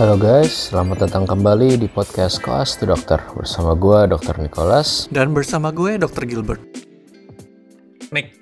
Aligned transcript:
Halo 0.00 0.16
guys, 0.16 0.72
selamat 0.72 1.04
datang 1.04 1.28
kembali 1.28 1.76
di 1.76 1.84
podcast 1.84 2.40
Koas 2.40 2.72
to 2.80 2.88
Dokter 2.88 3.20
bersama 3.36 3.76
gue 3.76 4.08
Dr. 4.08 4.32
Nicholas. 4.40 5.04
Dan 5.12 5.36
bersama 5.36 5.68
gue 5.68 6.00
Dr. 6.00 6.24
Gilbert. 6.24 6.64
Nick, 8.08 8.40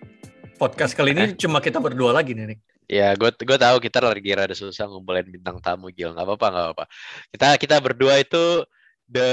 podcast 0.55 0.95
kali 0.95 1.19
ini 1.19 1.35
cuma 1.35 1.59
kita 1.59 1.83
berdua 1.83 2.15
lagi 2.15 2.31
nih, 2.31 2.55
Nick. 2.55 2.63
Ya, 2.87 3.11
gue 3.19 3.35
gue 3.35 3.59
tahu 3.59 3.83
kita 3.83 3.99
lagi 3.99 4.31
rada 4.39 4.55
susah 4.55 4.87
ngumpulin 4.87 5.35
bintang 5.35 5.59
tamu 5.59 5.91
Gil. 5.91 6.15
Nggak 6.15 6.31
apa-apa, 6.31 6.47
nggak 6.47 6.65
apa-apa. 6.71 6.85
Kita 7.35 7.49
kita 7.59 7.77
berdua 7.83 8.23
itu 8.23 8.63
the 9.11 9.31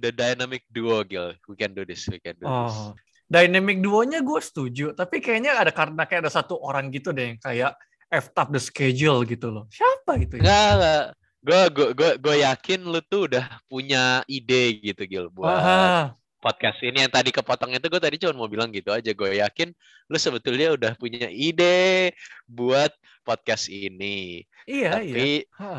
the 0.00 0.16
dynamic 0.16 0.64
duo 0.72 1.04
Gil. 1.04 1.36
We 1.44 1.60
can 1.60 1.76
do 1.76 1.84
this, 1.84 2.08
we 2.08 2.24
can 2.24 2.40
do 2.40 2.48
this. 2.48 2.72
Oh, 2.72 2.96
dynamic 3.28 3.84
duonya 3.84 4.24
gue 4.24 4.40
setuju, 4.40 4.96
tapi 4.96 5.20
kayaknya 5.20 5.60
ada 5.60 5.76
karena 5.76 6.08
kayak 6.08 6.24
ada 6.24 6.32
satu 6.32 6.56
orang 6.56 6.88
gitu 6.88 7.12
deh 7.12 7.36
yang 7.36 7.38
kayak 7.44 7.76
F 8.08 8.32
up 8.32 8.48
the 8.48 8.62
schedule 8.64 9.28
gitu 9.28 9.52
loh. 9.52 9.68
Siapa 9.68 10.16
gitu 10.24 10.40
ya? 10.40 10.48
Nggak, 10.48 10.72
nggak. 10.80 11.25
Gue 11.46 11.60
gue 11.70 11.88
gue 11.94 12.10
gue 12.18 12.36
yakin 12.42 12.80
lu 12.82 12.98
tuh 13.00 13.30
udah 13.30 13.46
punya 13.70 14.26
ide 14.26 14.82
gitu 14.82 15.06
Gil 15.06 15.26
buat 15.30 15.46
Aha. 15.46 16.10
podcast 16.42 16.82
ini 16.82 17.06
yang 17.06 17.12
tadi 17.12 17.30
kepotong 17.30 17.70
itu 17.70 17.86
gue 17.86 18.02
tadi 18.02 18.18
cuma 18.18 18.34
mau 18.34 18.50
bilang 18.50 18.74
gitu 18.74 18.90
aja. 18.90 19.14
Gue 19.14 19.38
yakin 19.38 19.70
lu 20.10 20.18
sebetulnya 20.18 20.74
udah 20.74 20.92
punya 20.98 21.30
ide 21.30 22.10
buat 22.44 22.90
podcast 23.22 23.70
ini. 23.70 24.42
Iya, 24.66 24.98
iya. 24.98 25.14
Tapi 25.14 25.30
Ha. 25.54 25.70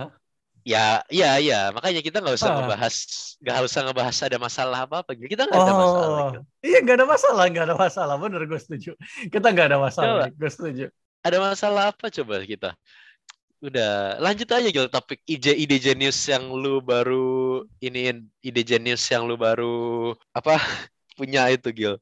ya 0.63 0.85
iya 1.07 1.30
iya 1.40 1.59
makanya 1.71 1.99
kita 1.99 2.20
nggak 2.20 2.35
usah 2.40 2.48
Ah. 2.48 2.55
ngebahas 2.59 2.95
nggak 3.40 3.57
usah 3.68 3.79
ngebahas 3.88 4.18
ada 4.23 4.38
masalah 4.40 4.79
apa 4.84 4.95
apa 5.04 5.12
kita 5.15 5.48
nggak 5.48 5.62
ada 5.63 5.76
masalah 5.76 6.07
Oh, 6.15 6.31
Gil. 6.31 6.43
iya 6.63 6.77
nggak 6.84 6.95
ada 6.95 7.07
masalah, 7.07 7.43
nggak 7.48 7.65
ada 7.68 7.76
masalah. 7.76 8.15
Bener 8.15 8.41
gue 8.43 8.59
setuju. 8.59 8.91
Kita 9.27 9.48
nggak 9.52 9.68
ada 9.71 9.79
masalah, 9.79 10.27
gue 10.27 10.49
setuju. 10.51 10.85
ada 11.27 11.38
masalah 11.43 11.84
apa 11.91 12.07
coba 12.07 12.40
kita 12.40 12.71
udah 13.58 14.22
lanjut 14.22 14.46
aja 14.54 14.70
Gil 14.70 14.86
topik 14.88 15.26
ide 15.26 15.50
ide 15.50 15.82
jenius 15.82 16.18
yang 16.30 16.46
lu 16.54 16.77
baru 16.77 17.66
iniin 17.82 18.30
ide 18.46 18.62
jenius 18.62 19.02
yang 19.10 19.26
lu 19.26 19.34
baru 19.34 20.13
apa 20.30 20.62
punya 21.18 21.50
itu 21.50 21.70
Gil 21.74 21.96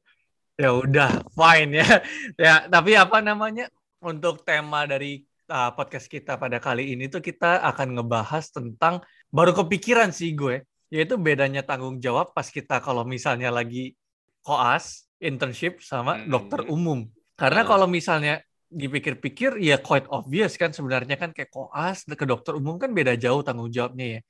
Ya 0.56 0.72
udah, 0.72 1.20
fine 1.36 1.84
ya. 1.84 2.00
Ya, 2.40 2.56
tapi 2.72 2.96
apa 2.96 3.20
namanya? 3.20 3.68
Untuk 4.00 4.48
tema 4.48 4.88
dari 4.88 5.28
uh, 5.52 5.76
podcast 5.76 6.08
kita 6.08 6.40
pada 6.40 6.64
kali 6.64 6.96
ini 6.96 7.12
tuh 7.12 7.20
kita 7.20 7.60
akan 7.60 8.00
ngebahas 8.00 8.56
tentang 8.56 9.04
baru 9.28 9.52
kepikiran 9.52 10.16
sih 10.16 10.32
gue, 10.32 10.64
yaitu 10.88 11.20
bedanya 11.20 11.60
tanggung 11.60 12.00
jawab 12.00 12.32
pas 12.32 12.48
kita 12.48 12.80
kalau 12.80 13.04
misalnya 13.04 13.52
lagi 13.52 14.00
koas, 14.48 15.12
internship 15.20 15.84
sama 15.84 16.24
Hmm. 16.24 16.32
dokter 16.32 16.64
umum. 16.72 17.04
Karena 17.36 17.68
Ah. 17.68 17.76
kalau 17.76 17.92
misalnya 17.92 18.40
dipikir-pikir 18.72 19.52
ya 19.62 19.78
quite 19.82 20.08
obvious 20.12 20.54
kan 20.62 20.72
sebenarnya 20.78 21.16
kan 21.22 21.30
kayak 21.36 21.52
koas 21.54 22.04
ke 22.06 22.26
dokter 22.28 22.54
umum 22.60 22.76
kan 22.82 22.92
beda 22.98 23.14
jauh 23.24 23.42
tanggung 23.46 23.70
jawabnya 23.72 24.06
ya. 24.18 24.22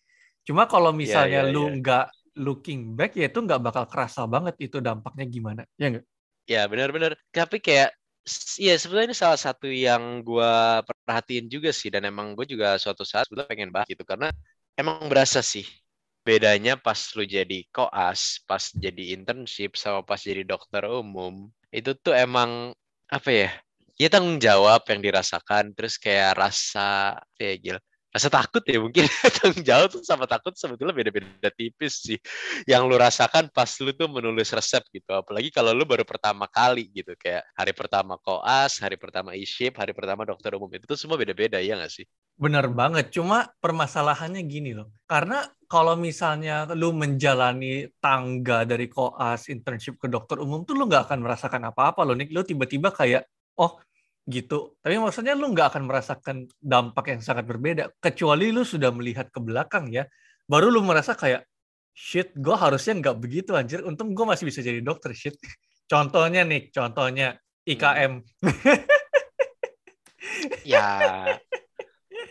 Cuma 0.48 0.64
kalau 0.72 0.92
misalnya 0.96 1.40
ya, 1.40 1.52
lu 1.54 1.60
ya. 1.60 1.80
nggak 1.80 2.04
looking 2.46 2.96
back 2.98 3.12
ya 3.20 3.26
itu 3.32 3.40
nggak 3.46 3.62
bakal 3.66 3.86
kerasa 3.92 4.22
banget 4.34 4.56
itu 4.66 4.78
dampaknya 4.84 5.26
gimana. 5.36 5.62
Ya 5.82 5.86
nggak? 5.94 6.06
ya 6.52 6.60
benar-benar 6.72 7.12
tapi 7.34 7.58
kayak 7.66 7.90
s- 8.26 8.58
ya 8.62 8.74
sebenarnya 8.82 9.08
ini 9.14 9.18
salah 9.24 9.40
satu 9.46 9.66
yang 9.70 10.22
gua 10.28 10.82
perhatiin 11.06 11.46
juga 11.54 11.70
sih 11.74 11.90
dan 11.94 12.04
emang 12.10 12.34
gue 12.38 12.46
juga 12.54 12.78
suatu 12.82 13.04
saat 13.06 13.26
sebetulnya 13.30 13.50
pengen 13.52 13.70
bahas 13.74 13.88
gitu 13.94 14.04
karena 14.06 14.28
emang 14.78 14.98
berasa 15.12 15.40
sih 15.46 15.66
bedanya 16.26 16.74
pas 16.86 16.98
lu 17.18 17.24
jadi 17.26 17.56
koas 17.74 18.42
pas 18.50 18.64
jadi 18.84 19.02
internship 19.16 19.78
sama 19.78 20.02
pas 20.10 20.18
jadi 20.22 20.42
dokter 20.46 20.84
umum 20.90 21.50
itu 21.74 21.92
tuh 22.04 22.14
emang 22.18 22.74
apa 23.14 23.30
ya 23.30 23.50
ya 23.96 24.08
tanggung 24.12 24.40
jawab 24.40 24.84
yang 24.92 25.00
dirasakan 25.04 25.72
terus 25.76 25.96
kayak 26.00 26.36
rasa 26.36 27.20
ya 27.40 27.56
Gil 27.60 27.80
rasa 28.16 28.32
takut 28.32 28.64
ya 28.64 28.80
mungkin. 28.80 29.04
Tanggung 29.44 29.60
jawab 29.68 29.92
tuh 29.92 30.00
sama 30.08 30.24
takut 30.24 30.56
sebetulnya 30.56 30.96
beda-beda 30.96 31.52
tipis 31.52 32.00
sih. 32.00 32.16
Yang 32.64 32.82
lu 32.88 32.96
rasakan 32.96 33.52
pas 33.52 33.68
lu 33.84 33.92
tuh 33.92 34.08
menulis 34.08 34.48
resep 34.56 34.88
gitu. 34.96 35.12
Apalagi 35.12 35.52
kalau 35.52 35.76
lu 35.76 35.84
baru 35.84 36.08
pertama 36.08 36.48
kali 36.48 36.88
gitu. 36.96 37.12
Kayak 37.20 37.44
hari 37.52 37.76
pertama 37.76 38.16
koas 38.16 38.80
hari 38.80 38.96
pertama 38.96 39.36
e-ship 39.36 39.76
hari 39.76 39.92
pertama 39.92 40.24
dokter 40.24 40.56
umum. 40.56 40.72
Itu 40.72 40.88
tuh 40.88 40.96
semua 40.96 41.20
beda-beda 41.20 41.60
ya 41.60 41.76
nggak 41.76 41.92
sih? 41.92 42.08
Bener 42.36 42.68
banget, 42.68 43.16
cuma 43.16 43.48
permasalahannya 43.64 44.44
gini 44.44 44.76
loh. 44.76 44.92
Karena 45.08 45.48
kalau 45.72 45.96
misalnya 45.96 46.68
lu 46.76 46.92
menjalani 46.92 47.88
tangga 48.04 48.68
dari 48.68 48.92
koas 48.92 49.48
internship 49.48 49.96
ke 49.96 50.12
dokter 50.12 50.44
umum 50.44 50.68
tuh 50.68 50.76
lu 50.76 50.84
nggak 50.84 51.08
akan 51.08 51.20
merasakan 51.24 51.64
apa-apa 51.72 52.04
loh, 52.04 52.12
Nick. 52.12 52.36
Lu 52.36 52.44
tiba-tiba 52.44 52.92
kayak, 52.92 53.24
oh 53.60 53.80
gitu. 54.26 54.74
Tapi 54.82 54.98
maksudnya 54.98 55.38
lu 55.38 55.54
nggak 55.54 55.76
akan 55.76 55.84
merasakan 55.86 56.38
dampak 56.58 57.14
yang 57.14 57.22
sangat 57.22 57.46
berbeda. 57.46 57.94
Kecuali 58.02 58.50
lu 58.50 58.66
sudah 58.66 58.90
melihat 58.90 59.30
ke 59.30 59.40
belakang 59.42 59.94
ya. 59.94 60.10
Baru 60.50 60.70
lu 60.74 60.82
merasa 60.82 61.14
kayak, 61.14 61.46
shit, 61.94 62.34
gue 62.34 62.54
harusnya 62.58 62.98
nggak 62.98 63.18
begitu 63.22 63.54
anjir. 63.54 63.86
Untung 63.86 64.14
gue 64.18 64.26
masih 64.26 64.50
bisa 64.50 64.62
jadi 64.66 64.82
dokter, 64.82 65.14
shit. 65.14 65.38
Contohnya 65.86 66.42
nih, 66.42 66.74
contohnya 66.74 67.38
IKM. 67.66 68.22
ya 70.66 70.90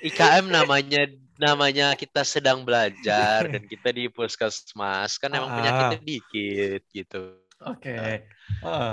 IKM 0.02 0.50
namanya 0.50 1.08
namanya 1.38 1.98
kita 1.98 2.22
sedang 2.22 2.62
belajar 2.62 3.46
dan 3.50 3.62
kita 3.66 3.91
di 3.91 4.06
puskesmas 4.06 5.18
kan 5.18 5.34
emang 5.34 5.50
Ah. 5.50 5.56
penyakitnya 5.58 6.00
dikit 6.02 6.82
gitu 6.94 7.20
Oke. 7.64 7.97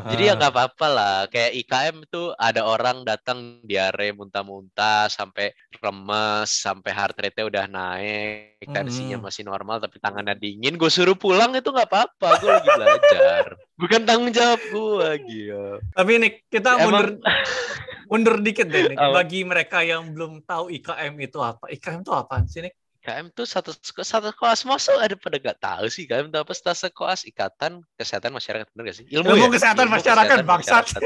Jadi 0.08 0.24
ya 0.24 0.34
nggak 0.40 0.54
apa-apa 0.56 0.88
lah. 0.88 1.16
Kayak 1.28 1.52
IKM 1.64 1.98
tuh 2.08 2.32
ada 2.40 2.64
orang 2.64 3.04
datang 3.04 3.60
diare 3.68 4.16
muntah-muntah 4.16 5.12
sampai 5.12 5.52
remes, 5.84 6.48
sampai 6.48 6.92
heart 6.96 7.20
rate-nya 7.20 7.46
udah 7.52 7.66
naik, 7.68 8.64
tensinya 8.64 9.20
Hmm. 9.20 9.26
masih 9.28 9.44
normal 9.44 9.84
tapi 9.84 10.00
tangannya 10.00 10.40
dingin. 10.40 10.80
Gue 10.80 10.88
suruh 10.88 11.20
pulang 11.20 11.52
itu 11.52 11.68
nggak 11.68 11.90
apa-apa. 11.92 12.30
Gue 12.40 12.50
lagi 12.52 12.70
belajar. 12.72 13.44
Bukan 13.76 14.02
tanggung 14.08 14.32
jawab 14.32 14.62
gue, 14.62 15.10
gitu. 15.28 15.66
Tapi 15.92 16.12
Nick, 16.22 16.36
kita 16.48 16.80
mundur 16.80 17.20
Emang 17.20 18.10
mundur 18.12 18.36
dikit 18.44 18.68
deh 18.68 18.92
Nick. 18.92 19.00
Apa? 19.00 19.24
Bagi 19.24 19.40
mereka 19.48 19.84
yang 19.88 20.12
belum 20.12 20.44
tahu 20.44 20.68
IKM 20.72 21.16
itu 21.20 21.40
apa. 21.40 21.72
IKM 21.72 22.04
itu 22.04 22.12
apaan 22.12 22.44
sih 22.48 22.60
Nick? 22.64 22.76
IKM 23.02 23.34
tuh 23.34 23.50
satu 23.50 23.74
satu 23.82 24.30
koas 24.32 24.62
masuk 24.62 24.94
ada 24.96 25.18
pada 25.18 25.36
nggak 25.36 25.58
tahu 25.58 25.90
sih 25.90 26.06
IKM 26.06 26.30
itu 26.30 26.38
apa 26.38 26.54
stase 26.54 26.88
koas 26.88 27.26
ikatan 27.26 27.82
kesehatan 27.98 28.30
masyarakat 28.30 28.70
bener 28.70 28.84
gak 28.86 28.98
sih 29.02 29.06
ilmu, 29.10 29.34
Ilmu 29.34 29.50
ya? 29.50 29.54
kesehatan 29.58 29.88
masyarakat, 29.90 30.38
bangsat. 30.46 30.86
masyarakat. 30.86 31.02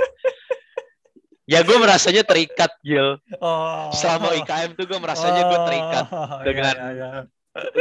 ya 1.46 1.60
gue 1.62 1.78
merasanya 1.78 2.24
terikat 2.26 2.72
Gil 2.82 3.16
Oh. 3.40 3.88
selama 3.94 4.36
IKM 4.36 4.74
tuh 4.74 4.84
gue 4.84 5.00
merasanya 5.00 5.42
gue 5.46 5.60
terikat 5.64 6.06
Oh, 6.12 6.42
dengan- 6.44 6.76
iya, 6.76 6.90
iya, 6.92 7.08
iya. 7.16 7.24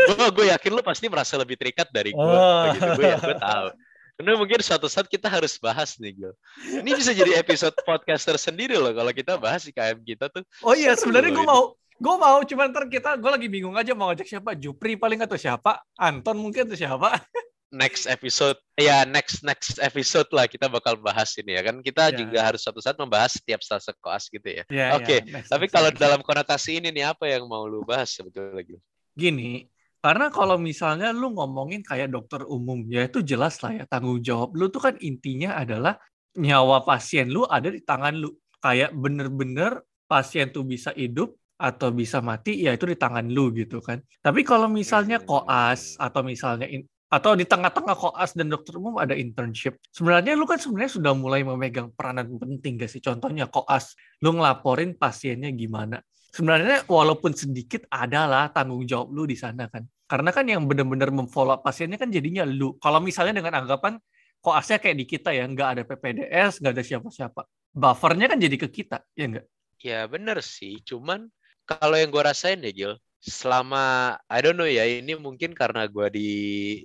gue 0.06 0.26
gue 0.30 0.44
yakin 0.46 0.70
lu 0.70 0.82
pasti 0.84 1.06
merasa 1.08 1.34
lebih 1.34 1.56
terikat 1.56 1.90
dari 1.90 2.12
gue 2.12 2.22
Oh. 2.22 2.70
begitu 2.70 2.86
gue 2.94 3.06
ya 3.08 3.18
gue 3.18 3.34
tahu 3.34 3.66
karena 4.14 4.38
mungkin 4.38 4.62
suatu 4.62 4.86
saat 4.86 5.10
kita 5.10 5.26
harus 5.26 5.58
bahas 5.58 5.98
nih 5.98 6.14
Gil 6.14 6.32
ini 6.70 6.94
bisa 6.94 7.10
jadi 7.10 7.34
episode 7.34 7.74
podcast 7.82 8.22
tersendiri 8.22 8.78
loh 8.78 8.94
kalau 8.94 9.10
kita 9.10 9.34
bahas 9.34 9.66
IKM 9.66 10.06
kita 10.06 10.30
tuh 10.30 10.46
Oh 10.62 10.70
iya, 10.70 10.94
sebenarnya 10.94 11.34
gue 11.34 11.42
mau 11.42 11.74
gue 11.94 12.14
mau 12.16 12.42
cuman 12.42 12.68
ntar 12.70 12.84
kita 12.86 13.14
gue 13.16 13.30
lagi 13.30 13.46
bingung 13.46 13.74
aja 13.74 13.94
mau 13.94 14.10
ngajak 14.10 14.26
siapa 14.26 14.52
Jupri 14.54 14.98
paling 14.98 15.22
atau 15.22 15.38
siapa 15.38 15.78
Anton 15.94 16.36
mungkin 16.36 16.66
atau 16.66 16.74
siapa 16.74 17.22
next 17.74 18.06
episode 18.06 18.54
ya 18.74 19.02
next 19.02 19.42
next 19.42 19.78
episode 19.78 20.26
lah 20.30 20.46
kita 20.46 20.66
bakal 20.66 20.94
bahas 20.94 21.34
ini 21.38 21.54
ya 21.54 21.62
kan 21.62 21.78
kita 21.80 22.10
Ya. 22.10 22.18
juga 22.22 22.38
harus 22.42 22.62
suatu 22.62 22.78
saat 22.78 22.94
membahas 22.94 23.34
setiap 23.34 23.62
stase 23.62 23.90
koas 23.98 24.26
gitu 24.26 24.46
ya 24.46 24.62
Ya, 24.70 24.94
Oke, 24.94 25.22
ya, 25.22 25.38
next, 25.38 25.50
tapi 25.50 25.66
next, 25.66 25.74
kalau 25.74 25.90
next. 25.90 26.00
dalam 26.02 26.20
konotasi 26.22 26.78
ini 26.78 26.90
nih 26.90 27.10
apa 27.10 27.24
yang 27.26 27.46
mau 27.46 27.66
lu 27.66 27.82
bahas 27.82 28.10
sebetulnya 28.10 28.62
Gil? 28.62 28.78
gini 29.14 29.70
karena 29.98 30.28
kalau 30.28 30.58
misalnya 30.58 31.14
lu 31.14 31.32
ngomongin 31.32 31.80
kayak 31.80 32.10
dokter 32.12 32.42
umum 32.44 32.84
ya 32.90 33.06
itu 33.06 33.22
jelas 33.22 33.62
lah 33.62 33.72
ya 33.72 33.84
tanggung 33.86 34.18
jawab 34.20 34.52
lu 34.52 34.66
tuh 34.68 34.82
kan 34.82 34.94
intinya 35.00 35.56
adalah 35.56 35.96
nyawa 36.34 36.82
pasien 36.82 37.30
lu 37.30 37.46
ada 37.46 37.70
di 37.70 37.78
tangan 37.80 38.18
lu 38.18 38.34
kayak 38.58 38.90
bener-bener 38.92 39.80
pasien 40.04 40.50
tuh 40.50 40.66
bisa 40.66 40.90
hidup 40.92 41.32
atau 41.54 41.94
bisa 41.94 42.18
mati 42.18 42.66
ya 42.66 42.74
itu 42.74 42.84
di 42.84 42.98
tangan 42.98 43.30
lu 43.30 43.54
gitu 43.54 43.78
kan 43.78 44.02
tapi 44.20 44.42
kalau 44.42 44.66
misalnya 44.66 45.22
Hmm. 45.22 45.26
koas 45.26 45.94
atau 45.96 46.26
misalnya 46.26 46.66
in- 46.66 46.86
atau 47.06 47.38
di 47.38 47.46
tengah-tengah 47.46 47.94
koas 47.94 48.34
dan 48.34 48.50
dokter 48.50 48.74
umum 48.74 48.98
ada 48.98 49.14
internship 49.14 49.78
sebenarnya 49.94 50.34
lu 50.34 50.50
kan 50.50 50.58
sebenarnya 50.58 50.98
sudah 50.98 51.12
mulai 51.14 51.46
memegang 51.46 51.94
peranan 51.94 52.26
penting 52.26 52.82
gak 52.82 52.90
sih 52.90 52.98
contohnya 52.98 53.46
koas 53.46 53.94
lu 54.18 54.34
ngelaporin 54.34 54.98
pasiennya 54.98 55.54
gimana 55.54 56.02
sebenarnya 56.34 56.82
walaupun 56.90 57.30
sedikit 57.30 57.86
adalah 57.86 58.50
tanggung 58.50 58.82
jawab 58.82 59.14
lu 59.14 59.22
di 59.22 59.38
sana 59.38 59.70
kan. 59.70 59.86
Karena 60.04 60.34
kan 60.34 60.42
yang 60.50 60.66
benar-benar 60.66 61.14
memfollow 61.14 61.62
pasiennya 61.62 61.94
kan 61.94 62.10
jadinya 62.10 62.42
lu. 62.42 62.74
Kalau 62.82 62.98
misalnya 62.98 63.38
dengan 63.38 63.62
anggapan 63.62 64.02
koasnya 64.42 64.82
kayak 64.82 64.98
di 64.98 65.06
kita 65.06 65.30
ya, 65.30 65.46
nggak 65.46 65.68
ada 65.78 65.82
PPDS, 65.86 66.58
nggak 66.58 66.72
ada 66.74 66.84
siapa-siapa. 66.84 67.40
Buffernya 67.70 68.26
kan 68.26 68.42
jadi 68.42 68.56
ke 68.58 68.68
kita, 68.68 69.00
ya 69.14 69.24
nggak? 69.30 69.46
Ya 69.80 70.00
bener 70.10 70.42
sih, 70.42 70.82
cuman 70.82 71.30
kalau 71.64 71.96
yang 71.96 72.12
gue 72.12 72.22
rasain 72.22 72.60
ya 72.60 72.72
Gil, 72.72 72.94
selama 73.24 74.14
I 74.28 74.38
don't 74.44 74.60
know 74.60 74.68
ya 74.68 74.84
ini 74.84 75.16
mungkin 75.16 75.56
karena 75.56 75.88
gue 75.88 76.06
di 76.12 76.30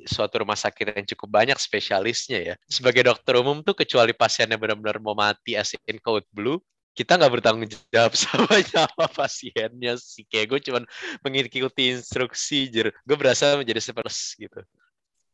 suatu 0.07 0.39
rumah 0.39 0.55
sakit 0.55 0.95
yang 0.95 1.07
cukup 1.15 1.43
banyak 1.43 1.59
spesialisnya 1.59 2.39
ya 2.39 2.55
sebagai 2.71 3.03
dokter 3.11 3.35
umum 3.35 3.59
tuh 3.59 3.75
kecuali 3.75 4.15
pasiennya 4.15 4.55
benar-benar 4.55 5.03
mau 5.03 5.11
mati 5.11 5.59
as 5.59 5.75
in 5.83 5.99
code 5.99 6.23
blue 6.31 6.63
kita 6.95 7.19
nggak 7.19 7.31
bertanggung 7.31 7.67
jawab 7.91 8.15
sama 8.23 8.55
nyawa 8.55 9.05
pasiennya 9.11 9.99
sih 9.99 10.23
kayak 10.31 10.55
gue 10.55 10.59
cuman 10.71 10.83
mengikuti 11.27 11.91
instruksi 11.91 12.71
jer 12.71 12.95
gue 13.03 13.17
berasa 13.19 13.59
menjadi 13.59 13.83
seperti 13.83 14.47
gitu 14.47 14.63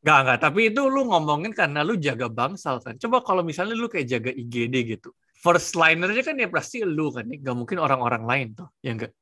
Gak, 0.06 0.20
gak. 0.22 0.38
Tapi 0.38 0.70
itu 0.70 0.86
lu 0.86 1.10
ngomongin 1.10 1.50
karena 1.50 1.82
lu 1.82 1.98
jaga 1.98 2.30
bangsal 2.30 2.78
kan. 2.78 2.94
Coba 2.94 3.26
kalau 3.26 3.42
misalnya 3.42 3.74
lu 3.74 3.90
kayak 3.90 4.06
jaga 4.06 4.30
IGD 4.30 4.76
gitu. 4.86 5.10
First 5.42 5.74
linernya 5.74 6.22
kan 6.22 6.38
ya 6.38 6.46
pasti 6.46 6.86
lu 6.86 7.10
kan. 7.10 7.26
Gak 7.26 7.56
mungkin 7.58 7.82
orang-orang 7.82 8.22
lain 8.22 8.48
tuh. 8.54 8.70
Ya 8.86 8.94
enggak? 8.94 9.18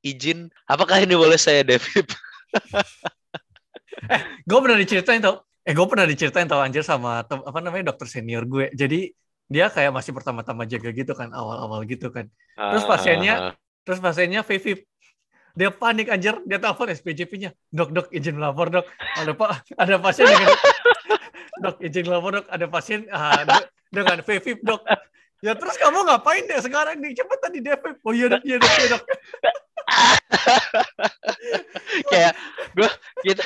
Izin 0.00 0.48
apakah 0.66 1.00
ini 1.00 1.14
boleh 1.16 1.36
saya 1.36 1.64
David? 1.64 2.06
Eh 4.10 4.22
gue 4.48 4.58
pernah 4.58 4.78
diceritain 4.78 5.20
tau. 5.20 5.44
Eh 5.62 5.76
gue 5.76 5.86
pernah 5.86 6.06
diceritain 6.08 6.48
tau 6.48 6.60
anjir 6.64 6.82
sama 6.82 7.22
apa 7.22 7.58
namanya 7.60 7.92
dokter 7.92 8.08
senior 8.08 8.48
gue. 8.48 8.72
Jadi 8.72 9.12
dia 9.50 9.66
kayak 9.66 9.90
masih 9.90 10.14
pertama-tama 10.14 10.62
jaga 10.64 10.94
gitu 10.94 11.12
kan 11.12 11.30
awal-awal 11.34 11.84
gitu 11.84 12.08
kan. 12.08 12.30
Terus 12.56 12.84
pasiennya 12.86 13.34
uh. 13.34 13.54
terus 13.84 13.98
pasiennya 13.98 14.46
Vivi 14.46 14.82
dia 15.54 15.68
panik 15.74 16.08
anjir. 16.08 16.38
Dia 16.46 16.62
telepon 16.62 16.90
SPJP-nya 16.90 17.50
dok 17.74 17.90
dok 17.92 18.06
izin 18.14 18.38
lapor 18.38 18.70
dok. 18.70 18.86
Ada 19.18 19.32
pak 19.34 19.50
ada 19.76 19.94
pasien 19.98 20.26
dengan 20.30 20.48
dok 21.66 21.76
izin 21.82 22.06
lapor 22.08 22.30
dok. 22.40 22.46
Ada 22.48 22.66
pasien 22.70 23.00
uh, 23.10 23.42
dengan 23.90 24.18
Vivi 24.24 24.52
dok. 24.62 24.82
Ya 25.40 25.56
terus 25.56 25.76
kamu 25.80 26.04
ngapain 26.04 26.44
deh 26.46 26.60
sekarang 26.60 27.00
nih? 27.00 27.16
Cepet 27.16 27.38
tadi 27.40 27.58
DP 27.64 27.84
oh 28.04 28.12
iya 28.14 28.26
dok 28.32 28.42
iya 28.44 28.56
dok 28.60 28.72
iya 28.76 28.88
dok 28.96 29.04
kayak 32.10 32.32
gue 32.76 32.90
kita 33.26 33.44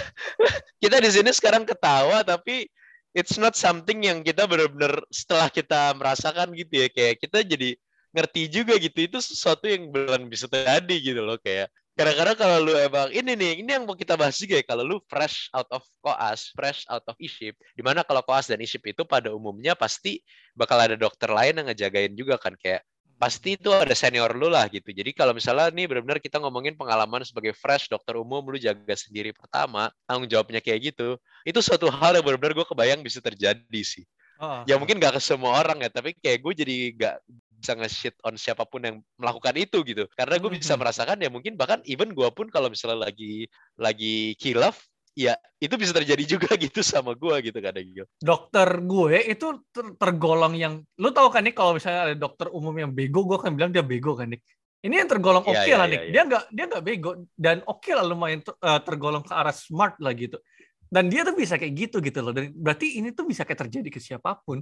kita 0.79 0.97
di 1.01 1.11
sini 1.11 1.31
sekarang 1.33 1.65
ketawa 1.65 2.21
tapi 2.21 2.69
it's 3.15 3.39
not 3.39 3.55
something 3.55 4.03
yang 4.03 4.21
kita 4.27 4.45
benar-benar 4.45 4.99
setelah 5.09 5.47
kita 5.49 5.95
merasakan 5.95 6.51
gitu 6.53 6.85
ya. 6.85 6.89
Kayak 6.91 7.23
kita 7.23 7.39
jadi 7.47 7.79
ngerti 8.11 8.43
juga 8.51 8.75
gitu. 8.77 8.99
Itu 9.07 9.19
sesuatu 9.23 9.71
yang 9.71 9.95
beneran 9.95 10.27
bisa 10.27 10.51
terjadi 10.51 10.97
gitu 11.01 11.23
loh 11.23 11.39
kayak 11.41 11.71
kadang-kadang 11.95 12.35
kalau 12.35 12.59
lu 12.59 12.75
emang 12.75 13.07
ini 13.15 13.39
nih 13.39 13.63
ini 13.63 13.71
yang 13.71 13.87
mau 13.87 13.95
kita 13.95 14.19
bahas 14.19 14.35
juga 14.35 14.59
ya. 14.59 14.67
Kalau 14.67 14.83
lu 14.83 14.99
fresh 15.07 15.47
out 15.55 15.71
of 15.71 15.87
koas 16.03 16.51
fresh 16.53 16.83
out 16.91 17.07
of 17.07 17.15
iship 17.23 17.55
di 17.79 17.83
mana 17.87 18.03
kalau 18.03 18.21
koas 18.27 18.51
dan 18.51 18.59
iship 18.59 18.83
itu 18.83 19.07
pada 19.07 19.31
umumnya 19.31 19.79
pasti 19.79 20.21
bakal 20.59 20.77
ada 20.83 20.99
dokter 20.99 21.31
lain 21.31 21.63
yang 21.63 21.67
ngejagain 21.71 22.13
juga 22.19 22.35
kan. 22.37 22.59
Kayak 22.59 22.83
pasti 23.17 23.57
itu 23.57 23.71
ada 23.71 23.95
senior 23.95 24.35
lu 24.35 24.51
lah 24.51 24.67
gitu. 24.69 24.91
Jadi 24.91 25.15
kalau 25.15 25.33
misalnya 25.33 25.71
nih 25.71 25.87
benar-benar 25.87 26.19
kita 26.19 26.43
ngomongin 26.43 26.75
pengalaman 26.75 27.23
sebagai 27.23 27.55
fresh 27.57 27.89
dokter 27.89 28.19
umum 28.19 28.43
lu 28.51 28.59
jaga 28.59 28.95
sendiri 28.95 29.31
pertama, 29.33 29.89
tanggung 30.05 30.29
jawabnya 30.29 30.61
kayak 30.61 30.95
gitu. 30.95 31.17
Itu 31.47 31.63
suatu 31.63 31.89
hal 31.89 32.19
yang 32.19 32.25
benar-benar 32.27 32.53
gue 32.53 32.67
kebayang 32.67 33.01
bisa 33.01 33.23
terjadi 33.23 33.83
sih. 33.83 34.05
Oh, 34.43 34.67
ya 34.67 34.75
mungkin 34.77 34.99
gak 34.99 35.15
ke 35.15 35.21
semua 35.23 35.63
orang 35.63 35.79
ya, 35.79 35.91
tapi 35.95 36.11
kayak 36.19 36.43
gue 36.43 36.53
jadi 36.59 36.77
gak 36.99 37.17
bisa 37.65 37.73
nge-shit 37.79 38.15
on 38.27 38.35
siapa 38.37 38.67
pun 38.67 38.83
yang 38.83 38.97
melakukan 39.17 39.55
itu 39.57 39.81
gitu. 39.87 40.05
Karena 40.19 40.37
gue 40.37 40.51
bisa 40.53 40.75
merasakan 40.75 41.17
ya 41.23 41.31
mungkin 41.31 41.55
bahkan 41.55 41.81
even 41.87 42.13
gue 42.13 42.29
pun 42.35 42.51
kalau 42.51 42.69
misalnya 42.69 43.09
lagi 43.09 43.49
lagi 43.79 44.35
kilaf, 44.37 44.83
ya 45.15 45.39
itu 45.63 45.75
bisa 45.79 45.95
terjadi 45.95 46.25
juga 46.27 46.51
gitu 46.65 46.83
sama 46.83 47.15
gue 47.15 47.51
gitu 47.51 47.59
kadang 47.63 47.87
gitu. 47.87 48.07
Dokter 48.19 48.69
gue 48.83 49.19
itu 49.31 49.47
ter 49.71 49.87
tergolong 49.97 50.55
yang 50.59 50.83
lu 50.99 51.09
tahu 51.15 51.31
kan 51.31 51.47
nih 51.47 51.55
kalau 51.55 51.79
misalnya 51.79 52.13
ada 52.13 52.17
dokter 52.19 52.51
umum 52.51 52.75
yang 52.75 52.91
bego, 52.91 53.25
gue 53.25 53.39
kan 53.39 53.55
bilang 53.55 53.71
dia 53.71 53.87
bego 53.87 54.19
kan 54.19 54.29
nih. 54.29 54.43
Ini 54.85 55.01
yang 55.01 55.09
tergolong 55.09 55.41
iya, 55.49 55.53
oke 55.57 55.61
okay 55.65 55.73
ya, 55.73 55.79
lah 55.81 55.87
nih. 55.89 55.97
Ya, 55.97 56.05
ya. 56.05 56.13
Dia 56.13 56.23
nggak 56.29 56.45
dia 56.53 56.65
nggak 56.69 56.85
bego 56.85 57.11
dan 57.33 57.57
oke 57.65 57.81
okay 57.81 57.93
lah 57.97 58.05
lumayan 58.05 58.45
uh, 58.45 58.81
tergolong 58.85 59.25
ke 59.25 59.33
arah 59.33 59.55
smart 59.55 59.97
lah 60.03 60.13
gitu. 60.13 60.37
Dan 60.85 61.09
dia 61.09 61.25
tuh 61.25 61.33
bisa 61.33 61.57
kayak 61.57 61.73
gitu 61.73 62.05
gitu 62.05 62.21
loh. 62.21 62.37
Dan 62.37 62.53
berarti 62.53 63.01
ini 63.01 63.17
tuh 63.17 63.25
bisa 63.25 63.49
kayak 63.49 63.65
terjadi 63.65 63.89
ke 63.89 64.03
siapa 64.03 64.37
pun. 64.45 64.61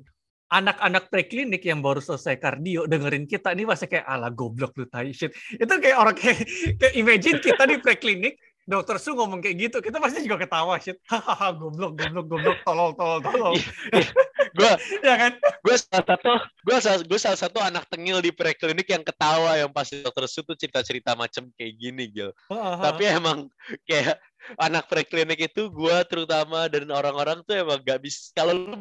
Anak-anak 0.52 1.08
preklinik 1.08 1.64
yang 1.64 1.81
baru 1.81 2.05
selesai 2.05 2.37
kardio 2.37 2.84
dengerin 2.84 3.25
kita 3.25 3.56
ini 3.56 3.64
pasti 3.64 3.88
kayak 3.88 4.05
ala 4.05 4.28
goblok 4.28 4.76
lu 4.76 4.84
tai 4.84 5.08
shit. 5.16 5.32
Itu 5.56 5.81
kayak 5.81 5.96
orang 5.96 6.12
kayak, 6.12 6.44
kayak 6.76 6.93
imagine 6.93 7.40
kita 7.40 7.64
di 7.64 7.76
preklinik 7.81 8.37
dokter 8.66 8.96
Su 9.02 9.14
ngomong 9.18 9.42
kayak 9.42 9.56
gitu, 9.68 9.76
kita 9.82 9.98
pasti 9.98 10.22
juga 10.22 10.42
ketawa 10.46 10.78
shit. 10.78 10.98
Hahaha, 11.10 11.54
goblok, 11.54 11.98
goblok, 11.98 12.26
goblok, 12.30 12.58
tolol, 12.62 12.90
tolol, 12.94 13.18
tolol. 13.20 13.54
gue, 14.52 14.72
ya 15.02 15.14
kan? 15.22 15.32
Gue 15.62 15.76
salah 15.78 16.06
satu, 16.06 16.32
gue 16.62 16.76
salah, 16.78 17.00
gue 17.02 17.18
salah 17.18 17.38
satu 17.38 17.58
anak 17.58 17.84
tengil 17.90 18.22
di 18.22 18.30
preklinik 18.30 18.88
yang 18.88 19.02
ketawa 19.02 19.58
yang 19.58 19.70
pasti 19.74 20.00
dokter 20.00 20.24
Su 20.30 20.46
tuh 20.46 20.54
cerita-cerita 20.54 21.18
macam 21.18 21.50
kayak 21.58 21.74
gini, 21.76 22.04
Gil. 22.10 22.30
Tapi 22.52 23.02
emang 23.10 23.50
kayak 23.86 24.18
anak 24.58 24.90
preklinik 24.90 25.38
itu 25.52 25.70
gue 25.70 25.96
terutama 26.10 26.66
dan 26.66 26.90
orang-orang 26.90 27.46
tuh 27.46 27.62
emang 27.62 27.78
gak 27.78 28.02
bisa 28.02 28.34
kalau 28.34 28.54
lu 28.58 28.74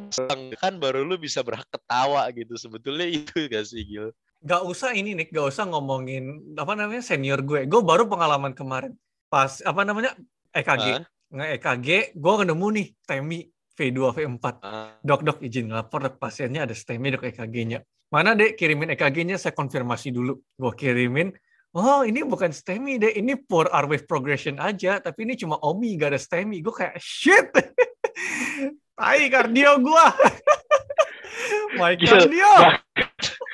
kan 0.57 0.81
baru 0.81 1.05
lu 1.05 1.21
bisa 1.21 1.45
berhak 1.45 1.69
ketawa 1.69 2.25
gitu 2.33 2.57
sebetulnya 2.57 3.05
itu 3.05 3.45
gak 3.45 3.69
sih 3.69 3.85
Gil 3.85 4.09
gak 4.41 4.65
usah 4.65 4.97
ini 4.97 5.13
nih 5.13 5.29
gak 5.29 5.53
usah 5.53 5.69
ngomongin 5.69 6.57
apa 6.57 6.73
namanya 6.73 7.05
senior 7.05 7.45
gue 7.45 7.69
gue 7.69 7.81
baru 7.85 8.09
pengalaman 8.09 8.57
kemarin 8.57 8.97
pas 9.31 9.63
apa 9.63 9.81
namanya? 9.87 10.11
EKG 10.51 10.85
uh. 10.99 11.01
nge 11.31 11.45
EKG 11.55 11.87
gue 12.19 12.33
nemu 12.43 12.67
nih 12.75 12.87
STEMI 13.07 13.39
V2 13.71 13.99
V4 14.11 14.45
uh. 14.59 14.99
dok 14.99 15.21
dok 15.23 15.37
izin 15.39 15.71
lapor 15.71 16.03
dok 16.03 16.19
pasiennya 16.19 16.67
ada 16.67 16.75
STEMI 16.75 17.15
dok 17.15 17.23
EKG-nya 17.31 17.79
mana 18.11 18.35
dek? 18.35 18.59
Kirimin 18.59 18.91
EKG-nya 18.91 19.39
saya 19.39 19.55
konfirmasi 19.55 20.11
dulu. 20.11 20.35
Gue 20.59 20.75
kirimin 20.75 21.31
oh 21.71 22.03
ini 22.03 22.27
bukan 22.27 22.51
STEMI 22.51 22.99
deh 22.99 23.13
ini 23.15 23.39
poor 23.39 23.71
R 23.71 23.87
wave 23.87 24.03
progression 24.03 24.59
aja 24.59 24.99
tapi 24.99 25.23
ini 25.23 25.39
cuma 25.39 25.55
OMI 25.63 25.95
gak 25.95 26.11
ada 26.15 26.19
STEMI 26.19 26.59
gue 26.59 26.73
kayak 26.75 26.99
shit. 26.99 27.47
Tai 29.01 29.23
kardio 29.33 29.81
gue 29.81 30.05
my 31.79 31.95
cardio 31.97 32.53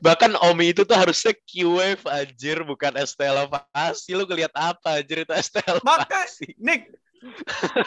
Bahkan 0.00 0.36
Omi 0.48 0.72
itu 0.72 0.82
tuh 0.82 0.96
harusnya 0.96 1.36
Q-Wave 1.44 2.04
anjir, 2.08 2.64
bukan 2.64 2.92
Estela 2.96 3.44
pasti. 3.46 4.16
Lu 4.16 4.24
ngeliat 4.24 4.52
apa 4.56 5.00
anjir 5.00 5.22
itu 5.24 5.32
Estela 5.32 5.78
Maka, 5.84 6.24
Nick, 6.56 6.92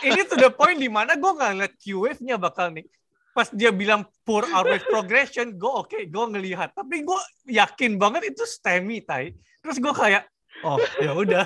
ini 0.01 0.21
to 0.25 0.37
the 0.37 0.49
point 0.49 0.77
di 0.77 0.89
mana 0.89 1.13
gue 1.17 1.31
nggak 1.31 1.51
ngeliat 1.57 1.73
Q-Wave-nya 1.77 2.35
bakal 2.37 2.73
nih. 2.73 2.85
Pas 3.37 3.53
dia 3.53 3.69
bilang 3.69 4.01
poor 4.25 4.49
wave 4.49 4.81
progression, 4.89 5.53
gue 5.53 5.69
oke, 5.69 5.93
okay, 5.93 6.09
gue 6.09 6.25
ngelihat. 6.25 6.73
Tapi 6.73 7.05
gue 7.05 7.19
yakin 7.53 8.01
banget 8.01 8.33
itu 8.33 8.41
STEMI, 8.41 9.05
tai. 9.05 9.37
Terus 9.61 9.77
gue 9.77 9.93
kayak, 9.93 10.25
oh 10.65 10.81
ya 10.97 11.13
udah. 11.13 11.45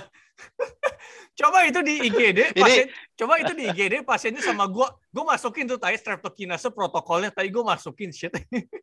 Coba 1.41 1.65
itu 1.65 1.79
di 1.81 1.93
IGD, 2.11 2.39
pasien, 2.53 2.85
ini... 2.87 3.17
coba 3.17 3.33
itu 3.41 3.53
di 3.57 3.63
IGD 3.71 3.93
pasiennya 4.05 4.43
sama 4.43 4.69
gue, 4.69 4.85
gue 5.09 5.23
masukin 5.25 5.65
tuh 5.65 5.79
tai 5.81 5.97
streptokinase 5.97 6.69
protokolnya, 6.69 7.33
tadi 7.33 7.49
gue 7.49 7.63
masukin 7.63 8.13
shit. 8.13 8.33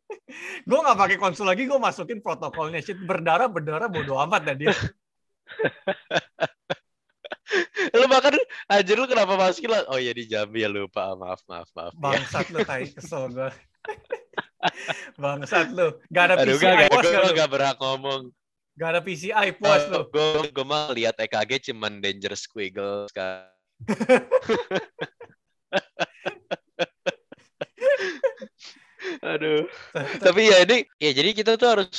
gue 0.69 0.79
nggak 0.79 0.97
pakai 0.97 1.17
konsul 1.17 1.47
lagi, 1.47 1.69
gue 1.69 1.79
masukin 1.79 2.19
protokolnya 2.19 2.83
shit 2.83 2.99
berdarah 2.99 3.47
berdarah 3.47 3.87
bodo 3.87 4.19
amat 4.19 4.41
dah 4.51 4.55
dia. 4.57 4.69
lu 7.97 8.05
bahkan 8.05 8.37
anjir 8.69 8.97
lu 8.97 9.09
kenapa 9.09 9.33
masukin 9.33 9.73
lah? 9.73 9.81
Oh 9.89 9.97
iya 9.97 10.13
di 10.13 10.29
Jambi 10.29 10.61
ya 10.61 10.69
lupa, 10.69 11.17
maaf 11.17 11.41
maaf 11.49 11.69
maaf. 11.73 11.93
Ya. 11.95 11.99
Bangsat 11.99 12.45
ya. 12.49 12.53
lu 12.53 12.59
tai 12.65 12.85
kesel 12.89 13.23
gue. 13.33 13.49
Bangsat 15.21 15.73
lu. 15.73 15.97
Gak 16.11 16.23
ada 16.29 16.35
Aduh. 16.43 16.59
Aduh, 16.59 16.61
gak, 16.61 17.33
gak 17.33 17.49
berhak 17.49 17.77
ngomong. 17.81 18.29
Gak 18.79 18.95
ada 18.95 19.03
PCI 19.03 19.59
puas 19.59 19.83
uh, 19.91 19.91
lo. 19.91 20.07
Gue 20.07 20.47
gue 20.55 20.63
mah 20.63 20.95
lihat 20.95 21.19
EKG 21.19 21.75
cuman 21.75 21.99
danger 21.99 22.31
squiggle 22.39 23.11
kan. 23.11 23.51
Aduh. 29.19 29.67
Tapi 30.23 30.47
ya 30.47 30.63
ini 30.63 30.87
ya 30.95 31.11
jadi 31.11 31.35
kita 31.35 31.59
tuh 31.59 31.67
harus 31.75 31.91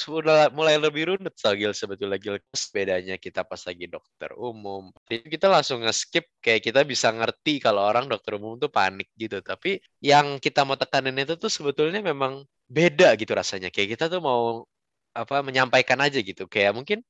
mulai 0.57 0.81
lebih 0.81 1.13
runut 1.13 1.37
Sagil 1.37 1.77
sebetulnya 1.77 2.17
Gil. 2.17 2.41
Bedanya 2.73 3.21
kita 3.21 3.45
pas 3.45 3.61
lagi 3.69 3.85
dokter 3.85 4.33
umum. 4.41 4.89
Jadi 5.05 5.29
kita 5.29 5.53
langsung 5.53 5.85
nge-skip 5.85 6.33
kayak 6.41 6.65
kita 6.65 6.81
bisa 6.89 7.13
ngerti 7.13 7.61
kalau 7.61 7.85
orang 7.85 8.09
dokter 8.09 8.41
umum 8.41 8.57
tuh 8.57 8.73
panik 8.73 9.13
gitu. 9.21 9.45
Tapi 9.45 9.85
yang 10.01 10.41
kita 10.41 10.65
mau 10.65 10.81
tekanin 10.81 11.21
itu 11.21 11.37
tuh 11.37 11.53
sebetulnya 11.53 12.01
memang 12.01 12.41
beda 12.73 13.21
gitu 13.21 13.37
rasanya. 13.37 13.69
Kayak 13.69 14.01
kita 14.01 14.09
tuh 14.09 14.25
mau 14.25 14.65
apa 15.15 15.43
menyampaikan 15.43 15.99
aja 15.99 16.19
gitu 16.23 16.47
kayak 16.47 16.75
mungkin 16.77 17.03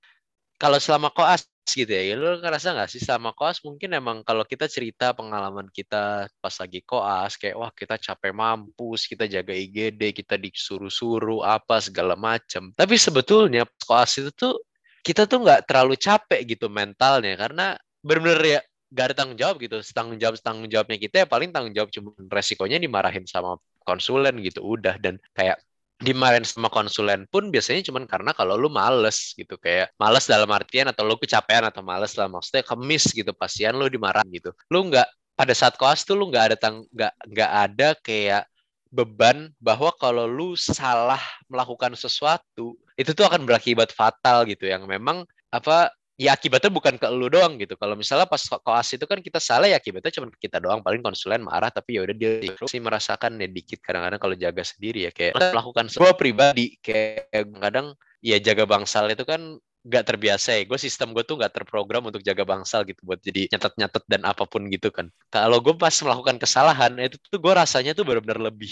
kalau 0.61 0.77
selama 0.77 1.09
koas 1.17 1.49
gitu 1.73 1.89
ya, 1.89 2.13
lu 2.19 2.37
ngerasa 2.37 2.77
nggak 2.77 2.91
sih 2.93 3.01
selama 3.01 3.33
koas 3.33 3.65
mungkin 3.65 3.97
emang 3.97 4.21
kalau 4.21 4.45
kita 4.45 4.69
cerita 4.69 5.17
pengalaman 5.17 5.73
kita 5.73 6.29
pas 6.37 6.55
lagi 6.61 6.85
koas 6.85 7.41
kayak 7.41 7.57
wah 7.57 7.73
kita 7.73 7.97
capek 7.97 8.33
mampus, 8.37 9.09
kita 9.09 9.25
jaga 9.25 9.57
IGD, 9.57 10.13
kita 10.13 10.37
disuruh-suruh 10.37 11.41
apa 11.49 11.81
segala 11.81 12.13
macam. 12.13 12.69
Tapi 12.77 12.95
sebetulnya 13.01 13.65
koas 13.89 14.21
itu 14.21 14.29
tuh 14.37 14.61
kita 15.01 15.25
tuh 15.25 15.41
nggak 15.41 15.65
terlalu 15.65 15.97
capek 15.97 16.45
gitu 16.45 16.69
mentalnya 16.69 17.41
karena 17.41 17.67
benar-benar 18.05 18.43
ya 18.45 18.61
gak 18.91 19.05
ada 19.13 19.15
tanggung 19.17 19.39
jawab 19.41 19.57
gitu. 19.65 19.77
Tanggung 19.97 20.19
jawab 20.21 20.35
tanggung 20.45 20.69
jawabnya 20.69 20.99
kita 21.01 21.25
ya 21.25 21.27
paling 21.31 21.51
tanggung 21.57 21.73
jawab 21.73 21.89
cuma 21.89 22.13
resikonya 22.29 22.77
dimarahin 22.77 23.25
sama 23.25 23.57
konsulen 23.81 24.37
gitu 24.45 24.61
udah 24.61 25.01
dan 25.01 25.17
kayak 25.33 25.57
dimarahin 26.01 26.49
sama 26.49 26.73
konsulen 26.73 27.29
pun 27.29 27.53
biasanya 27.53 27.85
cuman 27.93 28.09
karena 28.09 28.33
kalau 28.33 28.57
lu 28.57 28.73
males 28.73 29.37
gitu 29.37 29.61
kayak 29.61 29.93
males 30.01 30.25
dalam 30.25 30.49
artian 30.49 30.89
atau 30.89 31.05
lu 31.05 31.21
kecapean 31.21 31.69
atau 31.69 31.85
males 31.85 32.17
lah 32.17 32.25
maksudnya 32.27 32.65
kemis 32.65 33.13
gitu 33.13 33.37
pasien 33.37 33.77
lu 33.77 33.85
dimarahin 33.87 34.27
gitu. 34.33 34.51
Lu 34.73 34.89
nggak 34.89 35.05
pada 35.37 35.53
saat 35.53 35.77
koas 35.77 36.03
tuh 36.09 36.17
lu 36.17 36.33
nggak 36.33 36.45
ada 36.53 36.57
tang 36.57 36.89
nggak 36.89 37.13
nggak 37.29 37.51
ada 37.53 37.89
kayak 38.01 38.45
beban 38.91 39.53
bahwa 39.61 39.93
kalau 39.95 40.25
lu 40.27 40.57
salah 40.59 41.21
melakukan 41.47 41.95
sesuatu 41.95 42.75
itu 42.99 43.11
tuh 43.13 43.25
akan 43.29 43.45
berakibat 43.45 43.93
fatal 43.93 44.49
gitu. 44.49 44.65
Yang 44.67 44.89
memang 44.89 45.29
apa 45.53 45.93
ya 46.21 46.37
akibatnya 46.37 46.69
bukan 46.69 47.01
ke 47.01 47.09
lu 47.09 47.33
doang 47.33 47.57
gitu. 47.57 47.81
Kalau 47.81 47.97
misalnya 47.97 48.29
pas 48.29 48.45
koas 48.45 48.93
itu 48.93 49.09
kan 49.09 49.25
kita 49.25 49.41
salah 49.41 49.65
ya 49.65 49.81
akibatnya 49.81 50.13
cuma 50.13 50.29
kita 50.37 50.61
doang. 50.61 50.85
Paling 50.85 51.01
konsulen 51.01 51.41
marah 51.41 51.73
tapi 51.73 51.97
ya 51.97 52.05
udah 52.05 52.13
dia 52.13 52.45
sih 52.69 52.77
merasakan 52.77 53.41
ya 53.41 53.49
dikit 53.49 53.81
kadang-kadang 53.81 54.21
kalau 54.21 54.37
jaga 54.37 54.61
sendiri 54.61 55.09
ya 55.09 55.11
kayak 55.17 55.41
melakukan 55.41 55.89
sebuah 55.89 56.21
pribadi 56.21 56.77
kayak 56.85 57.33
kadang 57.33 57.97
ya 58.21 58.37
jaga 58.37 58.69
bangsal 58.69 59.09
itu 59.09 59.25
kan 59.25 59.57
nggak 59.81 60.05
terbiasa 60.05 60.61
ya. 60.61 60.63
Gue 60.69 60.77
sistem 60.77 61.17
gue 61.17 61.25
tuh 61.25 61.41
nggak 61.41 61.57
terprogram 61.57 62.05
untuk 62.05 62.21
jaga 62.21 62.45
bangsal 62.45 62.85
gitu 62.85 63.01
buat 63.01 63.17
jadi 63.25 63.49
nyatet-nyatet 63.57 64.05
dan 64.05 64.29
apa 64.29 64.45
pun 64.45 64.69
gitu 64.69 64.93
kan. 64.93 65.09
Kalau 65.33 65.57
gue 65.65 65.73
pas 65.73 65.97
melakukan 66.05 66.37
kesalahan 66.37 67.01
itu 67.01 67.17
tuh 67.33 67.41
gue 67.41 67.53
rasanya 67.57 67.97
tuh 67.97 68.05
benar-benar 68.05 68.53
lebih 68.53 68.69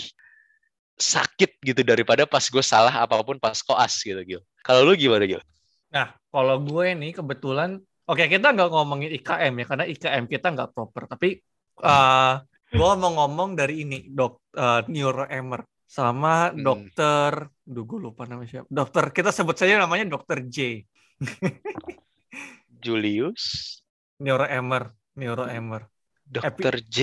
sakit 1.00 1.64
gitu 1.64 1.80
daripada 1.80 2.28
pas 2.28 2.44
gue 2.44 2.60
salah 2.60 2.92
apa 2.92 3.24
pun 3.24 3.40
pas 3.40 3.56
koas 3.64 4.04
gitu 4.04 4.20
gitu. 4.20 4.42
Kalau 4.60 4.84
lu 4.84 4.92
gimana 5.00 5.24
gitu? 5.24 5.40
Nah, 5.88 6.08
kalau 6.28 6.56
gue 6.60 6.92
nih 6.92 7.12
kebetulan, 7.16 7.80
oke 7.80 8.20
okay, 8.20 8.26
kita 8.28 8.52
nggak 8.52 8.70
ngomongin 8.70 9.10
IKM 9.20 9.52
ya, 9.56 9.64
karena 9.64 9.84
IKM 9.88 10.24
kita 10.28 10.46
nggak 10.52 10.70
proper. 10.76 11.08
Tapi 11.08 11.40
uh, 11.80 12.40
gue 12.68 12.90
mau 13.00 13.10
ngomong 13.24 13.56
dari 13.56 13.88
ini, 13.88 14.08
dok 14.12 14.52
uh, 14.56 14.84
neuroemer 14.88 15.64
sama 15.88 16.52
hmm. 16.52 16.60
dokter, 16.60 17.32
duh 17.64 17.84
gue 17.88 17.98
lupa 17.98 18.28
namanya 18.28 18.60
siapa. 18.60 18.68
Dokter 18.68 19.04
kita 19.16 19.32
sebut 19.32 19.56
saja 19.56 19.80
namanya 19.80 20.04
dokter 20.04 20.44
J. 20.44 20.84
Julius. 22.84 23.76
Neuroemer, 24.20 24.92
neuroemer. 25.16 25.88
Dokter 26.28 26.84
J. 26.84 26.98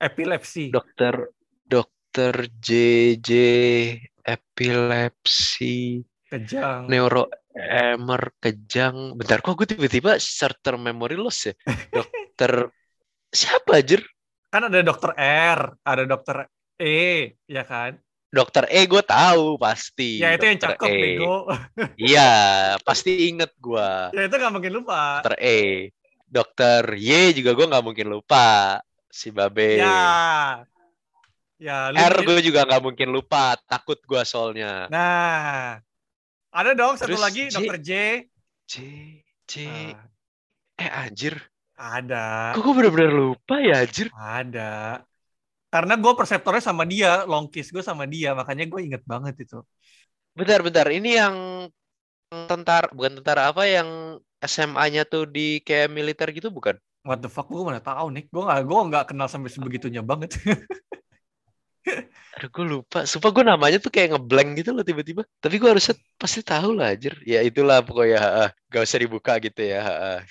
Epilepsi. 0.00 0.72
Dokter 0.72 1.28
Dokter 1.68 2.48
J 2.48 2.70
J 3.20 3.30
epilepsi. 4.24 6.00
Kejang. 6.24 6.88
Neuro 6.88 7.28
Emer 7.54 8.34
Kejang. 8.42 9.14
Bentar, 9.14 9.38
kok 9.38 9.54
gue 9.54 9.78
tiba-tiba 9.78 10.18
short 10.18 10.58
term 10.58 10.82
memory 10.82 11.14
loss 11.14 11.46
ya? 11.46 11.54
Dokter 11.94 12.68
siapa 13.30 13.78
aja? 13.78 14.02
Kan 14.50 14.70
ada 14.70 14.82
dokter 14.82 15.14
R, 15.18 15.60
ada 15.86 16.02
dokter 16.02 16.50
E, 16.78 17.30
ya 17.46 17.62
kan? 17.62 17.94
Dokter 18.34 18.66
E 18.66 18.82
gue 18.90 19.02
tahu 19.06 19.54
pasti. 19.54 20.18
Ya 20.18 20.34
itu 20.34 20.42
yang 20.50 20.58
cakep 20.58 20.90
e. 20.90 20.98
bego. 20.98 21.46
Iya, 21.94 22.30
pasti 22.82 23.30
inget 23.30 23.54
gue. 23.62 23.90
Ya 24.10 24.22
itu 24.26 24.34
gak 24.34 24.50
mungkin 24.50 24.74
lupa. 24.74 25.22
Dokter 25.22 25.38
E. 25.38 25.60
Dokter 26.26 26.82
Y 26.98 27.30
juga 27.38 27.54
gue 27.54 27.66
gak 27.70 27.86
mungkin 27.86 28.10
lupa. 28.10 28.82
Si 29.06 29.30
Babe. 29.30 29.78
Ya. 29.78 30.66
Ya, 31.62 31.94
R 31.94 32.16
gue 32.26 32.42
juga 32.42 32.66
gak 32.66 32.82
mungkin 32.82 33.14
lupa. 33.14 33.54
Takut 33.70 34.02
gue 34.02 34.22
soalnya. 34.26 34.90
Nah, 34.90 35.78
ada 36.54 36.70
dong 36.78 36.94
satu 36.94 37.18
lagi 37.18 37.50
J, 37.50 37.54
dokter 37.58 37.78
J. 37.82 37.90
J 38.70 38.74
J 39.50 39.54
ah. 39.92 40.80
eh 40.80 40.90
anjir. 40.90 41.34
Ada. 41.74 42.54
Kok 42.54 42.62
gue 42.62 42.74
bener-bener 42.78 43.10
lupa 43.10 43.58
ya 43.58 43.82
anjir? 43.82 44.06
Ada. 44.14 45.02
Karena 45.74 45.98
gue 45.98 46.12
perseptornya 46.14 46.62
sama 46.62 46.86
dia, 46.86 47.26
long 47.26 47.50
kiss 47.50 47.74
gue 47.74 47.82
sama 47.82 48.06
dia, 48.06 48.30
makanya 48.30 48.70
gue 48.70 48.80
inget 48.86 49.02
banget 49.02 49.34
itu. 49.42 49.58
Bentar-bentar, 50.38 50.86
ini 50.94 51.18
yang 51.18 51.36
tentara, 52.30 52.86
bukan 52.94 53.18
tentara 53.18 53.50
apa 53.50 53.66
yang 53.66 54.22
SMA-nya 54.38 55.02
tuh 55.02 55.26
di 55.26 55.58
kayak 55.66 55.90
militer 55.90 56.30
gitu 56.30 56.54
bukan? 56.54 56.78
What 57.02 57.26
the 57.26 57.28
fuck, 57.28 57.50
gue 57.50 57.58
mana 57.58 57.82
tahu 57.82 58.14
nih. 58.14 58.30
Gue 58.30 58.42
gak, 58.46 58.62
gue 58.62 58.78
gak 58.94 59.04
kenal 59.10 59.26
sampai 59.26 59.50
sebegitunya 59.50 60.00
banget. 60.06 60.38
Aduh 62.34 62.50
gue 62.50 62.64
lupa. 62.64 63.04
Sumpah 63.04 63.30
gue 63.30 63.44
namanya 63.46 63.78
tuh 63.78 63.92
kayak 63.92 64.16
ngeblank 64.16 64.58
gitu 64.58 64.74
loh 64.74 64.82
tiba-tiba. 64.82 65.22
Tapi 65.38 65.60
gue 65.60 65.68
harusnya 65.70 65.94
pasti 66.18 66.42
tahu 66.42 66.74
lah 66.74 66.96
anjir. 66.96 67.14
Ya 67.22 67.44
itulah 67.44 67.84
pokoknya. 67.84 68.50
Gak 68.72 68.82
usah 68.82 68.98
dibuka 68.98 69.38
gitu 69.38 69.62
ya. 69.62 69.84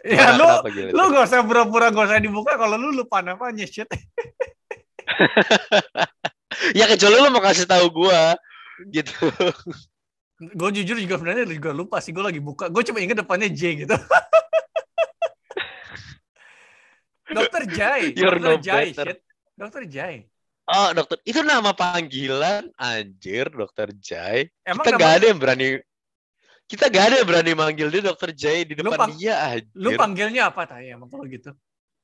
Ya 0.03 0.36
lu, 0.36 0.43
lu 0.91 1.03
gak 1.13 1.29
usah 1.29 1.45
pura-pura 1.45 1.93
gak 1.93 2.10
usah 2.10 2.19
dibuka 2.19 2.57
kalau 2.57 2.75
lu 2.75 2.91
lupa 2.91 3.24
namanya 3.24 3.63
shit. 3.63 3.88
ya 6.77 6.86
kecuali 6.89 7.15
lu 7.22 7.29
mau 7.31 7.43
kasih 7.43 7.69
tahu 7.69 7.86
gue 7.91 8.22
gitu. 8.91 9.13
gue 10.43 10.69
jujur 10.81 10.98
juga 11.00 11.15
sebenarnya 11.22 11.45
juga 11.48 11.72
lupa 11.72 12.03
sih. 12.03 12.12
Gue 12.12 12.25
lagi 12.25 12.43
buka. 12.43 12.67
Gue 12.67 12.83
cuma 12.83 13.00
inget 13.00 13.22
depannya 13.22 13.48
J 13.48 13.86
gitu. 13.86 13.93
Dokter 17.33 17.63
Jai. 17.65 18.13
Dokter 18.13 18.41
no 18.41 18.53
Jai, 18.60 18.93
shit. 18.93 19.17
Dokter 19.55 19.83
Jai. 19.89 20.33
Oh, 20.63 20.89
dokter. 20.96 21.20
Itu 21.27 21.43
nama 21.43 21.75
panggilan 21.75 22.72
anjir, 22.79 23.51
dokter 23.51 23.91
Jai. 24.00 24.48
Emang 24.63 24.88
kita 24.88 24.96
nama... 24.96 25.01
gak 25.03 25.13
ada 25.20 25.25
yang 25.27 25.39
berani 25.39 25.67
kita 26.63 26.88
gak 26.88 27.03
ada 27.12 27.15
yang 27.20 27.27
berani 27.27 27.53
manggil 27.53 27.88
dia 27.91 28.01
dokter 28.01 28.32
Jai 28.32 28.63
di 28.63 28.74
depan 28.74 29.12
lu 29.12 29.20
dia 29.20 29.36
anjir. 29.43 29.75
Lu 29.75 29.89
panggilnya 30.00 30.50
apa 30.50 30.63
tanya 30.63 30.96
emang 30.96 31.12
kalau 31.12 31.27
gitu? 31.27 31.51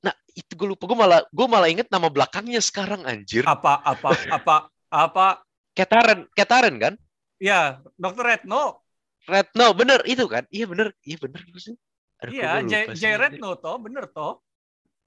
Nah, 0.03 0.13
itu 0.35 0.51
gue 0.51 0.67
lupa. 0.75 0.83
Gue 0.83 0.97
malah 0.99 1.23
gue 1.31 1.47
malah 1.47 1.69
inget 1.71 1.87
nama 1.87 2.11
belakangnya 2.11 2.59
sekarang 2.59 3.07
anjir. 3.07 3.47
Apa 3.47 3.79
apa 3.79 4.09
apa 4.27 4.55
apa 4.91 5.25
Ketaren, 5.71 6.27
Ketaren 6.35 6.75
kan? 6.75 6.93
Iya, 7.39 7.79
dokter 7.95 8.35
Retno. 8.35 8.83
Retno, 9.23 9.71
bener 9.71 10.03
itu 10.03 10.27
kan? 10.27 10.43
Iya 10.51 10.67
bener, 10.67 10.91
iya 11.07 11.17
bener 11.17 11.39
sih. 11.55 11.75
iya, 12.27 12.59
Jai 12.91 13.15
Retno 13.15 13.55
toh, 13.55 13.79
bener 13.79 14.11
toh. 14.11 14.43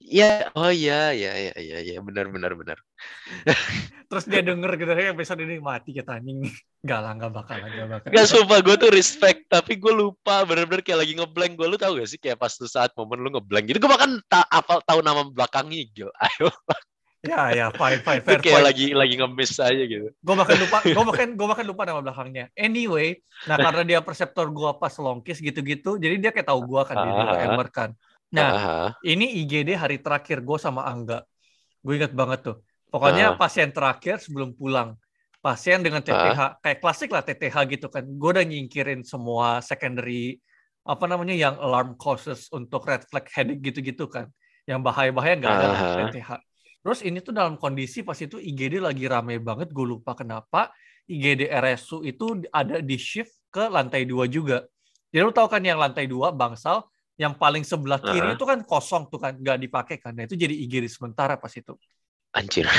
Iya, 0.02 0.50
oh 0.58 0.72
iya, 0.72 1.14
iya, 1.14 1.32
iya, 1.38 1.54
iya, 1.54 1.78
iya, 1.78 1.96
benar, 2.02 2.26
benar, 2.34 2.52
benar. 2.58 2.78
Terus 4.10 4.24
dia 4.28 4.42
denger 4.42 4.74
gitu, 4.76 4.92
kayak 4.92 5.14
episode 5.14 5.40
ini 5.46 5.62
mati 5.62 5.94
kita 5.94 6.18
anjing. 6.18 6.42
Gak 6.82 6.98
lah, 6.98 7.14
gak 7.14 7.30
bakal, 7.30 7.62
gak 7.62 7.86
bakal. 7.86 8.10
Gak 8.10 8.26
sumpah, 8.26 8.58
gue 8.58 8.74
tuh 8.74 8.90
respect, 8.90 9.46
tapi 9.46 9.78
gue 9.78 9.94
lupa, 9.94 10.42
bener-bener 10.42 10.82
kayak 10.82 11.06
lagi 11.06 11.14
ngeblank. 11.14 11.54
Gue 11.54 11.70
lu 11.70 11.78
tau 11.78 11.94
gak 11.94 12.10
sih, 12.10 12.18
kayak 12.18 12.42
pas 12.42 12.50
tuh 12.50 12.66
saat 12.66 12.90
momen 12.98 13.22
lu 13.22 13.30
ngeblank 13.30 13.70
gitu, 13.70 13.78
gue 13.78 13.86
bahkan 13.86 14.18
tak 14.26 14.42
apa 14.50 14.82
tahu 14.82 14.98
nama 14.98 15.22
belakangnya, 15.30 15.86
gil. 15.94 16.10
Ayo. 16.26 16.50
Ya, 17.22 17.54
ya, 17.54 17.66
fine, 17.70 18.02
fine, 18.02 18.18
fair 18.18 18.42
kayak 18.42 18.58
point. 18.58 18.66
lagi 18.66 18.86
lagi 18.98 19.14
ngemis 19.14 19.54
aja 19.62 19.78
gitu. 19.86 20.10
Gue 20.10 20.34
makan 20.34 20.56
lupa, 20.58 20.82
gue 20.82 21.04
makan 21.06 21.28
gue 21.38 21.48
makan 21.54 21.64
lupa 21.70 21.82
nama 21.86 22.00
belakangnya. 22.02 22.50
Anyway, 22.58 23.22
nah 23.46 23.54
karena 23.62 23.82
dia 23.86 23.98
perseptor 24.02 24.50
gue 24.50 24.70
pas 24.74 24.90
longkis 24.90 25.38
gitu-gitu, 25.38 26.02
jadi 26.02 26.18
dia 26.18 26.34
kayak 26.34 26.50
tahu 26.50 26.66
gue 26.66 26.82
kan, 26.82 26.98
dia 26.98 27.14
ah. 27.14 27.62
Kan. 27.70 27.94
Nah, 28.32 28.50
uh-huh. 28.56 28.88
ini 29.04 29.44
IGD 29.44 29.76
hari 29.76 30.00
terakhir 30.00 30.40
gue 30.40 30.58
sama 30.58 30.88
Angga. 30.88 31.20
Gue 31.84 32.00
inget 32.00 32.16
banget 32.16 32.40
tuh. 32.48 32.56
Pokoknya 32.88 33.36
uh-huh. 33.36 33.40
pasien 33.40 33.68
terakhir 33.70 34.24
sebelum 34.24 34.56
pulang. 34.56 34.96
Pasien 35.44 35.84
dengan 35.84 36.00
TTH, 36.00 36.40
uh-huh. 36.40 36.50
kayak 36.64 36.78
klasik 36.80 37.12
lah 37.12 37.20
TTH 37.20 37.56
gitu 37.68 37.92
kan. 37.92 38.08
Gue 38.08 38.30
udah 38.32 38.46
nyingkirin 38.46 39.04
semua 39.04 39.60
secondary, 39.60 40.40
apa 40.86 41.04
namanya, 41.04 41.36
yang 41.36 41.54
alarm 41.60 41.98
causes 42.00 42.48
untuk 42.56 42.88
red 42.88 43.04
flag 43.04 43.28
headache 43.28 43.60
gitu-gitu 43.60 44.08
kan. 44.08 44.32
Yang 44.64 44.80
bahaya-bahaya 44.80 45.34
nggak 45.36 45.52
ada 45.52 45.66
uh-huh. 45.68 46.08
TTH. 46.08 46.30
Terus 46.82 47.00
ini 47.04 47.20
tuh 47.20 47.36
dalam 47.36 47.60
kondisi 47.60 48.00
pas 48.00 48.16
itu 48.16 48.40
IGD 48.40 48.80
lagi 48.80 49.04
rame 49.04 49.36
banget. 49.44 49.70
Gue 49.76 49.92
lupa 49.92 50.16
kenapa. 50.16 50.72
IGD 51.04 51.50
RSU 51.50 52.06
itu 52.06 52.40
ada 52.48 52.80
di 52.80 52.96
shift 52.96 53.34
ke 53.52 53.68
lantai 53.68 54.08
dua 54.08 54.24
juga. 54.30 54.64
Jadi 55.12 55.20
lu 55.20 55.34
tahu 55.34 55.50
kan 55.50 55.60
yang 55.60 55.76
lantai 55.76 56.08
dua 56.08 56.32
bangsal 56.32 56.88
yang 57.20 57.36
paling 57.36 57.62
sebelah 57.62 58.00
kiri 58.00 58.24
uh 58.24 58.32
-huh. 58.32 58.36
itu 58.36 58.44
kan 58.48 58.58
kosong 58.64 59.08
tuh 59.12 59.20
kan 59.20 59.36
nggak 59.36 59.58
dipakai 59.60 59.96
kan. 60.00 60.16
Nah 60.16 60.24
itu 60.24 60.36
jadi 60.36 60.52
IGD 60.52 60.88
sementara 60.88 61.36
pas 61.36 61.52
itu. 61.52 61.76
Anjir. 62.32 62.66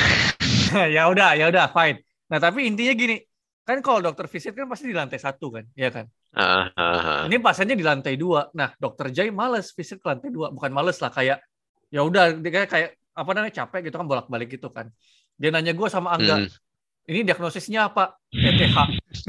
Ya 0.73 1.05
udah 1.05 1.37
ya 1.37 1.53
udah 1.53 1.69
fine. 1.69 2.01
Nah 2.33 2.41
tapi 2.41 2.65
intinya 2.65 2.97
gini 2.97 3.21
kan 3.61 3.77
kalau 3.85 4.01
dokter 4.01 4.25
visit 4.25 4.57
kan 4.57 4.65
pasti 4.65 4.89
di 4.89 4.95
lantai 4.97 5.21
satu 5.21 5.53
kan 5.53 5.69
ya 5.77 5.93
kan? 5.93 6.09
Uh 6.33 6.65
-huh. 6.73 7.21
ini 7.29 7.37
pasiennya 7.37 7.77
di 7.77 7.85
lantai 7.85 8.17
dua. 8.17 8.49
Nah 8.57 8.73
dokter 8.81 9.13
Jai 9.13 9.29
males 9.29 9.69
visit 9.77 10.01
ke 10.01 10.07
lantai 10.09 10.33
dua. 10.33 10.49
Bukan 10.49 10.73
males 10.73 10.97
lah 10.97 11.13
kayak 11.13 11.45
ya 11.93 12.01
udah 12.01 12.41
kayak 12.41 12.69
kayak 12.73 12.89
apa 13.13 13.29
namanya 13.37 13.53
capek 13.53 13.93
gitu 13.93 14.01
kan 14.01 14.07
bolak 14.09 14.25
balik 14.33 14.49
gitu 14.49 14.73
kan. 14.73 14.89
Dia 15.37 15.53
nanya 15.53 15.77
gue 15.77 15.87
sama 15.93 16.17
Angga 16.17 16.41
hmm. 16.41 17.09
ini 17.13 17.21
diagnosisnya 17.21 17.93
apa? 17.93 18.17
TTH 18.33 18.77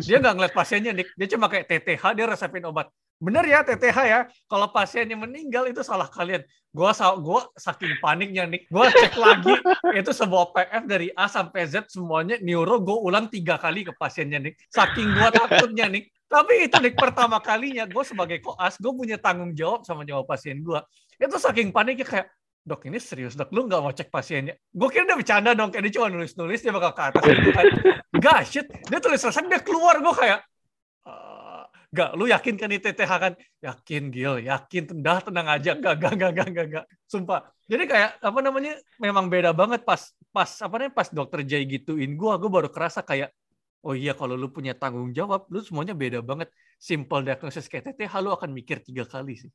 dia 0.09 0.17
nggak 0.17 0.35
ngeliat 0.41 0.55
pasiennya 0.57 0.93
Nick 0.97 1.13
dia 1.13 1.29
cuma 1.37 1.53
kayak 1.53 1.69
TTH 1.69 2.03
dia 2.17 2.25
resepin 2.25 2.65
obat 2.65 2.89
Bener 3.25 3.45
ya 3.49 3.65
TTH 3.65 3.99
ya, 4.05 4.21
kalau 4.45 4.69
pasiennya 4.69 5.17
meninggal 5.17 5.65
itu 5.65 5.81
salah 5.81 6.05
kalian. 6.13 6.45
Gua 6.69 6.93
gua 7.17 7.49
saking 7.57 7.97
paniknya 8.05 8.45
nih, 8.45 8.69
gua 8.69 8.93
cek 8.93 9.17
lagi 9.17 9.55
itu 10.01 10.11
sebuah 10.13 10.53
PF 10.53 10.83
dari 10.85 11.09
A 11.17 11.25
sampai 11.25 11.65
Z 11.65 11.89
semuanya 11.89 12.37
neuro 12.45 12.83
gue 12.85 12.99
ulang 12.99 13.33
tiga 13.33 13.57
kali 13.57 13.89
ke 13.89 13.97
pasiennya 13.97 14.45
nih. 14.45 14.53
Saking 14.69 15.17
gua 15.17 15.33
takutnya 15.33 15.89
nih. 15.89 16.05
Tapi 16.29 16.69
itu 16.69 16.77
nih 16.83 16.93
pertama 16.99 17.39
kalinya 17.39 17.87
gue 17.87 18.05
sebagai 18.05 18.43
koas 18.43 18.75
gue 18.83 18.91
punya 18.91 19.17
tanggung 19.23 19.55
jawab 19.55 19.87
sama 19.87 20.03
nyawa 20.03 20.27
pasien 20.27 20.61
gue. 20.61 20.81
Itu 21.17 21.39
saking 21.39 21.71
paniknya 21.71 22.03
kayak 22.03 22.27
dok 22.65 22.81
ini 22.89 22.97
serius 22.97 23.37
dok 23.37 23.53
lu 23.53 23.69
nggak 23.69 23.81
mau 23.85 23.93
cek 23.93 24.09
pasiennya 24.09 24.57
gue 24.57 24.89
kira 24.89 25.05
dia 25.05 25.21
bercanda 25.21 25.53
dong 25.53 25.69
kayak 25.69 25.85
dia 25.85 26.01
cuma 26.01 26.09
nulis 26.09 26.33
nulis 26.33 26.65
dia 26.65 26.73
bakal 26.73 26.97
ke 26.97 27.03
atas 27.13 27.25
gitu 27.29 27.51
kan 27.53 27.65
gak 28.25 28.41
shit 28.49 28.67
dia 28.89 28.99
tulis 29.05 29.21
resep 29.21 29.45
dia 29.53 29.61
keluar 29.61 30.01
gue 30.01 30.15
kayak 30.17 30.41
Gak, 31.95 32.11
lu 32.19 32.27
yakin 32.27 32.59
kan 32.59 32.67
itu 32.75 32.91
TTH 32.91 33.13
kan? 33.23 33.33
Yakin, 33.63 34.03
Gil. 34.11 34.43
Yakin, 34.43 34.83
dah 34.99 35.23
tenang 35.23 35.47
aja. 35.47 35.79
Gak, 35.79 35.95
gak, 36.03 36.15
gak, 36.19 36.33
gak, 36.35 36.49
gak, 36.51 36.67
gak. 36.67 36.85
Sumpah. 37.07 37.47
Jadi 37.71 37.87
kayak, 37.87 38.19
apa 38.19 38.39
namanya, 38.43 38.75
memang 38.99 39.31
beda 39.31 39.55
banget 39.55 39.87
pas, 39.87 40.11
pas 40.35 40.51
apa 40.59 40.75
namanya, 40.75 40.95
pas 40.99 41.09
dokter 41.15 41.47
Jay 41.47 41.63
gituin 41.71 42.19
gue, 42.19 42.33
gue 42.35 42.51
baru 42.51 42.67
kerasa 42.67 43.07
kayak, 43.07 43.31
oh 43.87 43.95
iya 43.95 44.11
kalau 44.19 44.35
lu 44.35 44.51
punya 44.51 44.75
tanggung 44.75 45.15
jawab, 45.15 45.47
lu 45.55 45.63
semuanya 45.63 45.95
beda 45.95 46.19
banget. 46.19 46.51
Simple 46.83 47.23
diagnosis 47.23 47.71
kayak 47.71 47.95
TTH, 47.95 48.13
lu 48.19 48.35
akan 48.35 48.51
mikir 48.51 48.83
tiga 48.83 49.07
kali 49.07 49.39
sih. 49.39 49.53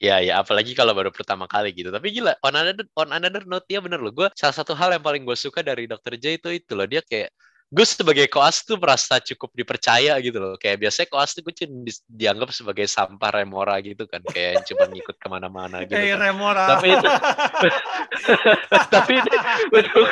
Ya, 0.00 0.16
ya, 0.24 0.40
apalagi 0.40 0.72
kalau 0.72 0.96
baru 0.96 1.12
pertama 1.12 1.44
kali 1.44 1.76
gitu. 1.76 1.92
Tapi 1.92 2.08
gila, 2.08 2.32
on 2.40 2.56
another, 2.56 2.86
on 2.96 3.10
another 3.12 3.44
note, 3.44 3.68
ya 3.68 3.84
bener 3.84 4.00
loh. 4.00 4.14
Gue 4.14 4.28
salah 4.32 4.56
satu 4.56 4.72
hal 4.72 4.96
yang 4.96 5.04
paling 5.04 5.28
gue 5.28 5.36
suka 5.36 5.60
dari 5.60 5.84
Dr. 5.84 6.16
J 6.16 6.40
itu 6.40 6.48
itu 6.54 6.72
loh. 6.72 6.88
Dia 6.88 7.04
kayak 7.04 7.34
gue 7.70 7.86
sebagai 7.86 8.26
koas 8.26 8.66
tuh 8.66 8.74
merasa 8.74 9.22
cukup 9.22 9.54
dipercaya 9.54 10.18
gitu 10.18 10.42
loh. 10.42 10.58
Kayak 10.58 10.82
biasanya 10.82 11.06
koas 11.06 11.30
tuh 11.38 11.46
gue 11.46 11.54
cuma 11.54 11.86
di, 11.86 11.92
dianggap 12.10 12.50
sebagai 12.50 12.90
sampah 12.90 13.30
remora 13.30 13.78
gitu 13.78 14.10
kan. 14.10 14.18
Kayak 14.26 14.66
cuma 14.66 14.90
ngikut 14.90 15.14
ke 15.14 15.28
mana-mana 15.30 15.82
gitu. 15.86 15.94
Kayak 15.94 16.18
kan. 16.18 16.26
remora. 16.26 16.64
Tapi 16.66 16.86
itu, 16.90 17.08
tapi 18.94 19.12
ini 19.22 19.34
untuk, 19.70 20.08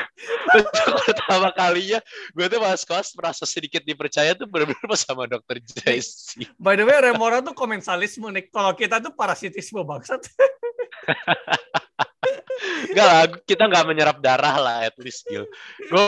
untuk 0.55 0.87
pertama 1.03 1.50
kalinya 1.50 1.99
gue 2.31 2.47
tuh 2.47 2.59
pas 2.62 2.83
koas 2.87 3.11
merasa 3.19 3.43
sedikit 3.43 3.83
dipercaya 3.83 4.38
tuh 4.38 4.47
benar-benar 4.47 4.87
pas 4.87 5.03
sama 5.03 5.27
dokter 5.27 5.59
Jesse. 5.59 6.47
By 6.62 6.79
the 6.79 6.87
way, 6.87 7.03
remora 7.03 7.43
tuh 7.43 7.59
komensalisme 7.59 8.31
nih. 8.31 8.47
Kalau 8.55 8.71
kita 8.79 9.03
tuh 9.03 9.11
parasitisme 9.19 9.83
bangsat. 9.83 10.23
Enggak 12.88 13.07
lah, 13.07 13.23
kita 13.47 13.62
nggak 13.71 13.87
menyerap 13.87 14.17
darah 14.19 14.57
lah 14.59 14.77
at 14.87 14.97
least 14.99 15.27
gitu. 15.27 15.47
Gue 15.91 16.05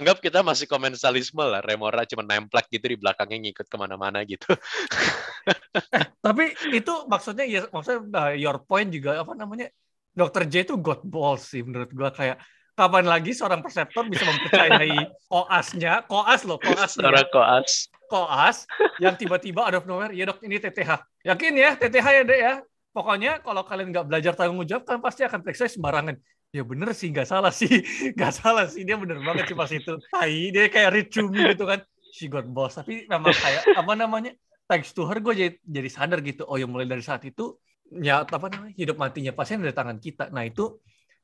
anggap 0.00 0.20
kita 0.20 0.44
masih 0.44 0.68
komensalisme 0.68 1.40
lah. 1.40 1.64
Remora 1.64 2.04
cuma 2.04 2.24
nemplek 2.24 2.68
gitu 2.68 2.92
di 2.92 2.96
belakangnya 3.00 3.38
ngikut 3.48 3.66
ke 3.68 3.76
mana-mana 3.80 4.20
gitu. 4.28 4.48
Tapi 6.26 6.52
itu 6.76 6.94
maksudnya 7.08 7.44
ya 7.48 7.60
maksudnya 7.72 8.00
uh, 8.12 8.32
your 8.36 8.60
point 8.64 8.92
juga 8.92 9.24
apa 9.24 9.32
namanya? 9.32 9.72
Dokter 10.10 10.44
J 10.50 10.68
itu 10.68 10.74
god 10.76 11.00
balls 11.06 11.48
sih 11.48 11.62
menurut 11.62 11.88
gua 11.94 12.10
kayak 12.10 12.42
kapan 12.74 13.04
lagi 13.04 13.36
seorang 13.36 13.60
perseptor 13.60 14.08
bisa 14.08 14.24
mempercayai 14.24 14.96
koasnya, 15.32 16.04
koas 16.08 16.48
loh, 16.48 16.56
koasnya. 16.56 17.12
Seorang 17.12 17.28
koas. 17.28 17.92
Koas 18.10 18.56
yang 18.98 19.14
tiba-tiba 19.14 19.62
out 19.62 19.76
of 19.78 19.84
nowhere, 19.86 20.10
ya 20.10 20.26
dok 20.26 20.42
ini 20.42 20.58
TTH. 20.58 20.98
Yakin 21.28 21.52
ya 21.54 21.70
TTH 21.78 22.06
ya 22.10 22.22
dek 22.26 22.40
ya? 22.40 22.54
Pokoknya 23.00 23.40
kalau 23.40 23.64
kalian 23.64 23.96
nggak 23.96 24.06
belajar 24.12 24.36
tanggung 24.36 24.60
jawab, 24.68 24.84
kan 24.84 25.00
pasti 25.00 25.24
akan 25.24 25.40
periksa 25.40 25.72
sembarangan. 25.72 26.20
Ya 26.52 26.60
bener 26.68 26.92
sih, 26.92 27.08
nggak 27.08 27.24
salah 27.24 27.48
sih. 27.48 27.80
Nggak 28.18 28.32
salah 28.36 28.68
sih, 28.68 28.84
dia 28.84 29.00
bener 29.00 29.24
banget 29.24 29.48
sih 29.48 29.56
pas 29.56 29.72
itu. 29.72 29.96
Tai, 30.12 30.36
dia 30.52 30.68
kayak 30.68 31.16
me 31.32 31.56
gitu 31.56 31.64
kan. 31.64 31.80
She 32.12 32.28
got 32.28 32.44
boss. 32.44 32.76
Tapi 32.76 33.08
memang 33.08 33.32
kayak, 33.32 33.72
apa 33.72 33.92
namanya, 33.96 34.36
thanks 34.68 34.92
to 34.92 35.08
her, 35.08 35.16
gue 35.16 35.32
jadi, 35.32 35.56
jadi 35.64 35.88
sadar 35.88 36.20
gitu. 36.20 36.44
Oh 36.44 36.60
ya 36.60 36.68
mulai 36.68 36.84
dari 36.84 37.00
saat 37.00 37.24
itu, 37.24 37.56
ya 37.88 38.20
apa 38.20 38.52
namanya, 38.52 38.76
hidup 38.76 39.00
matinya 39.00 39.32
pasien 39.32 39.64
dari 39.64 39.72
tangan 39.72 39.96
kita. 39.96 40.28
Nah 40.28 40.44
itu, 40.44 40.76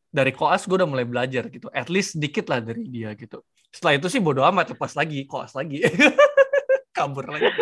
dari 0.09 0.33
koas 0.33 0.65
gue 0.65 0.81
udah 0.81 0.89
mulai 0.89 1.05
belajar 1.05 1.53
gitu. 1.53 1.69
At 1.77 1.93
least 1.93 2.17
sedikit 2.17 2.49
lah 2.49 2.65
dari 2.65 2.89
dia 2.89 3.13
gitu. 3.13 3.45
Setelah 3.69 4.01
itu 4.01 4.09
sih 4.09 4.25
bodo 4.25 4.41
amat, 4.49 4.73
lepas 4.73 4.97
lagi, 4.97 5.29
koas 5.29 5.53
lagi. 5.53 5.85
Kabur 6.97 7.29
lagi. 7.29 7.53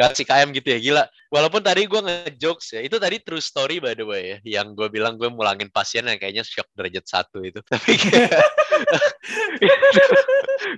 Kasih 0.00 0.24
KM 0.24 0.48
gitu 0.56 0.68
ya 0.72 0.78
gila. 0.80 1.04
Walaupun 1.30 1.60
tadi 1.60 1.84
gue 1.86 2.00
ngejokes 2.00 2.74
ya 2.74 2.80
itu 2.82 2.96
tadi 2.96 3.20
true 3.20 3.42
story 3.42 3.78
by 3.78 3.92
the 3.92 4.02
way 4.02 4.36
ya 4.36 4.60
yang 4.60 4.72
gue 4.72 4.88
bilang 4.88 5.20
gue 5.20 5.28
mulangin 5.28 5.68
pasien 5.68 6.08
yang 6.08 6.16
kayaknya 6.16 6.42
shock 6.42 6.66
derajat 6.72 7.04
satu 7.04 7.44
itu. 7.44 7.60
Tapi 7.72 7.92
kayak 8.00 8.40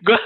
gue 0.02 0.18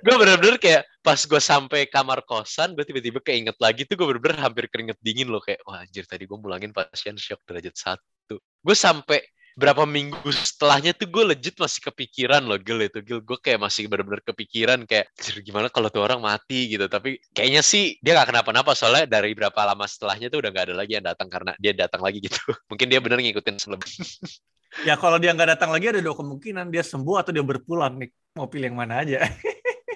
gue 0.00 0.14
bener-bener 0.16 0.56
kayak 0.58 0.82
pas 1.00 1.18
gue 1.18 1.40
sampai 1.40 1.88
kamar 1.88 2.24
kosan 2.24 2.76
gue 2.76 2.84
tiba-tiba 2.84 3.20
keinget 3.24 3.56
lagi 3.56 3.88
tuh 3.88 3.96
gue 3.96 4.06
bener-bener 4.10 4.38
hampir 4.42 4.68
keringet 4.68 4.98
dingin 5.00 5.30
loh 5.30 5.40
kayak 5.40 5.60
wah 5.64 5.80
anjir 5.80 6.04
tadi 6.04 6.26
gue 6.28 6.38
mulangin 6.38 6.74
pasien 6.74 7.16
shock 7.16 7.40
derajat 7.46 7.74
satu. 7.76 8.36
Gue 8.40 8.76
sampai 8.76 9.24
berapa 9.58 9.82
minggu 9.86 10.28
setelahnya 10.30 10.94
tuh 10.94 11.08
gue 11.10 11.24
legit 11.34 11.56
masih 11.58 11.80
kepikiran 11.90 12.42
loh 12.44 12.58
Gil 12.60 12.80
itu. 12.82 12.98
Gil 13.02 13.20
gue 13.22 13.38
kayak 13.38 13.60
masih 13.62 13.86
benar-benar 13.90 14.22
kepikiran 14.22 14.86
kayak 14.86 15.10
gimana 15.42 15.72
kalau 15.72 15.88
tuh 15.88 16.02
orang 16.02 16.20
mati 16.22 16.70
gitu. 16.70 16.86
Tapi 16.86 17.18
kayaknya 17.34 17.62
sih 17.64 17.98
dia 17.98 18.18
gak 18.18 18.30
kenapa-napa 18.30 18.72
soalnya 18.76 19.10
dari 19.10 19.34
berapa 19.34 19.56
lama 19.56 19.86
setelahnya 19.86 20.28
tuh 20.28 20.44
udah 20.44 20.50
gak 20.50 20.64
ada 20.70 20.74
lagi 20.76 20.92
yang 20.98 21.06
datang 21.06 21.28
karena 21.28 21.52
dia 21.58 21.72
datang 21.74 22.02
lagi 22.02 22.18
gitu. 22.22 22.38
Mungkin 22.70 22.86
dia 22.86 23.00
bener 23.02 23.18
ngikutin 23.20 23.56
selebih 23.58 23.90
ya 24.88 24.94
kalau 24.94 25.18
dia 25.18 25.34
nggak 25.34 25.58
datang 25.58 25.74
lagi 25.74 25.90
ada 25.90 25.98
dua 25.98 26.14
kemungkinan 26.14 26.70
dia 26.70 26.86
sembuh 26.86 27.16
atau 27.18 27.30
dia 27.34 27.42
berpulang. 27.42 27.98
Nih 27.98 28.10
mau 28.38 28.46
pilih 28.46 28.70
yang 28.70 28.78
mana 28.78 29.02
aja. 29.02 29.24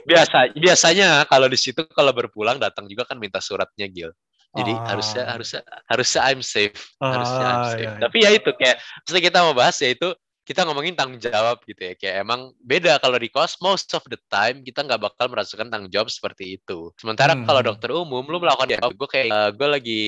Biasa 0.05 0.53
biasanya 0.53 1.25
kalau 1.25 1.49
di 1.49 1.57
situ 1.57 1.81
kalau 1.89 2.13
berpulang 2.13 2.61
datang 2.61 2.85
juga 2.85 3.09
kan 3.09 3.17
minta 3.17 3.41
suratnya 3.41 3.89
Gil 3.89 4.13
jadi 4.55 4.73
Oh. 4.73 4.87
harusnya 4.87 5.23
harusnya 5.27 5.61
harusnya 5.91 6.21
I'm 6.25 6.41
safe 6.41 6.79
harusnya 7.03 7.45
I'm 7.45 7.59
Ah, 7.59 7.65
safe 7.71 7.81
iya, 7.83 7.91
iya. 7.91 8.01
tapi 8.01 8.17
ya 8.23 8.31
itu 8.33 8.51
kayak 8.55 8.77
maksudnya 9.03 9.23
kita 9.27 9.39
mau 9.43 9.55
bahas 9.55 9.77
ya 9.83 9.91
itu 9.91 10.09
kita 10.45 10.61
ngomongin 10.69 10.93
tanggung 10.93 11.17
jawab 11.19 11.57
gitu 11.65 11.81
ya 11.81 11.95
kayak 11.97 12.17
emang 12.21 12.53
beda 12.61 13.01
kalau 13.01 13.17
di 13.17 13.33
kos 13.33 13.57
most 13.59 13.89
of 13.97 14.05
the 14.07 14.21
time 14.29 14.61
kita 14.61 14.85
nggak 14.85 15.01
bakal 15.01 15.25
merasakan 15.27 15.73
tanggung 15.73 15.89
jawab 15.89 16.13
seperti 16.13 16.61
itu 16.61 16.93
sementara 17.01 17.33
Hmm. 17.33 17.49
kalau 17.49 17.61
dokter 17.65 17.91
umum 17.91 18.23
lu 18.29 18.39
melakukan 18.39 18.69
dia 18.69 18.79
gue 18.79 19.09
kayak 19.09 19.27
eh, 19.27 19.51
gue 19.57 19.69
lagi 19.69 20.03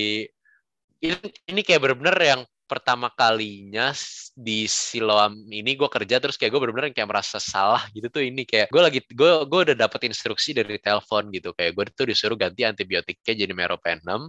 ini, 0.96 1.28
ini 1.48 1.60
kayak 1.60 1.80
bener-bener 1.82 2.16
yang 2.20 2.40
pertama 2.66 3.08
kalinya 3.14 3.94
di 4.34 4.66
Siloam 4.66 5.46
ini 5.48 5.78
gue 5.78 5.88
kerja 5.88 6.18
terus 6.18 6.36
kayak 6.36 6.50
gue 6.52 6.60
bener-bener 6.60 6.90
kayak 6.92 7.08
merasa 7.08 7.38
salah 7.38 7.86
gitu 7.94 8.10
tuh 8.10 8.22
ini 8.26 8.42
kayak 8.42 8.68
gue 8.68 8.82
lagi 8.82 9.00
gue 9.06 9.32
gue 9.46 9.60
udah 9.70 9.76
dapet 9.78 10.10
instruksi 10.10 10.52
dari 10.52 10.76
telepon 10.82 11.30
gitu. 11.32 11.54
Kayak 11.54 11.72
gue 11.78 11.84
tuh 11.94 12.06
disuruh 12.10 12.36
ganti 12.36 12.66
antibiotiknya 12.66 13.32
jadi 13.46 13.52
meropenem 13.54 14.28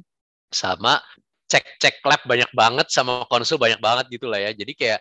sama 0.53 1.01
cek 1.49 1.81
cek 1.81 1.95
lab 2.05 2.21
banyak 2.23 2.51
banget 2.55 2.87
sama 2.93 3.25
konsul 3.27 3.57
banyak 3.59 3.81
banget 3.81 4.05
gitu 4.13 4.29
lah 4.29 4.39
ya. 4.39 4.51
Jadi 4.53 4.73
kayak 4.77 4.99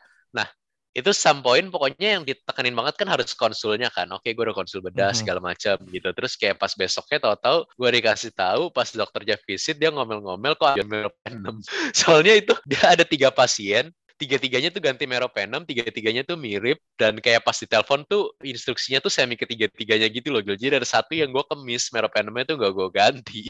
itu 0.96 1.12
some 1.12 1.44
point 1.44 1.68
pokoknya 1.68 2.16
yang 2.16 2.22
ditekanin 2.24 2.72
banget 2.72 2.96
kan 2.96 3.08
harus 3.12 3.36
konsulnya 3.36 3.92
kan. 3.92 4.08
Oke 4.16 4.32
gue 4.32 4.44
udah 4.48 4.56
konsul 4.56 4.80
bedah 4.80 5.12
segala 5.12 5.44
macam 5.44 5.76
gitu. 5.92 6.08
Terus 6.08 6.40
kayak 6.40 6.56
pas 6.56 6.72
besoknya 6.72 7.20
tahu-tahu 7.20 7.68
gue 7.68 7.90
dikasih 8.00 8.32
tahu 8.32 8.72
pas 8.72 8.88
dokternya 8.88 9.36
visit 9.44 9.76
dia 9.76 9.92
ngomel-ngomel 9.92 10.56
kok 10.56 10.80
meropenem. 10.88 11.60
Soalnya 12.00 12.40
itu 12.40 12.56
dia 12.64 12.96
ada 12.96 13.04
tiga 13.04 13.28
pasien 13.28 13.92
tiga-tiganya 14.16 14.72
tuh 14.72 14.80
ganti 14.80 15.04
meropenem 15.04 15.68
tiga-tiganya 15.68 16.24
tuh 16.24 16.40
mirip 16.40 16.80
dan 16.96 17.20
kayak 17.20 17.44
pas 17.44 17.52
di 17.52 17.68
telepon 17.68 18.00
tuh 18.08 18.32
instruksinya 18.40 18.96
tuh 19.04 19.12
semi 19.12 19.36
ketiga-tiganya 19.36 20.08
gitu 20.08 20.32
loh 20.32 20.40
Gil. 20.40 20.56
jadi 20.56 20.80
ada 20.80 20.88
satu 20.88 21.12
yang 21.12 21.28
gue 21.28 21.44
kemis 21.44 21.92
meropenemnya 21.92 22.48
tuh 22.48 22.56
gak 22.56 22.72
gue 22.72 22.88
ganti. 22.88 23.44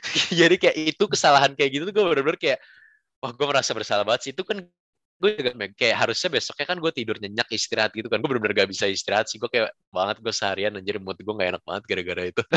Jadi 0.40 0.56
kayak 0.56 0.76
itu 0.96 1.04
kesalahan 1.04 1.52
kayak 1.52 1.68
gitu 1.68 1.82
tuh 1.92 1.94
gue 2.00 2.04
bener-bener 2.08 2.40
kayak 2.40 2.58
wah 3.20 3.32
gue 3.36 3.46
merasa 3.46 3.76
bersalah 3.76 4.08
banget 4.08 4.20
sih. 4.24 4.32
Itu 4.32 4.48
kan 4.48 4.64
gue 5.16 5.30
juga 5.40 5.56
kayak 5.72 5.96
harusnya 5.96 6.28
besoknya 6.28 6.66
kan 6.68 6.76
gue 6.76 6.92
tidur 6.92 7.16
nyenyak 7.16 7.48
istirahat 7.48 7.96
gitu 7.96 8.12
kan. 8.12 8.20
Gue 8.20 8.36
bener-bener 8.36 8.52
gak 8.52 8.68
bisa 8.68 8.84
istirahat 8.84 9.32
sih. 9.32 9.40
Gue 9.40 9.48
kayak 9.48 9.72
banget 9.88 10.20
gue 10.20 10.34
seharian 10.34 10.76
anjir 10.76 11.00
mood 11.00 11.16
gue 11.16 11.34
gak 11.34 11.56
enak 11.56 11.62
banget 11.64 11.82
gara-gara 11.88 12.22
itu. 12.28 12.42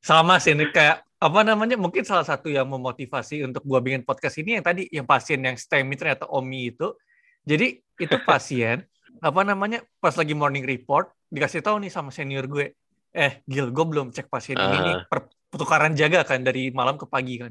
Sama 0.00 0.40
sih 0.40 0.56
ini 0.56 0.72
kayak 0.72 1.04
apa 1.20 1.40
namanya 1.44 1.76
mungkin 1.76 2.08
salah 2.08 2.24
satu 2.24 2.48
yang 2.48 2.64
memotivasi 2.64 3.44
untuk 3.44 3.60
gua 3.68 3.84
bikin 3.84 4.00
podcast 4.00 4.40
ini 4.40 4.56
yang 4.56 4.64
tadi 4.64 4.88
yang 4.88 5.04
pasien 5.04 5.44
yang 5.44 5.60
STEMI 5.60 5.94
ternyata 6.00 6.24
OMI 6.24 6.72
itu. 6.72 6.96
Jadi 7.44 7.84
itu 8.00 8.16
pasien 8.28 8.88
apa 9.20 9.44
namanya 9.44 9.84
pas 10.00 10.16
lagi 10.16 10.32
morning 10.32 10.64
report 10.64 11.12
dikasih 11.28 11.60
tahu 11.60 11.84
nih 11.84 11.92
sama 11.92 12.08
senior 12.08 12.48
gue. 12.48 12.72
Eh 13.12 13.44
Gil 13.44 13.68
gue 13.68 13.84
belum 13.84 14.16
cek 14.16 14.32
pasien 14.32 14.56
ini 14.56 14.76
nih 14.80 14.96
Ah. 14.96 15.04
per- 15.04 15.28
pertukaran 15.50 15.92
jaga 15.92 16.24
kan 16.24 16.40
dari 16.40 16.72
malam 16.72 16.96
ke 16.96 17.04
pagi 17.10 17.42
kan 17.42 17.50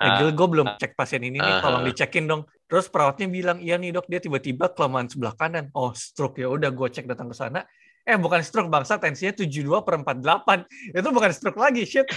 eh 0.00 0.08
Ah. 0.08 0.16
Gil 0.16 0.32
gue 0.32 0.48
belum 0.48 0.66
cek 0.80 0.96
pasien 0.96 1.20
ini 1.20 1.36
nih 1.36 1.54
Ah. 1.54 1.60
tolong 1.60 1.84
dicekin 1.84 2.24
dong. 2.24 2.42
Terus 2.64 2.88
perawatnya 2.88 3.28
bilang 3.28 3.60
iya 3.60 3.76
nih 3.76 3.92
dok. 3.92 4.08
Dia 4.08 4.18
tiba-tiba 4.18 4.72
kelemahan 4.72 5.06
sebelah 5.06 5.36
kanan. 5.36 5.68
Oh 5.76 5.92
stroke 5.92 6.40
ya 6.40 6.48
udah 6.48 6.72
gue 6.72 6.88
cek 6.88 7.04
datang 7.04 7.28
ke 7.28 7.36
sana. 7.36 7.62
Eh 8.00 8.16
bukan 8.16 8.40
stroke 8.40 8.72
bangsa 8.72 8.96
tensinya 8.96 9.36
72 9.36 9.84
per 9.84 10.00
48 10.00 10.64
itu 10.96 11.08
bukan 11.12 11.30
stroke 11.36 11.60
lagi 11.60 11.84
shit. 11.84 12.08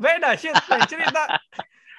Beda 0.00 0.32
shit 0.40 0.56
lain 0.56 0.88
cerita. 0.88 1.22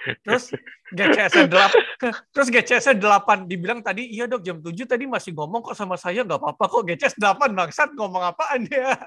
Terus 0.04 0.52
GCS 0.92 1.48
8 1.48 2.28
terus 2.28 2.48
GCS 2.52 3.00
8 3.00 3.48
dibilang 3.48 3.80
tadi 3.80 4.04
iya 4.12 4.28
dok 4.28 4.44
jam 4.44 4.60
7 4.60 4.76
tadi 4.84 5.08
masih 5.08 5.32
ngomong 5.32 5.64
kok 5.64 5.80
sama 5.80 5.96
saya 5.96 6.28
nggak 6.28 6.42
apa-apa 6.42 6.66
kok. 6.68 6.82
GCS 6.90 7.16
8 7.16 7.56
bangsat 7.56 7.94
ngomong 7.96 8.20
apaan 8.20 8.68
dia 8.68 8.98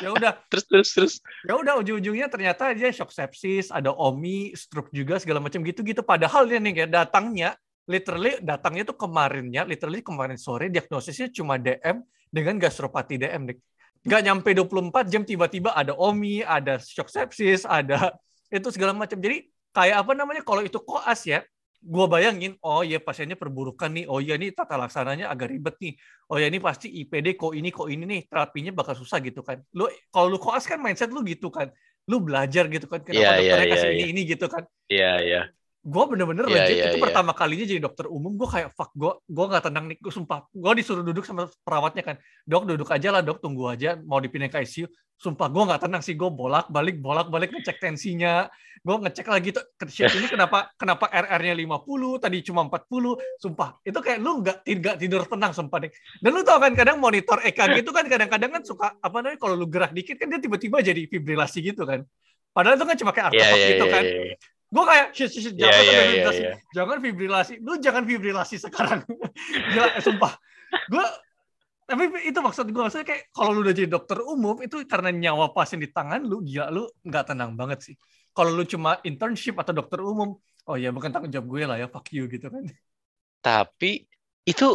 ya 0.00 0.10
udah. 0.14 0.32
Terus 0.50 0.64
terus 0.70 0.88
terus. 0.94 1.14
Ya 1.44 1.58
udah 1.58 1.80
ujung-ujungnya 1.82 2.30
ternyata 2.30 2.72
dia 2.72 2.88
shock 2.94 3.12
sepsis 3.12 3.68
ada 3.68 3.92
omi 3.92 4.54
stroke 4.56 4.88
juga 4.94 5.18
segala 5.20 5.42
macam 5.42 5.60
gitu-gitu. 5.60 6.00
Padahal 6.00 6.48
dia 6.48 6.62
nih 6.62 6.72
kayak 6.84 6.90
datangnya 6.92 7.58
literally 7.84 8.38
datangnya 8.38 8.86
tuh 8.86 8.96
kemarinnya 8.96 9.66
literally 9.66 10.06
kemarin 10.06 10.38
sore 10.38 10.70
diagnosisnya 10.70 11.34
cuma 11.34 11.58
DM 11.58 11.98
dengan 12.30 12.54
gastropati 12.54 13.18
DM 13.18 13.42
nih 13.50 13.58
nggak 14.02 14.22
nyampe 14.22 14.50
24 14.54 15.10
jam 15.10 15.22
tiba-tiba 15.22 15.74
ada 15.74 15.94
omi 15.94 16.42
ada 16.42 16.78
shock 16.78 17.10
sepsis 17.10 17.62
ada 17.62 18.14
itu 18.52 18.68
segala 18.68 18.92
macam. 18.92 19.16
Jadi 19.16 19.48
kayak 19.72 20.04
apa 20.04 20.12
namanya 20.12 20.42
kalau 20.44 20.60
itu 20.60 20.76
koas 20.82 21.24
ya 21.24 21.40
gua 21.82 22.06
bayangin 22.06 22.54
oh 22.62 22.86
ya 22.86 23.02
pasiennya 23.02 23.34
perburukan 23.34 23.90
nih 23.90 24.04
oh 24.06 24.22
ya 24.22 24.38
ini 24.38 24.54
tata 24.54 24.78
laksananya 24.78 25.26
agak 25.26 25.50
ribet 25.50 25.74
nih 25.82 25.92
oh 26.30 26.38
ya 26.38 26.46
ini 26.46 26.62
pasti 26.62 26.86
IPD 27.02 27.34
kok 27.34 27.52
ini 27.58 27.68
kok 27.74 27.90
ini 27.90 28.04
nih 28.06 28.20
terapinya 28.30 28.70
bakal 28.70 28.94
susah 28.94 29.18
gitu 29.18 29.42
kan. 29.42 29.58
Lu 29.74 29.90
kalau 30.14 30.30
lu 30.30 30.38
koas 30.38 30.64
kan 30.64 30.78
mindset 30.78 31.10
lu 31.10 31.26
gitu 31.26 31.50
kan 31.50 31.68
lu 32.06 32.18
belajar 32.18 32.66
gitu 32.66 32.86
kan 32.90 33.02
kenapa 33.02 33.18
Iya, 33.18 33.30
iya, 33.38 33.38
dokternya 33.38 33.66
iya, 33.66 33.74
kasih 33.74 33.88
iya. 33.90 33.94
ini 33.98 34.04
ini 34.14 34.20
gitu 34.26 34.46
kan. 34.46 34.62
Iya 34.86 35.12
iya 35.22 35.42
gue 35.82 36.04
bener-bener 36.14 36.46
Iya, 36.46 36.54
legit 36.62 36.76
iya, 36.78 36.84
itu 36.94 36.98
iya. 36.98 37.04
pertama 37.10 37.34
kalinya 37.34 37.66
jadi 37.66 37.80
dokter 37.82 38.06
umum 38.06 38.38
gue 38.38 38.46
kayak 38.46 38.70
fuck 38.78 38.94
gue 38.94 39.12
gue 39.26 39.44
nggak 39.50 39.64
tenang 39.66 39.84
nih. 39.90 39.98
Gue 39.98 40.12
sumpah 40.14 40.46
gue 40.54 40.72
disuruh 40.78 41.02
duduk 41.02 41.26
sama 41.26 41.50
perawatnya 41.66 42.02
kan 42.06 42.16
dok 42.46 42.70
duduk 42.70 42.88
aja 42.94 43.08
lah 43.10 43.22
dok 43.22 43.42
tunggu 43.42 43.66
aja 43.66 43.98
mau 44.06 44.22
dipindahin 44.22 44.54
ke 44.54 44.62
ICU 44.62 44.86
sumpah 45.18 45.46
gue 45.50 45.62
nggak 45.62 45.82
tenang 45.86 46.02
sih 46.02 46.18
gue 46.18 46.30
bolak 46.30 46.66
balik 46.70 46.98
bolak 46.98 47.30
balik 47.30 47.54
ngecek 47.54 47.78
tensinya 47.78 48.50
gue 48.82 48.96
ngecek 48.98 49.26
lagi 49.30 49.54
tuh 49.54 49.62
shit 49.86 50.10
ini 50.18 50.26
kenapa 50.26 50.74
kenapa 50.74 51.06
RR-nya 51.06 51.54
50 51.54 52.18
tadi 52.18 52.38
cuma 52.42 52.66
40 52.66 53.38
sumpah. 53.38 53.78
Itu 53.86 53.98
kayak 54.02 54.18
lu 54.18 54.42
nggak 54.42 54.66
tidak 54.66 54.94
tidur 54.98 55.22
tenang 55.26 55.54
sumpah 55.54 55.78
nih 55.82 55.90
dan 56.18 56.30
lu 56.30 56.42
tau 56.42 56.58
kan 56.58 56.74
kadang 56.74 56.98
monitor 56.98 57.38
EKG 57.42 57.82
itu 57.86 57.90
kan 57.94 58.06
kadang-kadang 58.10 58.50
kan 58.54 58.62
suka 58.66 58.98
apa 58.98 59.16
namanya 59.22 59.38
kalau 59.38 59.54
lu 59.54 59.66
gerak 59.70 59.94
dikit 59.94 60.18
kan 60.18 60.30
dia 60.30 60.42
tiba-tiba 60.42 60.78
jadi 60.82 61.06
fibrilasi 61.10 61.58
gitu 61.62 61.86
kan. 61.86 62.02
Padahal 62.52 62.76
itu 62.76 62.84
kan 62.84 62.96
cuma 63.00 63.10
kayak 63.16 63.26
Iya, 63.32 63.38
artefak 63.40 63.56
iya, 63.56 63.68
gitu 63.72 63.84
iya, 63.86 63.94
kan. 63.94 64.02
iya. 64.04 64.34
Gue 64.72 64.84
kayak 64.88 65.06
shit 65.12 65.28
shit, 65.28 65.42
shit 65.44 65.54
Iya, 65.54 65.68
jangan 65.68 65.84
sampai 65.84 65.92
iya, 65.92 66.02
fibrilasi 66.08 66.40
iya. 66.40 66.54
jangan 66.72 66.96
fibrilasi. 67.04 67.54
Lu 67.60 67.72
jangan 67.76 68.02
fibrilasi 68.08 68.56
sekarang. 68.56 69.00
Gila 69.76 69.88
eh, 69.92 70.00
sumpah. 70.00 70.32
Gue 70.88 71.04
tapi 71.84 72.08
itu 72.24 72.38
maksud 72.40 72.72
gue 72.72 72.80
maksudnya 72.80 73.04
kayak 73.04 73.28
kalau 73.36 73.52
lu 73.52 73.60
udah 73.68 73.74
jadi 73.76 73.90
dokter 73.90 74.18
umum 74.24 74.56
itu 74.64 74.80
karena 74.88 75.12
nyawa 75.12 75.52
pasien 75.52 75.76
di 75.76 75.92
tangan 75.92 76.24
lu 76.24 76.40
gila 76.40 76.72
lu 76.72 76.88
nggak 77.04 77.24
tenang 77.28 77.52
banget 77.52 77.92
sih. 77.92 77.94
Kalau 78.32 78.48
lu 78.48 78.64
cuma 78.64 78.96
internship 79.04 79.60
atau 79.60 79.76
dokter 79.76 80.00
umum 80.00 80.40
oh 80.40 80.76
ya 80.80 80.88
bukan 80.88 81.12
tanggung 81.12 81.28
jawab 81.28 81.52
gue 81.52 81.62
lah 81.68 81.76
ya 81.76 81.92
fuck 81.92 82.08
you 82.08 82.24
gitu 82.32 82.48
kan. 82.48 82.64
Tapi 83.44 84.08
itu 84.48 84.68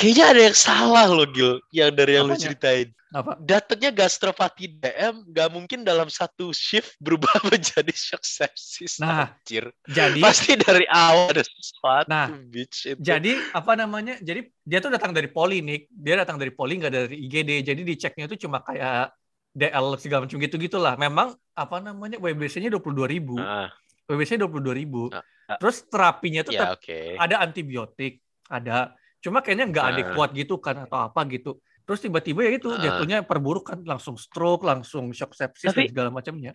kayaknya 0.00 0.24
ada 0.26 0.40
yang 0.48 0.56
salah 0.56 1.04
loh 1.06 1.28
Gil, 1.28 1.60
yang 1.70 1.92
dari 1.92 2.16
yang 2.16 2.24
lu 2.24 2.32
Apanya? 2.32 2.44
ceritain. 2.48 2.88
apa 3.10 3.34
Datangnya 3.42 3.90
gastropati 3.90 4.70
DM 4.70 5.26
nggak 5.28 5.48
mungkin 5.50 5.82
dalam 5.82 6.06
satu 6.06 6.54
shift 6.54 6.94
berubah 7.02 7.28
menjadi 7.50 7.90
shock 7.90 8.22
sepsis. 8.22 9.02
Nah, 9.02 9.34
anjir. 9.34 9.66
jadi 9.84 10.22
Pasti 10.22 10.54
dari 10.54 10.86
awal 10.86 11.34
ada 11.34 11.42
sesuatu, 11.42 12.06
Nah, 12.06 12.30
bitch. 12.46 12.94
Itu. 12.94 13.02
jadi 13.02 13.34
apa 13.50 13.74
namanya 13.74 14.14
jadi 14.22 14.46
dia 14.62 14.78
tuh 14.78 14.94
datang 14.94 15.10
dari 15.10 15.26
poli 15.26 15.58
nih 15.58 15.90
dia 15.90 16.14
datang 16.16 16.38
dari 16.38 16.54
poli 16.54 16.78
nggak 16.78 16.92
dari 16.94 17.16
IGD 17.26 17.66
jadi 17.66 17.80
diceknya 17.82 18.24
itu 18.30 18.46
cuma 18.46 18.62
kayak 18.62 19.10
DL 19.50 19.98
segala 19.98 20.30
macam 20.30 20.38
gitu 20.38 20.54
gitulah 20.54 20.94
memang 20.94 21.34
apa 21.58 21.76
namanya 21.82 22.22
WBC-nya 22.22 22.70
dua 22.70 22.78
puluh 22.78 23.02
dua 23.02 23.08
ribu 23.10 23.34
Ah, 23.42 23.66
WBC-nya 24.06 24.46
dua 24.46 24.50
puluh 24.54 24.62
dua 24.62 24.76
ribu 24.78 25.10
Ah, 25.10 25.58
terus 25.58 25.82
terapinya 25.90 26.46
tuh 26.46 26.54
ya 26.54 26.70
oke. 26.70 27.18
ada 27.18 27.42
antibiotik 27.42 28.22
ada 28.46 28.94
cuma 29.20 29.40
kayaknya 29.40 29.66
nggak 29.68 29.84
Ah. 29.84 29.90
adekuat 29.94 30.30
gitu 30.32 30.56
kan 30.56 30.84
atau 30.84 30.98
apa 31.06 31.20
gitu 31.28 31.60
terus 31.84 32.00
tiba-tiba 32.00 32.40
ya 32.44 32.52
itu 32.56 32.68
Ah. 32.68 32.80
jatuhnya 32.80 33.22
perburuk 33.22 33.68
kan 33.68 33.78
langsung 33.84 34.16
stroke 34.16 34.64
langsung 34.64 35.12
shock 35.12 35.32
sepsis 35.32 35.70
Tapi- 35.70 35.86
dan 35.86 35.92
segala 35.92 36.10
macamnya 36.10 36.52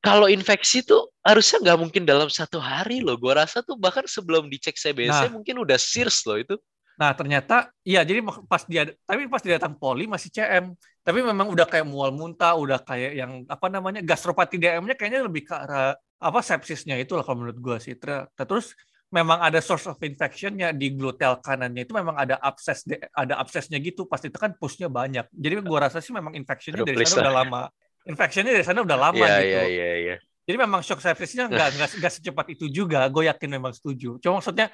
Kalau 0.00 0.32
infeksi 0.32 0.80
tuh 0.80 1.12
harusnya 1.20 1.60
nggak 1.60 1.76
mungkin 1.76 2.02
dalam 2.08 2.32
satu 2.32 2.56
hari 2.56 3.04
loh. 3.04 3.20
Gua 3.20 3.44
rasa 3.44 3.60
tuh 3.60 3.76
bahkan 3.76 4.08
sebelum 4.08 4.48
dicek 4.48 4.72
CBC 4.72 5.28
Nah. 5.28 5.36
mungkin 5.36 5.60
udah 5.60 5.76
SIRS 5.76 6.24
loh 6.24 6.40
itu. 6.40 6.56
nah 6.96 7.16
ternyata 7.16 7.72
iya 7.80 8.04
jadi 8.04 8.20
pas 8.44 8.60
dia 8.68 8.84
tapi 9.08 9.24
pas 9.24 9.40
dia 9.40 9.56
datang 9.56 9.72
poli 9.72 10.04
masih 10.04 10.28
CM 10.28 10.76
tapi 11.00 11.20
memang 11.20 11.48
udah 11.48 11.64
kayak 11.64 11.88
mual 11.88 12.12
muntah 12.12 12.52
udah 12.52 12.76
kayak 12.76 13.12
yang 13.16 13.32
apa 13.48 13.68
namanya 13.68 14.00
gastropati 14.00 14.56
DM-nya 14.56 14.92
kayaknya 14.96 15.24
lebih 15.24 15.48
ke 15.48 15.54
arah 15.56 15.96
apa 16.18 16.40
sepsisnya 16.40 16.96
itu 16.96 17.16
lah 17.16 17.24
kalau 17.24 17.40
menurut 17.40 17.56
gua 17.56 17.76
sih 17.76 17.96
Ter- 17.96 18.28
terus 18.36 18.76
memang 19.10 19.42
ada 19.42 19.58
source 19.58 19.90
of 19.90 19.98
infectionnya 20.00 20.70
di 20.70 20.94
gluteal 20.94 21.42
kanannya 21.42 21.82
itu 21.82 21.90
memang 21.90 22.14
ada 22.14 22.38
abses 22.38 22.86
ada 23.14 23.34
absesnya 23.42 23.82
gitu. 23.82 24.06
Pasti 24.06 24.30
itu 24.30 24.38
kan 24.38 24.54
pushnya 24.54 24.86
banyak. 24.86 25.26
Jadi 25.34 25.54
gua 25.66 25.90
rasa 25.90 25.98
sih 25.98 26.14
memang 26.14 26.32
infectionnya 26.38 26.86
Aduh, 26.86 26.94
dari 26.94 27.04
sana 27.04 27.18
lah. 27.18 27.22
udah 27.26 27.34
lama. 27.42 27.62
Infectionnya 28.06 28.52
dari 28.54 28.64
sana 28.64 28.80
udah 28.86 28.98
lama 28.98 29.18
Iya 29.18 29.36
gitu. 29.42 29.50
iya 29.50 29.62
iya 29.66 29.90
iya. 30.00 30.16
jadi 30.48 30.56
memang 30.66 30.80
shock 30.82 30.98
sepsisnya 31.04 31.46
nggak 31.46 31.68
nggak 31.78 31.88
nggak 32.00 32.12
secepat 32.14 32.46
itu 32.54 32.66
juga. 32.70 33.04
Gue 33.10 33.26
yakin 33.26 33.50
memang 33.50 33.74
setuju. 33.74 34.16
Cuma 34.22 34.38
maksudnya 34.38 34.70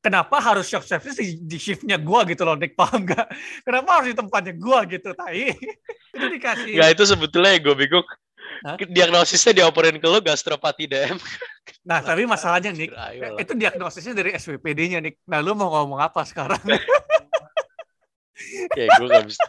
kenapa 0.00 0.36
harus 0.40 0.68
shock 0.68 0.84
sepsis 0.84 1.16
di, 1.16 1.40
di 1.44 1.56
shiftnya 1.60 1.96
gue 2.00 2.20
gitu 2.32 2.42
loh 2.44 2.56
Nick? 2.56 2.76
Paham 2.76 3.04
nggak? 3.04 3.26
Kenapa 3.64 3.88
harus 4.00 4.12
di 4.12 4.16
tempatnya 4.16 4.52
gue 4.56 4.78
gitu 4.96 5.10
tai? 5.12 5.52
Itu 6.14 6.26
dikasih 6.30 6.72
Nggak 6.78 6.90
itu 6.94 7.04
sebetulnya 7.04 7.52
gue 7.58 7.74
bingung. 7.74 8.06
Hah? 8.62 8.76
Diagnosisnya 8.78 9.52
dioperin 9.64 9.98
ke 9.98 10.06
lo 10.06 10.22
gastropati 10.22 10.86
DM. 10.86 11.18
nah 11.84 12.00
tapi 12.00 12.24
masalahnya 12.24 12.72
lah. 12.72 13.36
itu 13.40 13.52
diagnosisnya 13.56 14.16
dari 14.16 14.32
SWPD-nya 14.36 15.04
Nick 15.04 15.20
nah 15.28 15.40
lu 15.40 15.52
mau 15.56 15.68
ngomong 15.72 16.00
apa 16.00 16.24
sekarang 16.24 16.60
ya 18.76 18.84
gue 19.00 19.08
gak 19.08 19.26
bisa 19.28 19.44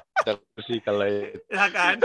sih 0.63 0.80
kalau 0.84 1.08
itu. 1.08 1.39
ya 1.52 1.68
kan 1.72 2.00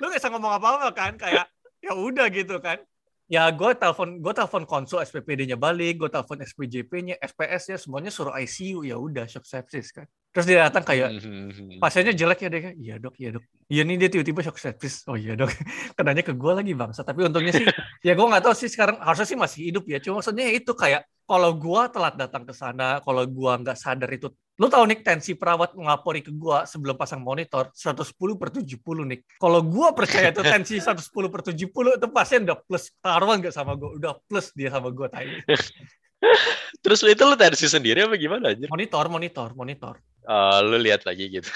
lu 0.00 0.04
nggak 0.08 0.20
bisa 0.20 0.30
ngomong 0.32 0.52
apa-apa 0.56 0.88
kan 0.92 1.12
kayak 1.16 1.46
ya 1.80 1.92
udah 1.96 2.26
gitu 2.32 2.60
kan 2.60 2.80
ya 3.28 3.52
gue 3.52 3.70
telepon 3.76 4.20
gue 4.20 4.32
telepon 4.32 4.64
konsul 4.64 5.04
SPPD-nya 5.04 5.60
balik 5.60 6.00
gue 6.00 6.10
telepon 6.10 6.40
SPJP-nya 6.40 7.20
SPS-nya 7.20 7.76
semuanya 7.76 8.10
suruh 8.12 8.32
ICU 8.32 8.88
ya 8.88 8.96
udah 8.96 9.28
shock 9.28 9.44
sepsis 9.44 9.92
kan 9.92 10.08
terus 10.28 10.44
dia 10.44 10.68
datang 10.68 10.84
kayak 10.84 11.08
Hmm. 11.18 11.80
pasiennya 11.80 12.12
jelek 12.14 12.38
ya 12.44 12.48
deh 12.48 12.62
iya 12.76 12.94
dok 12.96 13.14
iya 13.16 13.30
dok. 13.34 13.44
Iya 13.68 13.82
nih 13.84 13.96
dia 14.00 14.08
tiba-tiba 14.08 14.40
shock 14.40 14.56
sepsis 14.56 15.04
oh 15.08 15.16
iya 15.16 15.34
dok. 15.34 15.48
Kenanya 15.96 16.22
ke 16.22 16.32
gue 16.32 16.52
lagi 16.52 16.72
bangsa. 16.72 17.02
Tapi 17.02 17.24
untungnya 17.26 17.52
sih 17.52 17.64
ya 18.06 18.12
gue 18.12 18.26
nggak 18.28 18.44
tahu 18.44 18.54
sih 18.56 18.68
sekarang 18.68 18.96
harusnya 19.00 19.26
sih 19.28 19.38
masih 19.38 19.60
hidup 19.72 19.84
ya. 19.88 19.98
Cuma 19.98 20.20
maksudnya 20.20 20.44
ya 20.48 20.54
itu 20.56 20.72
kayak 20.72 21.02
kalau 21.24 21.52
gue 21.52 21.82
telat 21.92 22.14
datang 22.16 22.44
ke 22.48 22.54
sana 22.56 23.04
kalau 23.04 23.24
gue 23.24 23.52
nggak 23.60 23.76
sadar 23.76 24.08
itu 24.08 24.32
lu 24.58 24.66
tahu 24.66 24.90
nih 24.90 25.04
tensi 25.06 25.36
perawat 25.36 25.70
ngelapori 25.76 26.24
ke 26.24 26.32
gue 26.34 26.58
sebelum 26.66 26.96
pasang 26.98 27.20
monitor 27.22 27.68
110 27.70 28.10
per 28.40 28.48
70 28.50 28.74
nih 29.06 29.20
kalau 29.38 29.60
gue 29.62 29.88
percaya 29.94 30.32
tuh 30.32 30.42
tensi 30.42 30.80
110 30.82 31.04
per 31.30 31.40
70 31.46 31.68
itu 31.68 32.06
pasien 32.10 32.42
udah 32.42 32.58
plus 32.64 32.90
taruhan 32.98 33.38
nggak 33.38 33.54
sama 33.54 33.76
gue 33.76 34.00
udah 34.00 34.16
plus 34.24 34.50
dia 34.56 34.72
sama 34.72 34.88
gue 34.90 35.06
tadi 35.06 35.30
Terus 36.78 37.02
itu 37.04 37.22
lu 37.26 37.34
tensi 37.34 37.66
sendiri 37.66 38.06
apa 38.06 38.14
gimana 38.14 38.54
aja? 38.54 38.66
monitor 38.70 39.04
monitor 39.10 39.48
monitor 39.54 39.94
Oh, 40.28 40.60
lu 40.60 40.76
lihat 40.76 41.08
lagi 41.08 41.40
gitu. 41.40 41.48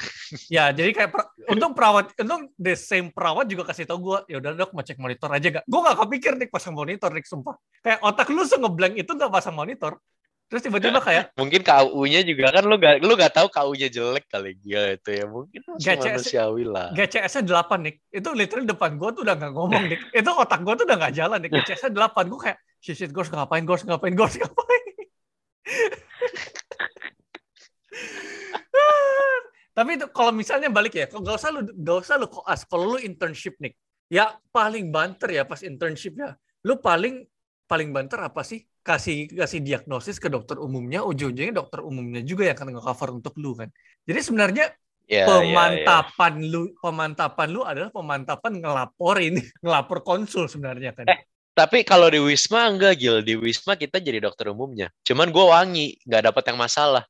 Ya, 0.48 0.72
jadi 0.72 0.96
kayak 0.96 1.12
per- 1.12 1.28
untung 1.52 1.76
perawat, 1.76 2.16
untung 2.16 2.48
the 2.56 2.72
same 2.72 3.12
perawat 3.12 3.44
juga 3.44 3.68
kasih 3.68 3.84
tau 3.84 4.00
gue, 4.00 4.24
ya 4.32 4.40
udah 4.40 4.56
dok 4.56 4.72
mau 4.72 4.80
cek 4.80 4.96
monitor 4.96 5.28
aja 5.28 5.60
gak? 5.60 5.64
Gue 5.68 5.80
gak 5.84 6.00
kepikir 6.00 6.32
nih 6.40 6.48
pasang 6.48 6.72
monitor 6.72 7.12
nih, 7.12 7.20
sumpah. 7.20 7.52
Kayak 7.84 8.00
otak 8.00 8.32
lu 8.32 8.40
ngeblank 8.40 8.96
itu 8.96 9.12
gak 9.12 9.28
pasang 9.28 9.52
monitor. 9.52 10.00
Terus 10.48 10.68
tiba-tiba 10.68 11.04
kayak 11.04 11.36
Mungkin 11.36 11.60
KU-nya 11.64 12.20
juga 12.24 12.48
kan 12.48 12.64
lu 12.64 12.76
gak 12.80 13.04
lu 13.04 13.12
gak 13.12 13.32
tahu 13.36 13.52
KU-nya 13.52 13.88
jelek 13.92 14.24
kali 14.32 14.56
gila 14.56 14.96
itu 14.96 15.10
ya. 15.20 15.24
Mungkin 15.28 15.60
GCS 15.76 16.04
manusiawi 16.24 16.64
lah. 16.64 16.88
GCS-nya 16.96 17.44
8 17.68 17.76
nih. 17.76 17.94
Itu 18.08 18.32
literally 18.32 18.64
depan 18.64 18.96
gue 18.96 19.08
tuh 19.12 19.20
udah 19.20 19.36
gak 19.36 19.52
ngomong 19.52 19.84
nih. 19.84 20.00
Itu 20.16 20.32
otak 20.32 20.64
gue 20.64 20.72
tuh 20.80 20.84
udah 20.88 20.96
gak 20.96 21.12
jalan 21.12 21.44
nih. 21.44 21.60
GCS-nya 21.60 21.92
8. 21.92 22.24
Gue 22.24 22.40
kayak, 22.40 22.58
shit, 22.80 22.96
shit, 22.96 23.12
gue 23.12 23.20
harus 23.20 23.32
ngapain, 23.32 23.64
gue 23.68 23.74
harus 23.76 23.84
ngapain, 23.84 24.12
gue 24.16 24.24
harus 24.24 24.38
ngapain. 24.40 24.82
Tapi 29.72 29.90
itu 29.96 30.06
kalau 30.12 30.32
misalnya 30.36 30.68
balik 30.68 30.92
ya, 30.92 31.08
gak 31.08 31.36
usah 31.40 31.48
lu 31.48 31.64
gak 31.64 31.96
usah 32.04 32.20
lu 32.20 32.28
koas. 32.28 32.68
Kalau 32.68 32.96
lu 32.96 32.98
internship 33.00 33.56
nih, 33.56 33.72
ya 34.12 34.36
paling 34.52 34.92
banter 34.92 35.32
ya 35.32 35.42
pas 35.48 35.64
internship 35.64 36.12
ya. 36.20 36.36
Lu 36.68 36.76
paling 36.76 37.24
paling 37.64 37.88
banter 37.88 38.20
apa 38.20 38.44
sih? 38.44 38.60
Kasih 38.82 39.30
kasih 39.32 39.62
diagnosis 39.62 40.18
ke 40.20 40.28
dokter 40.28 40.58
umumnya, 40.60 41.06
ujung-ujungnya 41.06 41.54
dokter 41.54 41.80
umumnya 41.80 42.20
juga 42.20 42.50
yang 42.50 42.56
akan 42.58 42.68
nge-cover 42.76 43.08
untuk 43.16 43.34
lu 43.40 43.56
kan. 43.56 43.70
Jadi 44.04 44.20
sebenarnya 44.20 44.66
Ya, 45.10 45.26
ya, 45.26 45.26
ya. 45.26 45.26
pemantapan 45.28 46.34
lu 46.46 46.72
pemantapan 46.78 47.48
lu 47.50 47.60
adalah 47.66 47.90
pemantapan 47.90 48.52
ngelaporin, 48.62 49.34
ngelapor 49.62 49.98
konsul 50.06 50.46
sebenarnya 50.46 50.94
kan. 50.94 51.10
Eh, 51.10 51.20
Tapi 51.52 51.84
kalau 51.84 52.08
di 52.08 52.16
Wisma 52.16 52.64
enggak 52.72 52.96
Gil, 52.96 53.20
di 53.20 53.36
Wisma 53.36 53.76
kita 53.76 54.00
jadi 54.00 54.24
dokter 54.24 54.48
umumnya. 54.48 54.88
Cuman 55.04 55.28
gue 55.28 55.44
wangi, 55.44 56.00
nggak 56.08 56.32
dapat 56.32 56.44
yang 56.48 56.58
masalah. 56.58 57.04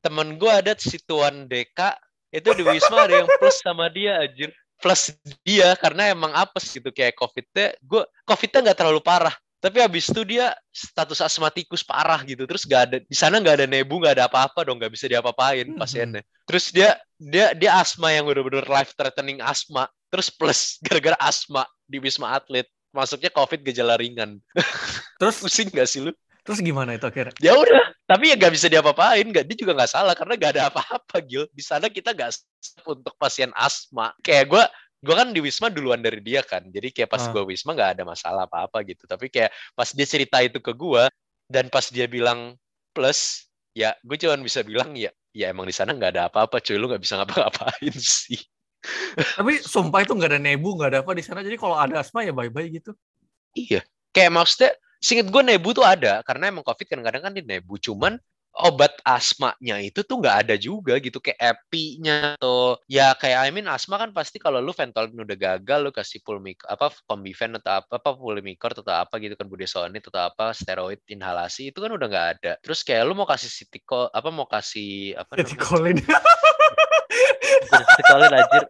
Temen 0.00 0.40
gue 0.40 0.48
ada 0.48 0.72
si 0.80 0.96
Tuan 1.04 1.44
Deka, 1.44 1.92
itu 2.32 2.48
di 2.56 2.64
Wisma 2.64 3.04
ada 3.04 3.20
yang 3.20 3.28
plus 3.36 3.60
sama 3.60 3.92
dia 3.92 4.24
anjir. 4.24 4.48
Plus 4.80 5.12
dia 5.44 5.72
karena 5.76 6.12
emang 6.12 6.32
apes 6.32 6.72
gitu 6.72 6.88
kayak 6.88 7.16
COVID-nya. 7.20 7.76
Gue 7.84 8.04
COVID-nya 8.24 8.72
nggak 8.72 8.78
terlalu 8.80 9.00
parah. 9.04 9.32
Tapi 9.56 9.80
habis 9.80 10.12
itu 10.12 10.20
dia 10.24 10.52
status 10.68 11.24
asmatikus 11.24 11.80
parah 11.80 12.20
gitu. 12.28 12.44
Terus 12.44 12.68
nggak 12.68 12.82
ada 12.88 12.96
di 13.00 13.16
sana 13.16 13.40
nggak 13.40 13.56
ada 13.60 13.66
nebu, 13.68 14.04
nggak 14.04 14.20
ada 14.20 14.24
apa-apa 14.28 14.68
dong, 14.68 14.76
nggak 14.76 14.92
bisa 14.92 15.08
diapa-apain 15.08 15.68
Mhm. 15.68 15.80
pasiennya. 15.80 16.22
Terus 16.44 16.72
dia 16.72 16.96
dia 17.16 17.56
dia 17.56 17.76
asma 17.80 18.12
yang 18.12 18.28
bener-bener 18.28 18.68
life 18.68 18.92
threatening 18.96 19.40
asma. 19.40 19.88
Terus 20.12 20.28
plus 20.28 20.60
gara-gara 20.84 21.16
asma 21.24 21.64
di 21.88 21.96
Wisma 21.96 22.36
Atlet 22.36 22.68
masuknya 22.96 23.28
COVID 23.28 23.60
gejala 23.60 24.00
ringan. 24.00 24.40
Terus 25.20 25.36
Pusing 25.44 25.68
gak 25.70 25.88
sih 25.88 26.00
lu? 26.00 26.12
terus 26.46 26.62
gimana 26.62 26.94
itu 26.94 27.02
akhirnya? 27.02 27.34
Ya 27.42 27.58
udah, 27.58 27.90
tapi 28.06 28.30
ya 28.30 28.38
nggak 28.38 28.54
bisa 28.54 28.70
diapa-apain, 28.70 29.26
nggak 29.26 29.50
dia 29.50 29.56
juga 29.58 29.74
nggak 29.82 29.90
salah 29.90 30.14
karena 30.14 30.38
nggak 30.38 30.52
ada 30.54 30.62
apa-apa, 30.70 31.18
Gil. 31.18 31.50
Di 31.50 31.58
sana 31.58 31.90
kita 31.90 32.14
nggak 32.14 32.38
untuk 32.86 33.18
pasien 33.18 33.50
asma. 33.58 34.14
Kayak 34.22 34.54
gue, 34.54 34.62
gue 35.02 35.14
kan 35.18 35.34
di 35.34 35.42
Wisma 35.42 35.74
duluan 35.74 35.98
dari 36.06 36.22
dia 36.22 36.46
kan, 36.46 36.62
jadi 36.70 36.94
kayak 36.94 37.10
pas 37.10 37.26
Ah. 37.26 37.34
gue 37.34 37.42
Wisma 37.50 37.74
nggak 37.74 37.98
ada 37.98 38.06
masalah 38.06 38.46
apa-apa 38.46 38.86
gitu. 38.86 39.10
Tapi 39.10 39.26
kayak 39.26 39.50
pas 39.74 39.90
dia 39.90 40.06
cerita 40.06 40.38
itu 40.38 40.62
ke 40.62 40.70
gue 40.70 41.10
dan 41.50 41.66
pas 41.66 41.82
dia 41.90 42.06
bilang 42.06 42.54
plus, 42.94 43.50
ya 43.74 43.98
gue 44.06 44.14
cuma 44.14 44.38
bisa 44.38 44.62
bilang 44.62 44.94
ya, 44.94 45.10
ya 45.34 45.50
emang 45.50 45.66
di 45.66 45.74
sana 45.74 45.98
nggak 45.98 46.14
ada 46.14 46.22
apa-apa, 46.30 46.62
cuy 46.62 46.78
lu 46.78 46.86
nggak 46.86 47.02
bisa 47.02 47.18
ngapa-ngapain 47.18 47.90
sih. 48.22 48.38
Tapi 49.40 49.62
sumpah 49.62 50.02
itu 50.04 50.12
nggak 50.14 50.30
ada 50.36 50.40
nebu, 50.40 50.68
nggak 50.76 50.90
ada 50.92 51.00
apa 51.02 51.12
di 51.12 51.22
sana. 51.24 51.40
Jadi 51.40 51.56
kalau 51.58 51.76
ada 51.76 52.00
asma 52.00 52.22
ya 52.22 52.32
bye-bye 52.32 52.68
gitu. 52.70 52.92
Iya, 53.56 53.80
kayak 54.12 54.32
maksudnya 54.36 54.72
Singkat 54.96 55.28
gue 55.28 55.42
nebu 55.44 55.76
tuh 55.76 55.84
ada 55.84 56.24
karena 56.24 56.48
emang 56.48 56.64
covid 56.64 56.88
kadang-kadang 56.88 57.22
kan 57.28 57.32
di 57.36 57.44
nebu 57.44 57.76
cuman 57.76 58.16
obat 58.56 58.96
asmanya 59.04 59.76
itu 59.84 60.00
tuh 60.00 60.16
nggak 60.16 60.48
ada 60.48 60.56
juga 60.56 60.96
gitu 60.96 61.20
kayak 61.20 61.36
epinya 61.36 62.40
atau 62.40 62.80
ya 62.88 63.12
kayak 63.12 63.38
I 63.44 63.50
mean 63.52 63.68
asma 63.68 64.00
kan 64.00 64.16
pasti 64.16 64.40
kalau 64.40 64.64
lu 64.64 64.72
Ventolin 64.72 65.12
udah 65.12 65.36
gagal 65.36 65.78
lu 65.84 65.92
kasih 65.92 66.24
pulmic 66.24 66.64
apa 66.64 66.88
Combifen 67.04 67.60
atau 67.60 67.84
apa 67.84 68.00
apa 68.00 68.16
Pulmicort 68.16 68.80
atau 68.80 68.96
apa 68.96 69.20
gitu 69.20 69.36
kan 69.36 69.44
budesonide 69.44 70.08
atau 70.08 70.24
apa 70.24 70.56
steroid 70.56 71.04
inhalasi 71.04 71.68
itu 71.68 71.78
kan 71.84 71.92
udah 71.92 72.06
nggak 72.08 72.28
ada 72.40 72.52
terus 72.64 72.80
kayak 72.80 73.04
lu 73.04 73.12
mau 73.12 73.28
kasih 73.28 73.52
sitiko 73.52 74.08
apa 74.08 74.28
mau 74.32 74.48
kasih 74.48 75.12
apa 75.20 75.36
Ceticolin. 75.36 76.00
Ceticolin 77.66 78.32
anjir 78.32 78.64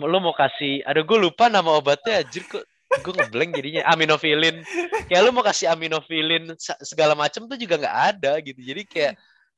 lu 0.00 0.18
mau 0.22 0.32
kasih 0.32 0.80
aduh 0.86 1.02
gue 1.04 1.18
lupa 1.18 1.50
nama 1.52 1.76
obatnya 1.76 2.24
anjir 2.24 2.46
kok 2.46 2.64
gue 2.90 3.14
ngeblank 3.14 3.54
jadinya 3.54 3.82
aminofilin. 3.86 4.66
Kayak 5.06 5.22
lu 5.22 5.30
mau 5.30 5.46
kasih 5.46 5.70
aminofilin 5.70 6.50
segala 6.82 7.14
macam 7.14 7.46
tuh 7.46 7.54
juga 7.54 7.78
nggak 7.78 7.96
ada 8.16 8.32
gitu 8.42 8.58
jadi 8.58 8.82
kayak 8.82 9.12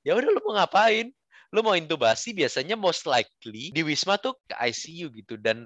ya 0.04 0.12
udah 0.12 0.28
lu 0.28 0.40
mau 0.44 0.60
ngapain? 0.60 1.08
Lu 1.52 1.60
mau 1.64 1.76
intubasi 1.76 2.32
biasanya 2.32 2.76
most 2.76 3.04
likely 3.08 3.72
di 3.72 3.80
wisma 3.84 4.16
tuh 4.20 4.36
ke 4.48 4.56
ICU 4.56 5.12
gitu 5.16 5.34
dan 5.40 5.64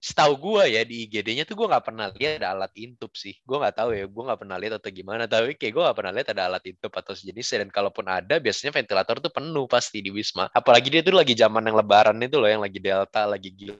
setahu 0.00 0.32
gue 0.40 0.62
ya 0.74 0.82
di 0.88 1.04
IGD-nya 1.04 1.44
tuh 1.44 1.60
gue 1.60 1.68
nggak 1.68 1.84
pernah 1.84 2.08
lihat 2.16 2.40
ada 2.40 2.56
alat 2.56 2.72
intub 2.80 3.12
sih. 3.12 3.36
Gue 3.44 3.60
nggak 3.60 3.76
tahu 3.76 3.90
ya 3.92 4.08
gue 4.08 4.22
nggak 4.24 4.40
pernah 4.40 4.56
lihat 4.56 4.74
atau 4.80 4.90
gimana. 4.90 5.28
Tapi 5.28 5.54
kayak 5.60 5.72
gue 5.76 5.82
nggak 5.84 5.96
pernah 6.00 6.12
lihat 6.16 6.28
ada 6.32 6.42
alat 6.48 6.64
intub 6.64 6.92
atau 6.96 7.12
sejenisnya. 7.12 7.68
Dan 7.68 7.70
kalaupun 7.70 8.08
ada 8.08 8.40
biasanya 8.40 8.72
ventilator 8.72 9.20
tuh 9.20 9.28
penuh 9.28 9.68
pasti 9.68 10.00
di 10.00 10.08
wisma. 10.08 10.48
Apalagi 10.56 10.88
dia 10.88 11.04
tuh 11.04 11.12
lagi 11.20 11.36
zaman 11.36 11.62
yang 11.68 11.76
lebaran 11.76 12.16
itu 12.24 12.36
loh 12.40 12.48
yang 12.48 12.64
lagi 12.64 12.80
delta 12.80 13.28
lagi 13.28 13.52
gila. 13.52 13.76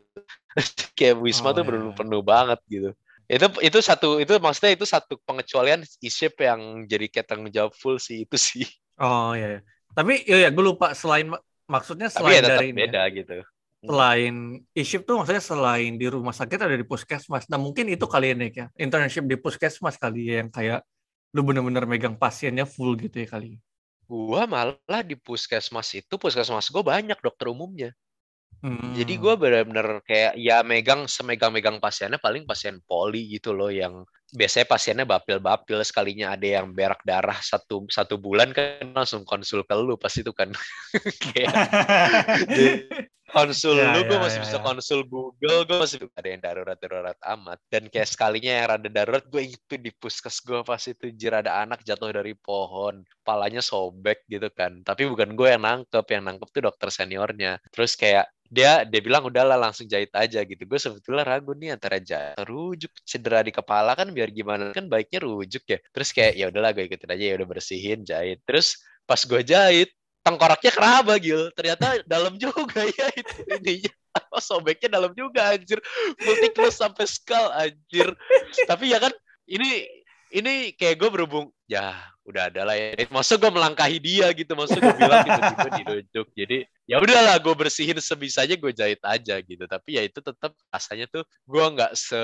Kayak 0.99 1.17
wisma 1.25 1.51
Oh, 1.51 1.55
tuh 1.57 1.65
iya. 1.65 1.69
penuh 1.73 1.93
penuh 1.97 2.23
banget 2.23 2.61
gitu. 2.69 2.91
Itu 3.31 3.47
itu 3.65 3.79
satu 3.81 4.09
itu 4.21 4.33
maksudnya 4.43 4.73
itu 4.77 4.85
satu 4.85 5.17
pengecualian 5.25 5.81
e-ship 6.05 6.35
yang 6.37 6.85
jadi 6.85 7.07
kayak 7.09 7.27
tanggung 7.31 7.49
jawab 7.49 7.73
full 7.73 7.97
sih 7.97 8.29
itu 8.29 8.37
sih. 8.37 8.67
Oh 9.01 9.33
iya. 9.33 9.57
iya. 9.57 9.61
Tapi 9.97 10.23
ya, 10.29 10.37
ya 10.45 10.51
gue 10.53 10.65
lupa 10.65 10.93
selain 10.93 11.33
mak- 11.33 11.43
maksudnya 11.65 12.11
tapi 12.11 12.29
selain 12.29 12.37
ya 12.37 12.43
tetap 12.45 12.59
dari 12.61 12.69
ini 12.75 12.79
ya, 12.79 12.85
beda 12.91 13.03
gitu 13.15 13.35
selain 13.81 14.35
e-ship 14.77 15.03
tuh 15.09 15.21
maksudnya 15.21 15.41
selain 15.43 15.97
di 15.97 16.07
rumah 16.09 16.37
sakit 16.37 16.59
ada 16.61 16.77
di 16.77 16.85
puskesmas. 16.85 17.49
Nah 17.49 17.59
mungkin 17.61 17.89
itu 17.89 18.05
kali 18.05 18.33
ya 18.33 18.37
Nick 18.37 18.55
ya. 18.61 18.67
Internship 18.77 19.25
di 19.25 19.37
puskesmas 19.41 19.97
kali 19.97 20.31
ya 20.31 20.45
yang 20.45 20.51
kayak 20.53 20.85
lu 21.37 21.47
bener-bener 21.47 21.87
megang 21.87 22.17
pasiennya 22.19 22.67
full 22.69 22.99
gitu 22.99 23.23
ya 23.23 23.29
kali. 23.31 23.57
gua 24.11 24.43
malah 24.43 25.03
di 25.07 25.15
puskesmas 25.15 25.95
itu 25.95 26.19
puskesmas 26.19 26.67
gue 26.75 26.83
banyak 26.83 27.15
dokter 27.23 27.47
umumnya 27.55 27.95
Hmm. 28.61 28.93
Jadi 28.93 29.17
gue 29.17 29.35
benar-benar 29.41 30.05
kayak 30.05 30.37
ya 30.37 30.61
megang 30.61 31.09
semegang-megang 31.09 31.81
pasiennya 31.81 32.21
paling 32.21 32.45
pasien 32.45 32.77
poli 32.85 33.25
gitu 33.33 33.57
loh 33.57 33.73
yang 33.73 34.05
biasanya 34.31 34.67
pasiennya 34.67 35.07
bapil-bapil 35.07 35.83
sekalinya 35.83 36.35
ada 36.35 36.47
yang 36.61 36.71
berak 36.71 37.03
darah 37.03 37.39
satu 37.43 37.87
satu 37.91 38.15
bulan 38.17 38.55
kan 38.55 38.95
langsung 38.95 39.27
konsul 39.27 39.67
ke 39.67 39.75
lu 39.75 39.99
pas 39.99 40.15
itu 40.15 40.31
kan. 40.31 40.51
Konsul 43.31 43.79
Ya, 43.79 43.95
lu 43.95 44.11
gue 44.11 44.19
ya, 44.19 44.23
masih 44.27 44.39
ya, 44.43 44.45
bisa 44.45 44.59
ya. 44.59 44.63
konsul 44.67 45.01
Google 45.07 45.63
gue 45.63 45.79
masih 45.79 46.03
ada 46.19 46.29
yang 46.29 46.43
darurat 46.43 46.79
darurat 46.83 47.19
amat. 47.39 47.59
Dan 47.71 47.87
kayak 47.87 48.11
sekalinya 48.11 48.51
yang 48.51 48.67
rada 48.75 48.91
darurat 48.91 49.25
gue 49.31 49.55
itu 49.55 49.75
di 49.79 49.95
puskes 49.95 50.43
gue 50.43 50.67
pas 50.67 50.83
itu 50.83 51.15
jir 51.15 51.31
ada 51.31 51.63
anak 51.63 51.87
jatuh 51.87 52.11
dari 52.11 52.35
pohon 52.35 53.07
palanya 53.23 53.63
sobek 53.63 54.27
gitu 54.27 54.51
kan. 54.51 54.83
Tapi 54.83 55.07
bukan 55.07 55.39
gue 55.39 55.47
yang 55.47 55.63
nangkep 55.63 56.07
yang 56.11 56.27
nangkep 56.27 56.49
tuh 56.51 56.63
dokter 56.67 56.91
seniornya. 56.91 57.63
Terus 57.71 57.95
kayak 57.95 58.27
dia 58.51 58.83
dia 58.83 58.99
bilang 58.99 59.23
udahlah 59.23 59.55
langsung 59.55 59.87
jahit 59.87 60.11
aja 60.11 60.43
gitu. 60.43 60.67
Gue 60.67 60.83
sebetulnya 60.83 61.23
ragu 61.23 61.55
nih 61.55 61.79
antara 61.79 62.03
jahit 62.03 62.35
rujuk 62.43 62.91
cedera 63.07 63.47
di 63.47 63.55
kepala 63.55 63.95
kan 63.95 64.11
biar 64.11 64.35
gimana 64.35 64.75
kan 64.75 64.91
baiknya 64.91 65.23
rujuk 65.23 65.63
ya. 65.71 65.79
Terus 65.95 66.11
kayak 66.11 66.35
ya 66.35 66.45
udahlah 66.51 66.75
gue 66.75 66.91
ikutin 66.91 67.15
aja 67.15 67.25
ya 67.31 67.35
udah 67.39 67.49
bersihin 67.49 68.03
jahit. 68.03 68.43
Terus 68.43 68.83
pas 69.07 69.23
gue 69.23 69.41
jahit 69.47 69.95
tengkoraknya 70.27 70.73
keraba 70.75 71.15
Gil. 71.23 71.55
Ternyata 71.55 72.03
dalam 72.03 72.35
juga 72.43 72.83
ya 72.99 73.07
itu 73.15 73.35
ininya. 73.47 73.95
Apa 74.11 74.43
sobeknya 74.43 74.99
dalam 74.99 75.15
juga 75.15 75.55
anjir. 75.55 75.79
Multiculus 76.19 76.75
sampai 76.75 77.07
skull 77.07 77.55
anjir. 77.55 78.11
Tapi 78.67 78.91
ya 78.91 78.99
kan 78.99 79.15
ini 79.47 79.87
ini 80.35 80.75
kayak 80.75 80.99
gue 80.99 81.11
berhubung 81.11 81.55
ya 81.71 81.95
udah 82.27 82.51
ada 82.51 82.67
lah 82.67 82.75
ya. 82.75 83.07
Maksud 83.07 83.39
gue 83.39 83.51
melangkahi 83.55 83.99
dia 84.03 84.27
gitu 84.35 84.59
maksud 84.59 84.83
gue 84.83 84.95
bilang 84.99 85.23
gitu 85.23 85.41
tiba 85.55 85.69
dirujuk. 85.79 86.27
Jadi 86.35 86.59
ya 86.91 86.99
udahlah 86.99 87.39
gue 87.39 87.55
bersihin 87.55 87.95
sebisanya 88.03 88.59
gue 88.59 88.75
jahit 88.75 88.99
aja 89.07 89.39
gitu 89.39 89.63
tapi 89.71 89.95
ya 89.95 90.03
itu 90.03 90.19
tetap 90.19 90.51
rasanya 90.75 91.07
tuh 91.07 91.23
gue 91.47 91.63
nggak 91.63 91.95
se 91.95 92.19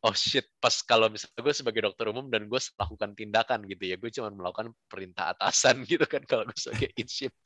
oh 0.00 0.16
shit 0.16 0.48
pas 0.56 0.72
kalau 0.80 1.12
misalnya 1.12 1.36
gue 1.44 1.52
sebagai 1.52 1.84
dokter 1.84 2.08
umum 2.08 2.24
dan 2.32 2.48
gue 2.48 2.56
melakukan 2.56 3.12
tindakan 3.12 3.60
gitu 3.68 3.84
ya 3.84 4.00
gue 4.00 4.08
cuma 4.08 4.32
melakukan 4.32 4.72
perintah 4.88 5.36
atasan 5.36 5.84
gitu 5.92 6.08
kan 6.08 6.24
kalau 6.24 6.48
gue 6.48 6.56
sebagai 6.56 6.88
inship 6.96 7.36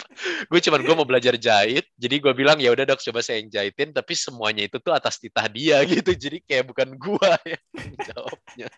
gue 0.47 0.61
cuma 0.63 0.79
gue 0.79 0.95
mau 0.95 1.03
belajar 1.03 1.35
jahit 1.35 1.83
jadi 1.99 2.23
gue 2.23 2.31
bilang 2.31 2.63
ya 2.63 2.71
udah 2.71 2.87
dok 2.87 3.03
coba 3.03 3.27
saya 3.27 3.43
yang 3.43 3.51
jahitin 3.51 3.91
tapi 3.91 4.15
semuanya 4.15 4.63
itu 4.63 4.79
tuh 4.79 4.95
atas 4.95 5.19
titah 5.19 5.51
dia 5.51 5.83
gitu 5.91 6.15
jadi 6.15 6.39
kayak 6.47 6.71
bukan 6.71 6.95
gue 6.95 7.31
yang 7.59 7.93
jawabnya 8.07 8.71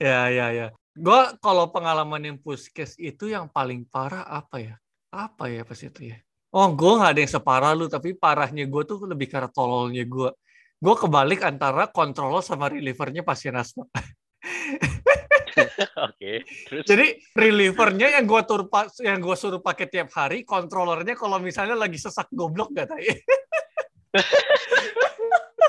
Ya, 0.00 0.32
ya, 0.32 0.48
ya. 0.48 0.66
Gue 0.96 1.20
kalau 1.44 1.68
pengalaman 1.68 2.24
yang 2.24 2.38
puskes 2.40 2.96
itu 2.96 3.28
yang 3.28 3.52
paling 3.52 3.84
parah 3.84 4.24
apa 4.24 4.56
ya? 4.56 4.74
Apa 5.12 5.52
ya 5.52 5.60
pas 5.60 5.76
itu 5.76 6.08
ya? 6.08 6.16
Oh, 6.50 6.66
gue 6.74 6.92
nggak 6.98 7.10
ada 7.14 7.20
yang 7.22 7.30
separah 7.30 7.72
lu, 7.78 7.86
tapi 7.86 8.18
parahnya 8.18 8.66
gue 8.66 8.82
tuh 8.82 9.06
lebih 9.06 9.30
karena 9.30 9.46
tololnya 9.46 10.02
gue. 10.02 10.30
Gue 10.82 10.94
kebalik 10.98 11.46
antara 11.46 11.86
kontrol 11.86 12.42
sama 12.42 12.66
relievernya 12.66 13.22
pasien 13.22 13.54
asma. 13.54 13.86
oke 16.10 16.32
terus 16.46 16.84
Jadi 16.88 17.20
relievernya 17.36 18.16
yang 18.16 18.24
gue 18.24 18.40
tur 18.48 18.64
yang 19.04 19.20
gue 19.20 19.36
suruh 19.36 19.62
pakai 19.62 19.86
tiap 19.86 20.10
hari, 20.16 20.42
kontrolernya 20.42 21.14
kalau 21.14 21.38
misalnya 21.38 21.76
lagi 21.78 22.00
sesak 22.00 22.26
goblok 22.34 22.74
gak 22.74 22.90
tahu. 22.90 22.98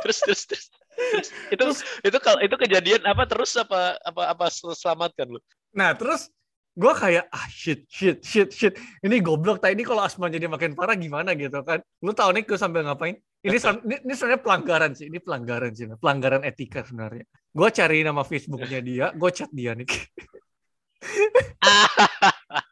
terus 0.02 0.18
terus 0.26 0.44
terus 0.50 0.66
Terus, 0.92 1.30
itu 1.50 1.66
itu 2.06 2.18
kalau 2.22 2.40
itu 2.46 2.56
kejadian 2.62 3.02
apa 3.08 3.26
terus 3.26 3.58
apa 3.58 3.98
apa 4.06 4.22
apa 4.38 4.46
selamatkan 4.52 5.34
lu 5.34 5.40
Nah, 5.72 5.96
terus 5.96 6.28
gue 6.72 6.94
kayak 6.96 7.28
ah 7.28 7.48
shit 7.52 7.84
shit 7.92 8.24
shit 8.24 8.50
shit. 8.56 8.74
Ini 9.04 9.20
goblok 9.20 9.60
tadi 9.60 9.76
ini 9.76 9.84
kalau 9.84 10.04
asma 10.04 10.32
jadi 10.32 10.48
makin 10.48 10.72
parah 10.72 10.96
gimana? 10.96 11.36
Gitu 11.36 11.60
kan. 11.68 11.84
Lu 12.00 12.16
tahu 12.16 12.32
nih 12.36 12.44
gue 12.48 12.60
sambil 12.60 12.88
ngapain? 12.88 13.20
Ini 13.42 13.58
ini, 13.58 13.96
ini 14.06 14.14
sebenarnya 14.14 14.42
pelanggaran 14.46 14.92
sih 14.94 15.10
ini 15.10 15.18
pelanggaran 15.18 15.74
sih 15.74 15.90
pelanggaran 15.98 16.46
etika 16.46 16.86
sebenarnya. 16.86 17.26
Gue 17.52 17.70
cari 17.74 18.06
nama 18.06 18.24
Facebooknya 18.24 18.80
dia 18.80 19.06
gue 19.12 19.30
chat 19.34 19.50
dia 19.52 19.76
nih. 19.76 19.88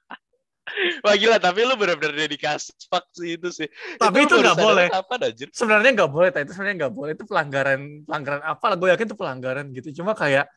Wah 1.03 1.15
gila, 1.15 1.39
tapi 1.41 1.67
lu 1.67 1.75
benar-benar 1.75 2.15
dedikasi 2.15 2.71
fuck 2.87 3.05
sih 3.11 3.35
itu 3.35 3.49
sih. 3.51 3.67
Tapi 3.99 4.23
itu 4.23 4.35
nggak 4.35 4.57
boleh. 4.57 4.87
Apa 4.91 5.15
sebenarnya 5.51 5.91
nggak 5.95 6.11
boleh 6.11 6.29
itu 6.31 6.53
sebenarnya 6.55 6.75
nggak 6.85 6.95
boleh. 6.95 7.11
Itu 7.15 7.25
pelanggaran 7.27 7.79
pelanggaran 8.07 8.43
apa? 8.45 8.65
Lah 8.69 8.77
gue 8.79 8.89
yakin 8.95 9.05
itu 9.09 9.17
pelanggaran 9.17 9.65
gitu. 9.75 9.89
Cuma 10.01 10.15
kayak 10.15 10.47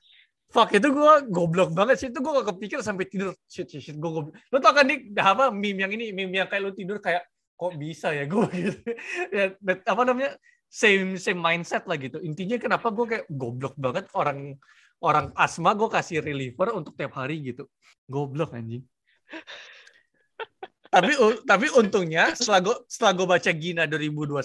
fuck 0.53 0.69
itu 0.77 0.89
gue 0.93 1.13
goblok 1.33 1.73
banget 1.73 1.97
sih. 1.97 2.09
Itu 2.13 2.21
gue 2.21 2.33
gak 2.37 2.49
kepikir 2.55 2.79
sampai 2.85 3.09
tidur. 3.09 3.33
Shit 3.49 3.73
shit, 3.73 3.81
shit 3.81 3.97
gue 3.97 4.11
goblok. 4.13 4.37
Lu 4.53 4.61
tau 4.61 4.77
kan 4.77 4.85
nih 4.85 5.09
apa 5.17 5.49
meme 5.49 5.89
yang 5.89 5.93
ini 5.97 6.13
meme 6.13 6.45
yang 6.45 6.49
kayak 6.49 6.63
lu 6.63 6.73
tidur 6.77 7.01
kayak 7.01 7.25
kok 7.57 7.73
bisa 7.81 8.13
ya 8.13 8.29
gue 8.29 8.47
gitu. 8.61 8.79
Ya 9.33 9.57
apa 9.89 10.03
namanya 10.05 10.37
same 10.69 11.17
same 11.17 11.41
mindset 11.41 11.89
lah 11.89 11.97
gitu. 11.97 12.21
Intinya 12.21 12.61
kenapa 12.61 12.93
gue 12.93 13.07
kayak 13.09 13.25
goblok 13.33 13.75
banget 13.81 14.07
orang 14.13 14.61
orang 15.01 15.33
asma 15.35 15.73
gue 15.73 15.89
kasih 15.89 16.21
reliever 16.21 16.77
untuk 16.77 16.93
tiap 16.95 17.17
hari 17.17 17.41
gitu. 17.41 17.67
Goblok 18.05 18.53
anjing. 18.53 18.85
Tapi 20.93 21.17
tapi 21.49 21.67
untungnya 21.73 22.37
setelah 22.37 22.61
gue 22.61 22.77
setelah 22.85 23.13
gue 23.17 23.27
baca 23.27 23.51
Gina 23.57 23.89
2021 23.89 24.37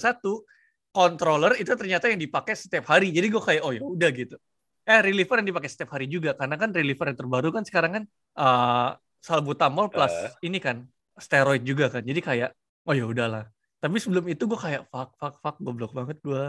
controller 0.96 1.54
itu 1.60 1.76
ternyata 1.76 2.08
yang 2.08 2.24
dipakai 2.24 2.56
setiap 2.56 2.88
hari. 2.88 3.12
Jadi 3.12 3.28
gue 3.28 3.44
kayak 3.44 3.62
oh 3.68 3.76
ya 3.76 3.84
udah 3.84 4.12
gitu 4.16 4.40
eh 4.88 5.00
reliever 5.04 5.44
yang 5.44 5.50
dipakai 5.52 5.68
setiap 5.68 5.92
hari 5.92 6.08
juga 6.08 6.32
karena 6.32 6.56
kan 6.56 6.72
reliever 6.72 7.12
yang 7.12 7.20
terbaru 7.20 7.50
kan 7.52 7.64
sekarang 7.64 7.92
kan 7.92 8.04
uh, 8.36 8.96
salbutamol 9.20 9.92
plus 9.92 10.10
Eh. 10.10 10.48
ini 10.48 10.58
kan 10.58 10.88
steroid 11.16 11.62
juga 11.62 11.92
kan 11.92 12.02
jadi 12.02 12.20
kayak 12.20 12.50
oh 12.84 12.96
ya 12.96 13.04
udahlah 13.04 13.52
tapi 13.78 14.00
sebelum 14.00 14.26
itu 14.26 14.48
gue 14.48 14.56
kayak 14.56 14.88
fuck 14.88 15.12
fuck 15.16 15.36
fuck 15.38 15.56
goblok 15.60 15.92
banget 15.92 16.18
gue 16.24 16.44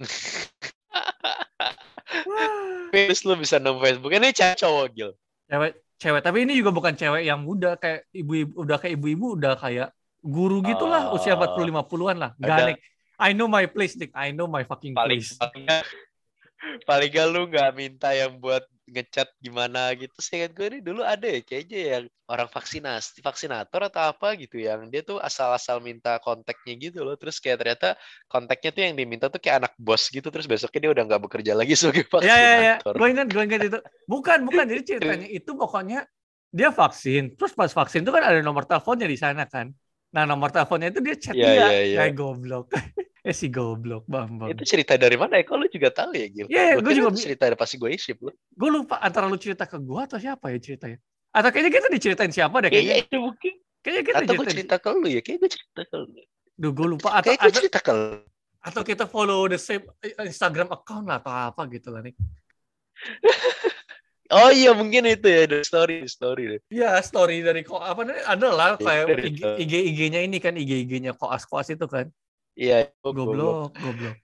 Terus 2.94 3.26
lu 3.26 3.34
bisa 3.34 3.58
nemu 3.58 3.78
Facebook. 3.80 4.12
Ini 4.12 4.30
cewek 4.30 4.56
cowok 4.56 4.86
gil. 4.94 5.10
cewek 5.44 5.72
cewek 5.98 6.22
tapi 6.22 6.38
ini 6.42 6.54
juga 6.56 6.70
bukan 6.70 6.94
cewek 6.94 7.22
yang 7.22 7.42
muda 7.42 7.74
kayak 7.76 8.06
ibu-ibu 8.10 8.54
udah 8.56 8.76
kayak 8.78 8.94
ibu-ibu 8.96 9.26
udah 9.34 9.54
kayak 9.54 9.88
guru 10.20 10.62
gitulah 10.62 11.10
Oh. 11.10 11.16
usia 11.16 11.36
40 11.36 11.68
50-an 11.68 12.16
lah 12.16 12.30
Nick. 12.38 12.80
I 13.18 13.30
know 13.30 13.44
my 13.44 13.66
place 13.66 13.94
Nick 13.94 14.10
I 14.14 14.30
know 14.30 14.46
my 14.46 14.64
fucking 14.64 14.96
Paling 14.96 15.20
place 15.20 15.36
paling 16.88 17.08
gak 17.12 17.26
lu 17.32 17.40
nggak 17.50 17.70
minta 17.76 18.08
yang 18.16 18.32
buat 18.42 18.64
ngechat 18.88 19.28
gimana 19.40 19.92
gitu. 19.96 20.12
Saya 20.20 20.46
gue 20.52 20.66
ini 20.70 20.78
dulu 20.84 21.00
ada 21.04 21.24
ya 21.24 21.40
kayaknya 21.40 21.78
yang 21.92 22.04
orang 22.28 22.48
vaksinasi, 22.52 23.20
vaksinator 23.24 23.80
atau 23.88 24.02
apa 24.12 24.36
gitu 24.40 24.56
yang 24.60 24.88
dia 24.92 25.00
tuh 25.04 25.18
asal-asal 25.20 25.80
minta 25.80 26.20
kontaknya 26.20 26.72
gitu 26.76 27.00
loh. 27.06 27.16
Terus 27.20 27.36
kayak 27.40 27.58
ternyata 27.64 27.88
kontaknya 28.28 28.70
tuh 28.76 28.82
yang 28.86 28.94
diminta 29.00 29.26
tuh 29.32 29.40
kayak 29.40 29.56
anak 29.64 29.72
bos 29.80 30.08
gitu. 30.12 30.28
Terus 30.32 30.46
besoknya 30.50 30.80
dia 30.88 30.92
udah 30.94 31.04
nggak 31.08 31.22
bekerja 31.28 31.52
lagi 31.56 31.72
sebagai 31.80 32.04
Ya 32.22 32.34
ya 32.38 32.52
ya, 32.66 32.74
vaksinator. 32.78 32.96
gue 32.96 33.06
ingat 33.12 33.26
gue 33.34 33.42
ingat 33.42 33.62
itu. 33.68 33.78
Bukan 34.06 34.38
bukan 34.46 34.64
jadi 34.70 34.82
ceritanya 34.90 35.26
itu 35.28 35.50
pokoknya 35.58 36.06
dia 36.54 36.70
vaksin. 36.70 37.34
Terus 37.36 37.52
pas 37.58 37.70
vaksin 37.78 38.00
itu 38.06 38.12
kan 38.14 38.22
ada 38.22 38.40
nomor 38.46 38.62
teleponnya 38.68 39.06
di 39.10 39.18
sana 39.18 39.42
kan. 39.50 39.74
Nah 40.14 40.22
nomor 40.24 40.48
teleponnya 40.48 40.94
itu 40.94 41.00
dia 41.02 41.16
chat 41.18 41.34
Iya, 41.34 41.42
dia, 41.42 41.54
iya, 41.58 41.80
iya. 41.82 41.96
kayak 41.98 42.14
goblok. 42.14 42.70
eh 43.26 43.34
si 43.34 43.50
goblok 43.50 44.06
bambang. 44.06 44.54
Itu 44.54 44.62
cerita 44.62 44.94
dari 44.94 45.18
mana 45.18 45.40
ya? 45.40 45.42
Kok 45.42 45.56
lu 45.58 45.66
juga 45.66 45.90
tahu 45.90 46.14
ya, 46.14 46.26
Gil? 46.30 46.46
Iya, 46.46 46.62
iya, 46.70 46.72
Gua 46.78 46.82
gua 46.86 46.92
kira 46.94 47.00
juga 47.02 47.18
cerita 47.18 47.42
dari 47.50 47.58
pasti 47.58 47.74
gue 47.82 47.90
isi 47.90 48.14
lu. 48.14 48.30
Gue 48.30 48.70
lupa 48.70 49.02
antara 49.02 49.26
lu 49.26 49.34
cerita 49.34 49.66
ke 49.66 49.74
gue 49.82 50.00
atau 50.00 50.22
siapa 50.22 50.54
ya 50.54 50.58
ceritanya. 50.62 50.98
Atau 51.34 51.50
kayaknya 51.50 51.72
kita 51.74 51.88
diceritain 51.90 52.30
siapa 52.30 52.62
deh 52.62 52.70
Kayaknya 52.70 52.94
kayaknya. 52.94 53.10
itu 53.10 53.16
mungkin. 53.18 53.52
Kayaknya 53.82 54.02
kita 54.06 54.18
Atau 54.22 54.32
gue 54.38 54.46
cerita 54.46 54.74
ke 54.78 54.88
lu 54.94 55.06
ya? 55.10 55.20
Kayak 55.20 55.38
gue 55.42 55.50
cerita 55.50 55.82
ke 55.82 55.96
lu. 55.98 56.08
Duh 56.54 56.70
gue 56.70 56.86
lupa. 56.94 57.08
Atau, 57.10 57.26
Kayak 57.26 57.40
gue 57.42 57.52
cerita 57.58 57.80
ke 57.82 57.92
lu. 57.92 58.06
atau 58.64 58.80
kita 58.80 59.04
follow 59.04 59.44
the 59.44 59.58
same 59.60 59.84
Instagram 60.22 60.70
account 60.72 61.04
lah 61.04 61.18
atau 61.20 61.32
apa 61.32 61.66
gitu 61.68 61.90
lah 61.90 62.00
nih. 62.00 62.14
Oh 64.32 64.48
iya 64.48 64.72
mungkin 64.72 65.04
itu 65.04 65.28
ya 65.28 65.44
the 65.44 65.60
story 65.60 66.00
the 66.00 66.08
story 66.08 66.56
deh. 66.56 66.60
Iya 66.72 66.96
story 67.04 67.44
dari 67.44 67.60
kok 67.60 67.76
apa 67.76 68.08
nih 68.08 68.24
ada 68.24 68.48
lah 68.48 68.70
kayak 68.80 69.04
Dari 69.12 69.22
IG, 69.28 69.36
itu. 69.36 69.48
IG 69.60 69.72
IG-nya 69.92 70.20
ini 70.24 70.38
kan 70.40 70.56
IG 70.56 70.88
IG-nya 70.88 71.12
koas 71.12 71.44
koas 71.44 71.68
itu 71.68 71.84
kan. 71.84 72.08
Iya. 72.56 72.88
goblok. 73.04 73.76
Goblok. 73.76 74.16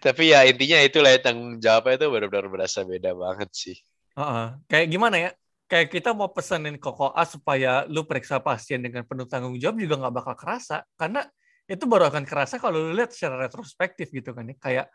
Tapi 0.00 0.32
ya 0.32 0.48
intinya 0.48 0.78
itulah 0.80 1.12
ya, 1.12 1.20
tanggung 1.20 1.60
jawabnya 1.60 2.00
itu 2.00 2.06
benar-benar 2.08 2.48
berasa 2.48 2.86
beda 2.86 3.12
banget 3.12 3.50
sih. 3.52 3.76
Heeh. 4.16 4.46
Kayak 4.64 4.86
gimana 4.88 5.16
ya? 5.18 5.30
Kayak 5.68 5.86
kita 5.92 6.10
mau 6.16 6.32
pesenin 6.32 6.80
ke 6.80 6.90
koas 6.90 7.28
supaya 7.36 7.84
lu 7.86 8.06
periksa 8.08 8.40
pasien 8.40 8.80
dengan 8.80 9.04
penuh 9.04 9.28
tanggung 9.28 9.54
jawab 9.60 9.76
juga 9.78 10.00
nggak 10.00 10.14
bakal 10.14 10.34
kerasa 10.34 10.82
karena 10.98 11.22
itu 11.70 11.86
baru 11.86 12.10
akan 12.10 12.26
kerasa 12.26 12.58
kalau 12.58 12.90
lu 12.90 12.90
lihat 12.96 13.14
secara 13.14 13.46
retrospektif 13.46 14.10
gitu 14.10 14.30
kan 14.32 14.48
ya. 14.48 14.56
Kayak 14.58 14.86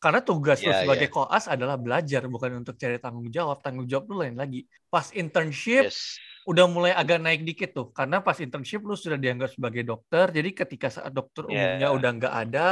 karena 0.00 0.20
tugas 0.24 0.58
lu 0.64 0.72
Iya, 0.72 0.80
sebagai 0.82 1.08
iya. 1.08 1.14
koas 1.14 1.44
adalah 1.44 1.76
belajar 1.76 2.24
bukan 2.24 2.64
untuk 2.64 2.74
cari 2.80 2.96
tanggung 2.96 3.28
jawab. 3.28 3.60
Tanggung 3.60 3.84
jawab 3.84 4.04
lu 4.08 4.16
lain 4.24 4.34
lagi. 4.34 4.64
Pas 4.88 5.12
internship 5.12 5.92
Yes. 5.92 6.16
udah 6.48 6.64
mulai 6.64 6.96
agak 6.96 7.20
naik 7.20 7.44
dikit 7.44 7.76
tuh 7.76 7.86
karena 7.92 8.24
pas 8.24 8.32
internship 8.40 8.80
lu 8.80 8.96
sudah 8.96 9.20
dianggap 9.20 9.52
sebagai 9.52 9.84
dokter 9.84 10.32
jadi 10.32 10.50
ketika 10.56 10.88
saat 10.88 11.12
dokter 11.12 11.44
Yeah. 11.46 11.76
umumnya 11.76 11.88
udah 11.92 12.10
nggak 12.16 12.34
ada 12.48 12.66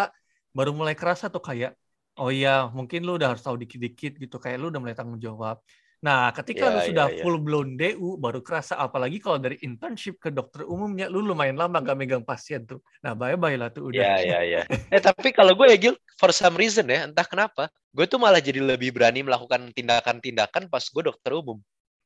baru 0.57 0.73
mulai 0.73 0.97
kerasa 0.97 1.29
tuh 1.29 1.45
kayak 1.45 1.77
oh 2.17 2.33
iya 2.33 2.67
mungkin 2.73 3.05
lu 3.05 3.21
udah 3.21 3.37
harus 3.37 3.45
tahu 3.45 3.61
dikit-dikit 3.61 4.17
gitu 4.17 4.37
kayak 4.41 4.57
lu 4.57 4.73
udah 4.73 4.81
mulai 4.81 4.97
tanggung 4.97 5.21
jawab 5.21 5.61
nah 5.99 6.31
ketika 6.31 6.71
lu 6.71 6.79
Yeah, 6.79 6.87
sudah 6.91 7.07
yeah, 7.11 7.17
yeah. 7.19 7.25
full 7.27 7.39
blown 7.43 7.75
DU 7.75 8.19
baru 8.23 8.39
kerasa 8.43 8.79
apalagi 8.79 9.19
kalau 9.19 9.43
dari 9.43 9.59
internship 9.67 10.23
ke 10.23 10.31
dokter 10.31 10.63
umumnya 10.63 11.11
lu 11.11 11.23
lumayan 11.23 11.59
lama 11.59 11.83
nggak 11.83 11.99
megang 11.99 12.25
pasien 12.27 12.63
tuh 12.67 12.79
nah 13.03 13.19
bye 13.19 13.35
bye 13.35 13.59
lah 13.59 13.71
tuh 13.75 13.91
udah 13.91 13.99
Ya 13.99 14.15
ya 14.23 14.41
ya. 14.47 14.63
Eh 14.95 15.03
tapi 15.03 15.35
kalau 15.35 15.53
gue 15.59 15.67
ya 15.69 15.77
Gil, 15.77 15.95
for 16.17 16.31
some 16.31 16.55
reason 16.55 16.87
ya, 16.89 17.05
entah 17.05 17.27
kenapa, 17.27 17.69
gue 17.93 18.07
tuh 18.07 18.17
malah 18.17 18.39
jadi 18.39 18.63
lebih 18.63 18.95
berani 18.95 19.27
melakukan 19.27 19.75
tindakan-tindakan 19.75 20.71
pas 20.71 20.85
gue 20.87 21.03
dokter 21.03 21.35
umum. 21.35 21.59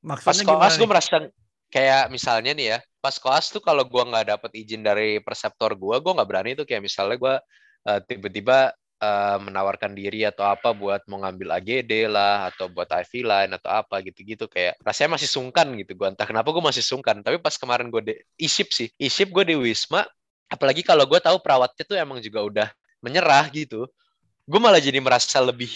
Pas 0.02 0.18
maksudnya 0.18 0.44
gimana 0.50 0.66
koas 0.66 0.74
gue 0.80 0.88
merasa 0.88 1.16
kayak 1.72 2.04
misalnya 2.10 2.52
nih 2.52 2.66
ya, 2.76 2.78
pas 2.98 3.14
koas 3.16 3.48
tuh 3.52 3.62
kalau 3.62 3.86
gue 3.86 4.02
nggak 4.02 4.26
dapet 4.36 4.50
izin 4.56 4.82
dari 4.82 5.20
perseptor 5.22 5.76
gue, 5.78 5.96
gue 6.00 6.12
nggak 6.12 6.28
berani 6.28 6.50
tuh 6.58 6.66
kayak 6.66 6.82
misalnya 6.82 7.16
gue 7.16 7.34
eh, 7.92 8.00
tiba-tiba 8.08 8.72
eh, 9.02 9.38
menawarkan 9.42 9.98
diri 9.98 10.22
atau 10.22 10.46
apa 10.46 10.70
buat 10.70 11.02
mau 11.10 11.18
ngambil 11.26 11.58
AGD 11.58 12.06
lah 12.06 12.54
atau 12.54 12.70
buat 12.70 12.86
IV 12.86 13.26
line 13.26 13.52
atau 13.58 13.70
apa 13.74 13.98
gitu-gitu 14.06 14.46
kayak 14.46 14.78
rasanya 14.86 15.18
masih 15.18 15.28
sungkan 15.28 15.66
gitu 15.74 15.98
gue 15.98 16.06
entah 16.06 16.24
kenapa 16.24 16.54
gue 16.54 16.62
masih 16.62 16.86
sungkan 16.86 17.18
tapi 17.26 17.42
pas 17.42 17.58
kemarin 17.58 17.90
gue 17.90 18.02
di 18.06 18.14
isip 18.38 18.70
sih 18.70 18.86
isip 19.02 19.34
gue 19.34 19.42
di 19.42 19.56
wisma 19.58 20.06
apalagi 20.46 20.86
kalau 20.86 21.02
gue 21.10 21.18
tahu 21.18 21.42
perawatnya 21.42 21.82
tuh 21.82 21.98
emang 21.98 22.22
juga 22.22 22.40
udah 22.46 22.68
menyerah 23.02 23.50
gitu 23.50 23.90
gue 24.46 24.60
malah 24.62 24.78
jadi 24.78 25.02
merasa 25.02 25.42
lebih 25.42 25.70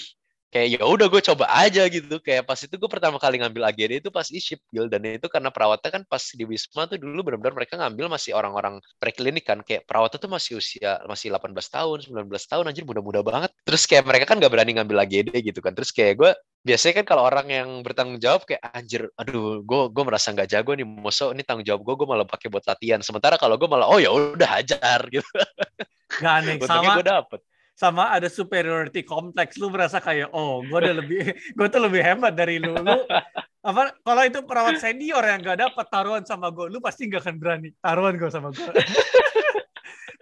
kayak 0.50 0.78
ya 0.78 0.82
udah 0.87 1.06
gue 1.11 1.22
coba 1.22 1.44
aja 1.52 1.82
gitu. 1.90 2.16
Kayak 2.22 2.46
pas 2.46 2.59
itu 2.59 2.74
gue 2.74 2.90
pertama 2.90 3.18
kali 3.18 3.42
ngambil 3.42 3.68
AGD 3.72 3.92
itu 4.06 4.11
pas 4.14 4.26
isip 4.30 4.62
Gil 4.70 4.87
dan 4.87 5.02
itu 5.04 5.26
karena 5.26 5.50
perawatnya 5.50 5.90
kan 5.90 6.02
pas 6.06 6.22
di 6.22 6.44
Wisma 6.46 6.87
tuh 6.87 6.98
dulu 6.98 7.26
benar-benar 7.26 7.54
mereka 7.54 7.74
ngambil 7.76 8.06
masih 8.09 8.32
orang-orang 8.32 8.78
preklinik 9.02 9.44
kan. 9.44 9.61
Kayak 9.66 9.85
perawatnya 9.85 10.18
tuh 10.22 10.30
masih 10.30 10.52
usia 10.59 11.02
masih 11.11 11.35
18 11.35 11.52
tahun 11.52 11.96
19 12.06 12.30
tahun 12.30 12.64
anjir 12.70 12.85
muda-muda 12.87 13.20
banget. 13.26 13.50
Terus 13.66 13.82
kayak 13.85 14.04
mereka 14.06 14.24
kan 14.30 14.38
gak 14.38 14.52
berani 14.52 14.72
ngambil 14.78 14.96
AGD 15.02 15.30
gitu 15.42 15.61
kan. 15.61 15.74
Terus 15.74 15.90
kayak 15.90 16.14
gue 16.16 16.30
biasanya 16.66 16.94
kan 17.02 17.06
kalau 17.06 17.22
orang 17.22 17.46
yang 17.46 17.68
bertanggung 17.87 18.18
jawab 18.18 18.42
kayak 18.42 18.59
anjir 18.74 19.06
aduh 19.14 19.62
gue 19.62 19.80
gue 19.94 20.02
merasa 20.02 20.35
nggak 20.35 20.50
jago 20.50 20.74
nih 20.74 20.82
mosok 20.82 21.30
ini 21.30 21.46
tanggung 21.46 21.62
jawab 21.62 21.87
gue 21.87 21.94
gue 21.94 22.09
malah 22.09 22.26
pakai 22.26 22.48
buat 22.48 22.64
latihan. 22.66 23.02
Sementara 23.02 23.38
kalau 23.38 23.59
gue 23.59 23.68
malah 23.70 23.90
oh 23.90 23.98
ya 23.98 24.11
udah 24.14 24.62
hajar 24.62 25.00
gitu. 25.14 25.26
Gak 26.22 26.32
aneh. 26.42 26.56
Sama 26.62 27.02
gue 27.02 27.06
dapet 27.06 27.42
sama 27.76 28.08
ada 28.08 28.32
superiority 28.32 29.04
complex 29.04 29.60
lu 29.60 29.68
merasa 29.68 30.00
kayak 30.00 30.32
oh 30.32 30.64
gue 30.64 30.78
udah 30.80 30.96
lebih 30.96 31.28
gue 31.56 31.66
tuh 31.68 31.80
lebih 31.84 32.00
hebat 32.00 32.32
dari 32.32 32.56
lu 32.56 32.72
lu 32.72 33.04
apa 33.60 33.92
kalau 34.00 34.22
itu 34.24 34.40
perawat 34.48 34.80
senior 34.80 35.20
yang 35.20 35.44
gak 35.44 35.60
dapat 35.60 35.86
taruhan 35.92 36.24
sama 36.24 36.48
gue 36.48 36.72
lu 36.72 36.80
pasti 36.80 37.04
gak 37.04 37.20
akan 37.28 37.36
berani 37.36 37.68
taruhan 37.84 38.16
gue 38.16 38.30
sama 38.32 38.48
gue 38.48 38.64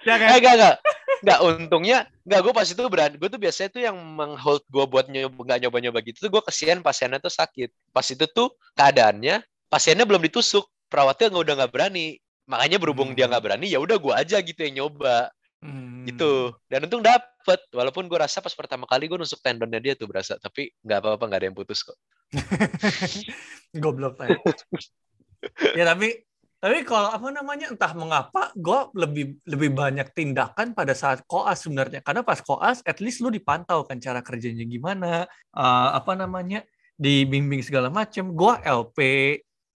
ya 0.04 0.14
Eh, 0.14 0.18
kan 0.20 0.36
enggak, 0.36 0.54
enggak. 0.58 0.76
Enggak, 1.24 1.40
untungnya, 1.40 1.98
enggak, 2.28 2.40
gue 2.44 2.52
pas 2.52 2.68
itu 2.68 2.82
berani. 2.92 3.14
Gue 3.16 3.28
tuh 3.32 3.40
biasanya 3.40 3.70
tuh 3.72 3.80
yang 3.80 3.96
menghold 3.96 4.60
gue 4.68 4.84
buat 4.84 5.08
nyoba, 5.08 5.40
enggak 5.40 5.58
nyoba-nyoba 5.64 5.98
gitu 6.04 6.28
tuh 6.28 6.30
gue 6.36 6.42
kesian 6.44 6.84
pasiennya 6.84 7.16
tuh 7.16 7.32
sakit. 7.32 7.72
Pas 7.88 8.04
itu 8.04 8.28
tuh 8.28 8.52
keadaannya, 8.76 9.40
pasiennya 9.72 10.04
belum 10.04 10.20
ditusuk. 10.28 10.68
Perawatnya 10.92 11.32
nggak 11.32 11.44
udah 11.48 11.54
nggak 11.64 11.72
berani. 11.72 12.20
Makanya 12.44 12.76
berhubung 12.76 13.16
dia 13.16 13.24
Hmm. 13.24 13.32
nggak 13.32 13.44
berani, 13.48 13.66
ya 13.72 13.80
udah 13.80 13.96
gue 13.96 14.12
aja 14.12 14.36
gitu 14.44 14.60
yang 14.60 14.84
nyoba. 14.84 15.32
Hmm. 15.64 16.04
Gitu. 16.04 16.52
Dan 16.68 16.84
untung 16.84 17.00
dapet. 17.00 17.60
Walaupun 17.72 18.04
gue 18.04 18.18
rasa 18.20 18.44
pas 18.44 18.52
pertama 18.52 18.84
kali 18.84 19.08
gue 19.08 19.16
nusuk 19.16 19.40
tendonnya 19.40 19.80
dia 19.80 19.94
tuh 19.96 20.04
berasa. 20.04 20.36
Tapi 20.36 20.68
nggak 20.84 20.98
apa-apa, 21.00 21.24
nggak 21.24 21.40
ada 21.40 21.46
yang 21.48 21.56
putus 21.56 21.80
kok. 21.80 21.96
goblok 23.82 24.18
lah 24.20 24.38
ya 25.76 25.84
tapi 25.84 26.24
tapi 26.64 26.80
kalau 26.88 27.12
apa 27.12 27.28
namanya 27.28 27.68
entah 27.68 27.92
mengapa 27.92 28.48
gue 28.56 28.80
lebih 28.96 29.24
lebih 29.44 29.70
banyak 29.76 30.08
tindakan 30.16 30.72
pada 30.72 30.96
saat 30.96 31.20
koas 31.28 31.60
sebenarnya 31.60 32.00
karena 32.00 32.24
pas 32.24 32.40
koas 32.40 32.80
at 32.88 33.04
least 33.04 33.20
lu 33.20 33.28
dipantau 33.28 33.84
kan 33.84 34.00
cara 34.00 34.24
kerjanya 34.24 34.64
gimana 34.64 35.28
eh, 35.52 35.88
apa 35.92 36.16
namanya 36.16 36.64
dibimbing 36.96 37.60
segala 37.60 37.92
macem 37.92 38.32
gue 38.32 38.54
LP 38.64 38.98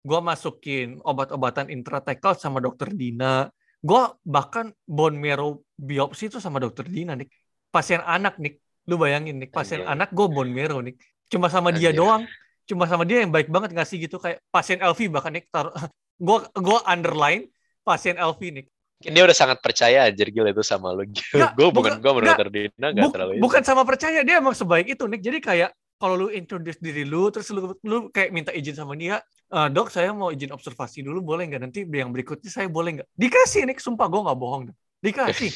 gue 0.04 0.20
masukin 0.20 1.00
obat-obatan 1.00 1.72
intratekal 1.72 2.36
sama 2.36 2.60
dokter 2.60 2.92
Dina 2.92 3.48
gue 3.84 4.02
bahkan 4.24 4.72
bone 4.82 5.14
marrow 5.14 5.60
biopsi 5.76 6.26
itu 6.26 6.40
sama 6.40 6.56
dokter 6.56 6.88
Dina 6.88 7.12
nih 7.12 7.28
pasien 7.68 8.00
anak 8.00 8.40
nih 8.40 8.56
lu 8.84 8.96
bayangin 8.96 9.36
nih 9.36 9.48
pasien 9.48 9.84
Anjay. 9.84 9.92
anak 9.92 10.08
gue 10.10 10.26
bone 10.26 10.48
marrow 10.48 10.80
nih 10.80 10.96
cuma 11.28 11.46
sama 11.46 11.68
dia 11.68 11.92
Anjay. 11.92 12.00
doang 12.00 12.22
cuma 12.64 12.88
sama 12.88 13.04
dia 13.04 13.20
yang 13.20 13.28
baik 13.28 13.52
banget 13.52 13.76
ngasih 13.76 14.00
gitu 14.00 14.16
kayak 14.16 14.40
pasien 14.48 14.80
LV 14.80 15.12
bahkan 15.12 15.36
nih 15.36 15.44
taruh 15.46 15.72
gue 16.26 16.38
gue 16.50 16.78
underline 16.84 17.44
pasien 17.80 18.16
LV 18.16 18.40
nih 18.40 18.66
Dia 19.04 19.20
udah 19.20 19.36
sangat 19.36 19.60
percaya 19.60 20.08
anjir 20.08 20.32
gila 20.32 20.48
itu 20.48 20.64
sama 20.64 20.88
lu. 20.96 21.04
Gue 21.58 21.68
bukan- 21.68 22.00
gue 22.00 22.12
menurut. 22.14 22.40
Dina 22.48 22.88
nggak 22.88 23.04
Buk- 23.04 23.12
terlalu 23.12 23.32
bukan 23.36 23.60
sama 23.60 23.84
percaya 23.84 24.24
dia 24.24 24.40
emang 24.40 24.56
sebaik 24.56 24.88
itu 24.88 25.04
nih 25.04 25.20
jadi 25.20 25.38
kayak 25.44 25.70
kalau 26.00 26.14
lu 26.16 26.28
introduce 26.30 26.78
diri 26.82 27.06
lu 27.06 27.30
terus 27.30 27.48
lu 27.54 27.74
lu 27.86 28.10
kayak 28.10 28.30
minta 28.34 28.50
izin 28.50 28.74
sama 28.74 28.94
dia 28.98 29.22
"Eh, 29.48 29.68
dok 29.70 29.88
saya 29.88 30.10
mau 30.10 30.34
izin 30.34 30.50
observasi 30.50 31.00
dulu 31.06 31.22
boleh 31.22 31.46
nggak 31.48 31.62
nanti 31.62 31.80
yang 31.86 32.10
berikutnya 32.10 32.50
saya 32.50 32.66
boleh 32.66 33.00
nggak 33.00 33.08
dikasih 33.14 33.64
nih 33.68 33.76
sumpah 33.78 34.06
gue 34.10 34.20
nggak 34.26 34.38
bohong 34.38 34.62
dikasih 35.00 35.52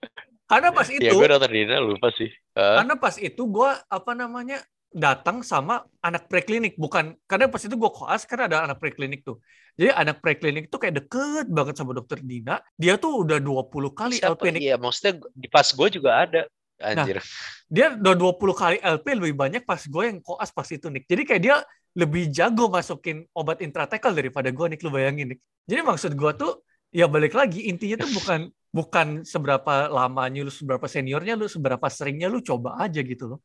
karena 0.50 0.68
pas 0.74 0.88
itu 0.90 1.04
Ya 1.06 1.14
gue 1.14 1.28
dokter 1.30 1.50
Dina 1.50 1.78
lupa 1.78 2.10
sih. 2.14 2.30
Hah? 2.54 2.82
karena 2.82 2.94
pas 2.98 3.14
itu 3.18 3.42
gue 3.46 3.70
apa 3.70 4.12
namanya 4.14 4.58
datang 4.90 5.46
sama 5.46 5.86
anak 6.02 6.26
preklinik 6.26 6.74
bukan 6.74 7.14
karena 7.30 7.46
pas 7.46 7.62
itu 7.62 7.78
gue 7.78 7.90
koas 7.94 8.26
karena 8.26 8.50
ada 8.50 8.58
anak 8.66 8.82
preklinik 8.82 9.22
tuh 9.22 9.38
jadi 9.78 9.94
anak 9.94 10.18
preklinik 10.18 10.66
tuh 10.66 10.82
kayak 10.82 11.06
deket 11.06 11.46
banget 11.46 11.78
sama 11.78 11.94
dokter 11.94 12.18
Dina 12.18 12.58
dia 12.74 12.98
tuh 12.98 13.22
udah 13.22 13.38
20 13.38 13.70
kali 13.94 14.18
Siapa? 14.18 14.42
Iya, 14.50 14.76
maksudnya 14.82 15.22
di 15.30 15.46
pas 15.46 15.66
gue 15.70 15.88
juga 15.94 16.26
ada. 16.26 16.42
Anjir. 16.80 17.20
dia 17.68 17.92
udah 17.92 18.16
20 18.16 18.56
kali 18.56 18.76
LP 18.80 19.06
lebih 19.20 19.36
banyak 19.36 19.62
pas 19.68 19.80
gue 19.84 20.04
yang 20.08 20.18
koas 20.24 20.50
pas 20.50 20.66
itu 20.66 20.88
nih 20.88 21.04
jadi 21.04 21.22
kayak 21.28 21.42
dia 21.44 21.56
lebih 21.92 22.32
jago 22.32 22.72
masukin 22.72 23.28
obat 23.36 23.60
intratekal 23.60 24.16
daripada 24.16 24.48
gue 24.48 24.66
nih 24.72 24.78
lu 24.80 24.90
bayangin 24.90 25.26
nih 25.36 25.38
jadi 25.68 25.80
maksud 25.84 26.16
gue 26.16 26.32
tuh 26.34 26.52
ya 26.90 27.06
balik 27.06 27.38
lagi 27.38 27.70
intinya 27.70 28.02
tuh 28.02 28.10
bukan 28.16 28.40
bukan 28.70 29.26
seberapa 29.26 29.90
lamanya 29.90 30.46
lu 30.46 30.52
seberapa 30.52 30.86
seniornya 30.86 31.34
lu 31.34 31.50
seberapa 31.50 31.86
seringnya 31.90 32.30
lu 32.30 32.38
coba 32.38 32.78
aja 32.86 33.02
gitu 33.02 33.36
loh. 33.36 33.40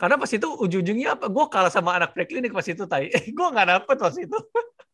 Karena 0.00 0.16
pas 0.18 0.32
itu 0.32 0.48
ujung-ujungnya 0.48 1.14
apa? 1.14 1.28
Gue 1.28 1.44
kalah 1.52 1.70
sama 1.70 1.94
anak 1.94 2.16
preklinik 2.16 2.50
pas 2.50 2.64
itu 2.66 2.88
tai. 2.88 3.12
Eh 3.16 3.30
gue 3.30 3.46
nggak 3.52 3.68
dapet 3.68 3.96
pas 4.00 4.14
itu 4.16 4.34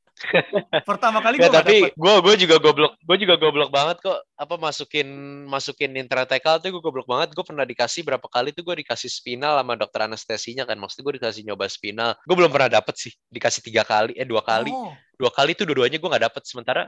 Pertama 0.88 1.22
kali 1.22 1.38
gue 1.38 1.50
tapi 1.50 1.76
gue 1.94 2.14
gue 2.22 2.34
juga 2.46 2.56
goblok 2.58 2.98
gue 2.98 3.16
juga 3.22 3.34
goblok 3.38 3.70
banget 3.70 3.96
kok. 4.02 4.18
Apa 4.34 4.54
masukin 4.58 5.08
masukin 5.46 5.94
intratekal 5.94 6.58
tuh 6.58 6.74
gue 6.74 6.82
goblok 6.82 7.06
banget. 7.06 7.34
Gue 7.34 7.44
pernah 7.46 7.62
dikasih 7.64 8.02
berapa 8.02 8.26
kali 8.26 8.50
tuh 8.50 8.66
gue 8.66 8.82
dikasih 8.84 9.10
spinal 9.10 9.58
sama 9.58 9.78
dokter 9.78 10.04
anestesinya 10.04 10.66
kan. 10.66 10.76
Maksudnya 10.78 11.04
gue 11.06 11.14
dikasih 11.22 11.42
nyoba 11.46 11.66
spinal. 11.70 12.10
Gue 12.26 12.36
belum 12.36 12.50
pernah 12.50 12.70
dapet 12.80 12.94
sih 12.98 13.12
dikasih 13.30 13.60
tiga 13.62 13.82
kali 13.86 14.18
eh 14.18 14.26
dua 14.26 14.42
kali. 14.42 14.70
Oh, 14.70 14.92
dua 15.16 15.30
kali 15.30 15.54
tuh 15.54 15.66
dua-duanya 15.66 15.98
gue 16.02 16.08
nggak 16.10 16.24
dapet. 16.30 16.42
Sementara 16.46 16.82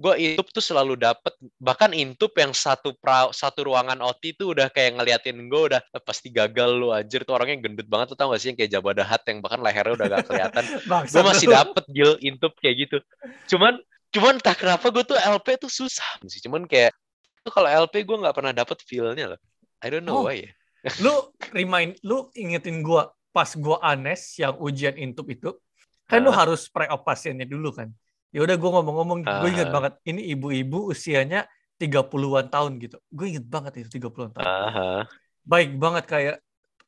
gue 0.00 0.14
intub 0.18 0.48
tuh 0.50 0.64
selalu 0.64 0.96
dapet 0.96 1.30
bahkan 1.60 1.92
intub 1.92 2.32
yang 2.34 2.50
satu 2.50 2.96
pra, 2.96 3.28
satu 3.30 3.68
ruangan 3.68 4.00
OT 4.00 4.34
tuh 4.34 4.56
udah 4.56 4.72
kayak 4.72 4.98
ngeliatin 4.98 5.36
gue 5.46 5.62
udah 5.68 5.80
"Eh, 5.92 6.02
pasti 6.02 6.32
gagal 6.32 6.70
lu 6.80 6.88
anjir 6.90 7.22
tuh 7.22 7.36
orangnya 7.36 7.60
gendut 7.60 7.86
banget 7.86 8.10
tuh 8.10 8.18
tau 8.18 8.32
gak 8.32 8.40
sih 8.40 8.50
yang 8.50 8.58
kayak 8.58 8.72
Hutt 9.04 9.22
yang 9.28 9.38
bahkan 9.44 9.60
lehernya 9.60 9.94
udah 9.94 10.06
gak 10.08 10.24
kelihatan 10.26 10.64
gue 11.12 11.22
masih 11.22 11.46
lu. 11.48 11.54
dapet 11.54 11.84
gil 11.92 12.12
intub 12.18 12.52
kayak 12.58 12.88
gitu 12.88 12.96
cuman 13.54 13.78
cuman 14.10 14.40
entah 14.40 14.56
kenapa 14.56 14.88
gue 14.90 15.04
tuh 15.06 15.16
LP 15.16 15.60
tuh 15.60 15.70
susah 15.70 16.08
sih 16.26 16.40
cuman 16.40 16.64
kayak 16.66 16.90
tuh 17.44 17.52
kalau 17.52 17.68
LP 17.68 18.02
gue 18.02 18.16
nggak 18.16 18.34
pernah 18.34 18.52
dapet 18.52 18.80
feel-nya 18.82 19.36
loh 19.36 19.40
I 19.82 19.88
don't 19.92 20.02
know 20.02 20.24
Oh. 20.24 20.26
why 20.26 20.40
ya 20.40 20.50
Lu 21.04 21.30
remind, 21.54 21.94
lu 22.02 22.26
ingetin 22.34 22.82
gue 22.82 23.02
pas 23.30 23.46
gue 23.46 23.76
anes 23.80 24.34
yang 24.34 24.58
ujian 24.58 24.98
intub 24.98 25.30
itu, 25.30 25.54
kan 26.04 26.18
lu 26.18 26.34
Ah. 26.34 26.42
harus 26.42 26.66
pre-op 26.66 27.06
pasiennya 27.06 27.46
dulu 27.46 27.70
kan. 27.70 27.86
Ya 28.32 28.40
udah 28.42 28.56
gue 28.56 28.70
ngomong-ngomong, 28.72 29.18
gue 29.22 29.48
inget 29.52 29.68
Ah. 29.68 29.74
banget. 29.76 29.92
Ini 30.02 30.20
ibu-ibu 30.32 30.88
usianya 30.88 31.44
30-an 31.76 32.48
tahun 32.48 32.80
gitu. 32.80 32.96
Gue 33.08 33.36
inget 33.36 33.44
banget 33.44 33.84
itu 33.84 34.00
30-an 34.00 34.32
tahun. 34.32 34.46
Aha. 34.48 34.88
Baik 35.44 35.76
banget 35.76 36.04
kayak 36.08 36.36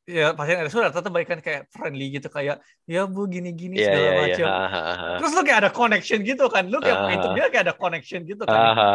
ya 0.05 0.33
pasien 0.33 0.61
RSU 0.61 0.85
rata-rata 0.85 1.09
baik 1.09 1.25
kan 1.25 1.39
kayak 1.41 1.65
friendly 1.73 2.13
gitu 2.13 2.29
kayak 2.29 2.61
ya 2.85 3.09
bu 3.09 3.25
gini-gini 3.25 3.73
Iya 3.73 3.85
segala 3.89 4.05
iya 4.05 4.13
iya 4.13 4.21
macam. 4.21 4.45
Aha, 4.47 4.81
aha. 4.85 5.07
Terus 5.17 5.31
lu 5.33 5.41
kayak 5.41 5.59
ada 5.65 5.71
connection 5.73 6.19
gitu 6.21 6.45
kan. 6.47 6.63
Lu 6.65 6.77
kayak 6.77 6.97
Ah. 6.97 7.13
intub 7.13 7.31
dia 7.33 7.45
kayak 7.49 7.63
ada 7.69 7.75
connection 7.75 8.21
gitu 8.23 8.43
kan. 8.45 8.57
Aha. 8.73 8.91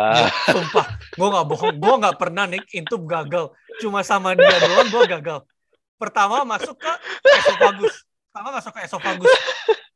Ya, 0.00 0.26
Ah. 0.26 0.32
sumpah, 0.48 0.86
gue 1.12 1.28
nggak 1.28 1.46
bohong, 1.46 1.74
gue 1.76 1.94
nggak 2.00 2.16
pernah 2.16 2.44
nih 2.48 2.62
intub 2.72 3.04
gagal. 3.04 3.52
Cuma 3.78 4.00
sama 4.00 4.32
dia 4.32 4.56
doang 4.58 4.88
gue 4.88 5.02
gagal. 5.06 5.38
Pertama 5.94 6.40
masuk 6.42 6.72
ke 6.74 6.88
esofagus. 7.28 7.94
Pertama 8.32 8.48
masuk 8.56 8.72
ke 8.72 8.80
esofagus. 8.88 9.32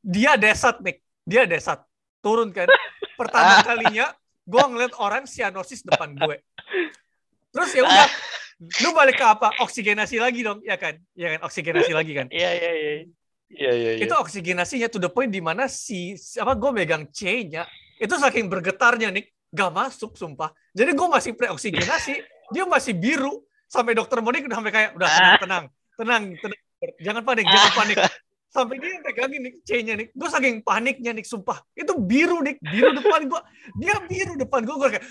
Dia 0.04 0.36
desat 0.36 0.76
nih, 0.84 1.00
dia 1.24 1.48
desat. 1.48 1.80
Turun 2.20 2.52
kan. 2.52 2.68
Pertama 3.16 3.60
kalinya 3.68 4.12
gue 4.44 4.64
ngeliat 4.64 4.94
orang 5.00 5.24
sianosis 5.24 5.84
depan 5.84 6.12
gue. 6.16 6.40
Terus 7.52 7.70
ya 7.72 7.82
udah, 7.84 8.08
lu 8.84 8.90
balik 8.92 9.16
ke 9.18 9.26
apa? 9.26 9.48
Oksigenasi 9.64 10.20
lagi 10.20 10.44
dong, 10.44 10.60
ya 10.64 10.76
kan? 10.76 10.96
Ya 11.16 11.36
kan, 11.36 11.40
oksigenasi 11.48 11.92
lagi 11.92 12.12
kan? 12.12 12.26
Iya 12.28 12.50
iya 12.54 12.72
iya. 12.72 12.92
Iya 13.54 13.72
iya 13.72 13.90
iya. 13.98 14.02
Itu 14.04 14.14
oksigenasinya 14.16 14.88
to 14.88 14.98
the 14.98 15.08
point 15.08 15.30
di 15.30 15.40
mana 15.40 15.68
si 15.68 16.16
si- 16.16 16.40
apa 16.40 16.56
gue 16.58 16.70
megang 16.74 17.06
C-nya 17.12 17.68
itu 18.00 18.14
saking 18.18 18.50
bergetarnya 18.50 19.14
nih 19.14 19.24
gak 19.54 19.70
masuk 19.70 20.18
sumpah. 20.18 20.50
Jadi 20.74 20.90
gue 20.96 21.08
masih 21.08 21.32
pre-oksigenasi, 21.38 22.14
dia 22.54 22.64
masih 22.66 22.98
biru 22.98 23.46
sampai 23.74 23.92
dokter 23.96 24.18
Monik 24.22 24.46
udah 24.46 24.58
sampai 24.60 24.72
kayak 24.72 24.90
udah 24.94 25.08
tenang 25.08 25.38
tenang 25.40 25.64
tenang 25.98 26.22
tenang 26.38 26.60
jangan 27.00 27.22
panik 27.26 27.46
jangan 27.48 27.70
panik 27.74 27.96
sampai 28.54 28.78
dia 28.78 29.02
pegangin 29.02 29.40
nih 29.42 29.52
C-nya 29.66 29.94
nih 29.98 30.06
gue 30.14 30.28
saking 30.30 30.62
paniknya 30.62 31.10
nih 31.10 31.26
sumpah 31.26 31.58
itu 31.74 31.90
biru 31.98 32.38
nih 32.46 32.54
biru 32.62 32.94
depan 32.94 33.26
gue 33.26 33.40
dia 33.82 33.94
biru 34.06 34.38
depan 34.38 34.62
gue 34.62 34.76
gue 34.78 34.90
kayak 34.94 35.04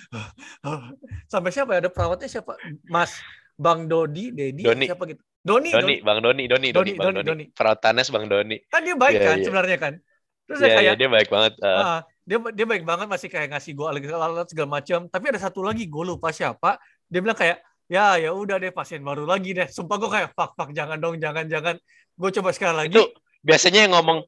sampai 1.27 1.51
siapa 1.51 1.75
ya 1.75 1.79
ada 1.83 1.91
perawatnya 1.91 2.31
siapa 2.31 2.55
Mas 2.87 3.19
Bang 3.59 3.91
Dodi 3.91 4.31
Dedi 4.31 4.63
Doni. 4.63 4.87
siapa 4.87 5.03
gitu 5.11 5.19
Doni, 5.43 5.75
Doni, 5.75 5.99
Bang 5.99 6.23
Doni, 6.23 6.47
Doni, 6.47 6.71
Doni, 6.71 6.71
Doni, 6.71 6.91
Bang 6.95 7.11
Doni, 7.11 7.19
Doni. 7.19 7.27
Doni. 7.27 7.45
Perawatanes 7.51 8.07
Bang 8.15 8.31
Doni. 8.31 8.57
kan 8.71 8.79
dia 8.79 8.95
baik 8.95 9.15
Iya, 9.19 9.27
kan 9.27 9.35
iya. 9.35 9.45
sebenarnya 9.45 9.77
kan 9.77 9.93
terus 10.47 10.57
saya 10.59 10.69
Iya, 10.71 10.77
kayak 10.79 10.87
iya, 10.87 10.99
dia 10.99 11.09
baik 11.11 11.29
banget. 11.31 11.53
Ah. 11.63 11.67
Ah, 11.67 11.99
dia 12.23 12.37
dia 12.55 12.65
baik 12.67 12.83
banget 12.87 13.07
masih 13.07 13.27
kayak 13.31 13.47
ngasih 13.51 13.71
gue 13.75 13.87
alat 13.87 14.47
segala 14.47 14.69
macam. 14.79 14.99
Tapi 15.07 15.25
ada 15.31 15.39
satu 15.39 15.59
lagi 15.63 15.87
gue 15.87 16.03
lupa 16.03 16.31
siapa. 16.31 16.79
Dia 17.07 17.19
bilang 17.23 17.35
kayak 17.35 17.63
ya 17.91 18.15
ya 18.19 18.31
udah 18.31 18.59
deh 18.59 18.71
pasien 18.71 19.03
baru 19.03 19.23
lagi 19.23 19.51
deh. 19.55 19.67
Sumpah 19.67 19.95
gue 19.99 20.09
kayak 20.11 20.29
fuck 20.35 20.55
fuck 20.55 20.71
jangan 20.71 20.99
dong 20.99 21.19
jangan 21.19 21.47
jangan. 21.47 21.75
Gue 22.15 22.29
coba 22.31 22.51
sekali 22.55 22.75
lagi. 22.87 22.95
Itu 22.95 23.11
biasanya 23.43 23.85
yang 23.85 23.93
ngomong 23.93 24.19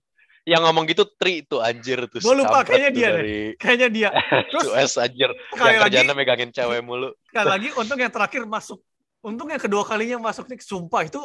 yang 0.46 0.62
ngomong 0.62 0.86
gitu 0.86 1.10
tri 1.18 1.42
itu 1.42 1.58
anjir 1.58 2.06
tuh. 2.06 2.22
Gua 2.22 2.38
lupa, 2.38 2.62
kayaknya 2.62 2.92
dia 2.94 3.08
deh. 3.10 3.18
dari 3.18 3.38
Kayaknya 3.58 3.88
dia. 3.90 4.10
Terus 4.54 4.66
US 4.70 4.94
anjir. 5.02 5.34
sekali 5.50 5.74
yang 5.74 5.82
lagi 5.82 5.96
kerjanya 5.98 6.14
megangin 6.14 6.52
cewek 6.54 6.86
mulu. 6.86 7.10
sekali 7.26 7.48
lagi 7.50 7.70
untung 7.74 7.98
yang 7.98 8.14
terakhir 8.14 8.46
masuk. 8.46 8.80
Untung 9.26 9.50
yang 9.50 9.58
kedua 9.58 9.82
kalinya 9.82 10.22
masuk 10.22 10.46
nih 10.46 10.62
sumpah 10.62 11.10
itu 11.10 11.18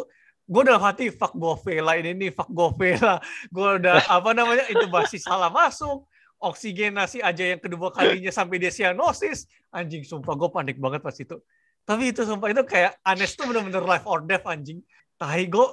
gue 0.51 0.63
dalam 0.67 0.83
hati 0.83 1.15
fuck 1.15 1.31
Govela 1.37 1.95
ini 1.95 2.11
nih 2.17 2.31
fuck 2.35 2.51
Govela 2.51 3.23
gue 3.55 3.69
udah 3.79 4.03
apa 4.11 4.35
namanya 4.35 4.67
intubasi 4.67 5.23
salah 5.23 5.47
masuk 5.47 6.11
oksigenasi 6.43 7.23
aja 7.23 7.55
yang 7.55 7.63
kedua 7.63 7.95
kalinya 7.95 8.35
sampai 8.35 8.59
dia 8.59 8.75
sianosis 8.75 9.47
anjing 9.71 10.03
sumpah 10.03 10.35
gue 10.35 10.51
panik 10.51 10.77
banget 10.83 11.07
pas 11.07 11.15
itu 11.15 11.39
tapi 11.87 12.11
itu 12.11 12.27
sumpah 12.27 12.51
itu 12.51 12.67
kayak 12.67 12.99
Anes 13.07 13.39
tuh 13.39 13.47
bener-bener 13.47 13.87
life 13.87 14.03
or 14.11 14.27
death 14.27 14.43
anjing 14.51 14.83
tahi 15.23 15.47
gue 15.47 15.67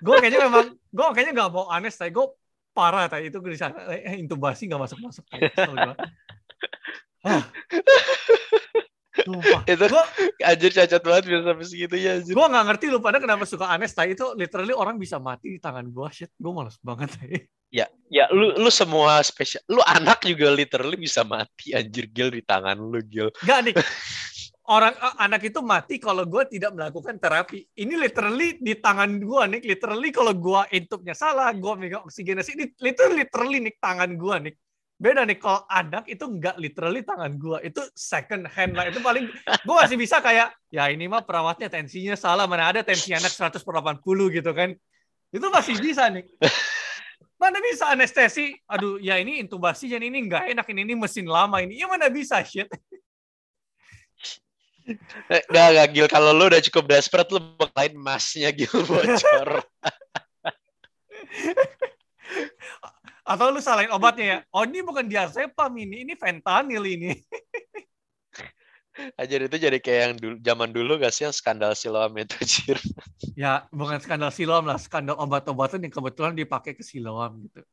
gue 0.00 0.14
kayaknya 0.16 0.48
memang 0.48 0.80
gue 0.92 1.06
kayaknya 1.16 1.32
nggak 1.32 1.50
mau 1.50 1.66
Anes 1.72 1.96
tahi 1.96 2.12
gue 2.12 2.26
parah 2.76 3.08
tahi 3.08 3.32
itu 3.32 3.40
di 3.40 3.58
sana 3.58 3.88
eh, 3.92 4.20
intubasi 4.20 4.68
nggak 4.68 4.82
masuk 4.84 4.98
masuk 5.00 5.24
Sumpah. 9.12 9.62
Itu 9.68 9.84
Gue 9.86 10.04
anjir 10.40 10.72
cacat 10.72 11.02
banget 11.04 11.22
bisa 11.28 11.40
sampai 11.44 11.66
segitunya 11.68 12.10
anjir. 12.18 12.32
gue 12.32 12.46
nggak 12.48 12.64
ngerti 12.64 12.86
lu 12.88 12.98
pada 12.98 13.20
kenapa 13.20 13.44
suka 13.44 13.68
Anes 13.68 13.92
tai. 13.92 14.16
Itu 14.16 14.32
literally 14.34 14.72
orang 14.74 14.96
bisa 14.96 15.20
mati 15.20 15.52
di 15.52 15.60
tangan 15.60 15.84
gue 15.92 16.08
shit 16.10 16.32
gue 16.40 16.52
males 16.52 16.80
banget 16.80 17.12
Ya, 17.72 17.88
ya 18.12 18.28
lu 18.28 18.52
lu 18.56 18.68
semua 18.68 19.24
spesial. 19.24 19.64
Lu 19.68 19.80
anak 19.84 20.28
juga 20.28 20.52
literally 20.52 20.96
bisa 21.00 21.24
mati 21.24 21.72
anjir 21.72 22.04
gil 22.08 22.28
di 22.28 22.44
tangan 22.44 22.76
lu 22.76 23.00
gil. 23.04 23.32
Gak 23.44 23.58
nih 23.64 23.74
orang 24.70 24.94
eh, 24.94 25.14
anak 25.18 25.42
itu 25.50 25.58
mati 25.58 25.98
kalau 25.98 26.22
gue 26.22 26.46
tidak 26.46 26.70
melakukan 26.76 27.18
terapi. 27.18 27.66
Ini 27.74 27.94
literally 27.98 28.62
di 28.62 28.78
tangan 28.78 29.18
gue 29.18 29.42
nih 29.58 29.60
literally 29.66 30.10
kalau 30.14 30.34
gue 30.36 30.60
intubnya 30.70 31.16
salah 31.16 31.50
gue 31.50 31.72
megang 31.74 32.06
oksigenasi 32.06 32.54
ini 32.54 32.64
literally 32.78 33.26
literally 33.26 33.58
nih 33.58 33.74
tangan 33.82 34.14
gue 34.14 34.36
nih 34.50 34.54
beda 35.02 35.26
nih 35.26 35.42
kalau 35.42 35.66
anak 35.66 36.06
itu 36.06 36.22
nggak 36.22 36.62
literally 36.62 37.02
tangan 37.02 37.34
gue 37.34 37.58
itu 37.66 37.82
second 37.98 38.46
hand 38.46 38.78
lah. 38.78 38.86
Itu 38.86 39.02
paling 39.02 39.26
gue 39.66 39.74
masih 39.74 39.98
bisa 39.98 40.22
kayak 40.22 40.54
ya 40.70 40.86
ini 40.86 41.10
mah 41.10 41.26
perawatnya 41.26 41.66
tensinya 41.66 42.14
salah. 42.14 42.46
Mana 42.46 42.70
ada 42.70 42.86
tensi 42.86 43.10
anak 43.10 43.34
100 43.34 43.58
per 43.58 43.74
80 43.82 44.38
gitu 44.38 44.50
kan. 44.54 44.70
Itu 45.34 45.48
masih 45.50 45.74
bisa 45.82 46.06
nih 46.06 46.22
mana 47.42 47.58
bisa 47.58 47.90
anestesi? 47.90 48.54
Aduh 48.70 49.02
ya 49.02 49.18
ini 49.18 49.42
intubasi 49.42 49.90
jadi 49.90 50.06
ini 50.06 50.30
nggak 50.30 50.54
enak. 50.54 50.66
Ini 50.70 50.86
ini 50.86 50.94
mesin 50.94 51.26
lama 51.26 51.58
ini. 51.58 51.82
Ya 51.82 51.90
mana 51.90 52.06
bisa 52.06 52.38
shit 52.46 52.70
Gak, 55.28 55.68
gak 55.76 55.88
gil 55.92 56.08
kalau 56.08 56.32
lu 56.32 56.48
udah 56.48 56.62
cukup 56.64 56.88
desperate 56.90 57.30
lu 57.32 57.40
bakalain 57.56 57.94
masnya 57.96 58.50
gil 58.52 58.70
bocor. 58.88 59.64
atau 63.22 63.46
lu 63.54 63.62
salahin 63.62 63.94
obatnya 63.94 64.26
ya 64.26 64.38
oh 64.50 64.66
ini 64.66 64.82
bukan 64.82 65.06
diazepam 65.06 65.72
ini 65.78 66.02
ini 66.04 66.14
fentanyl 66.18 66.82
ini 66.84 67.14
Anjir 69.16 69.48
itu 69.48 69.56
jadi 69.56 69.80
kayak 69.80 70.00
yang 70.04 70.14
dulu, 70.20 70.36
zaman 70.44 70.68
dulu 70.68 70.92
gak 71.00 71.16
sih 71.16 71.24
yang 71.24 71.32
skandal 71.32 71.72
siloam 71.72 72.12
itu 72.20 72.36
anjir. 72.36 72.76
ya 73.32 73.64
bukan 73.72 73.96
skandal 74.04 74.28
siloam 74.28 74.68
lah 74.68 74.76
skandal 74.76 75.16
obat-obatan 75.16 75.80
yang 75.80 75.94
kebetulan 75.94 76.36
dipakai 76.36 76.76
ke 76.76 76.84
siloam 76.84 77.40
gitu 77.48 77.64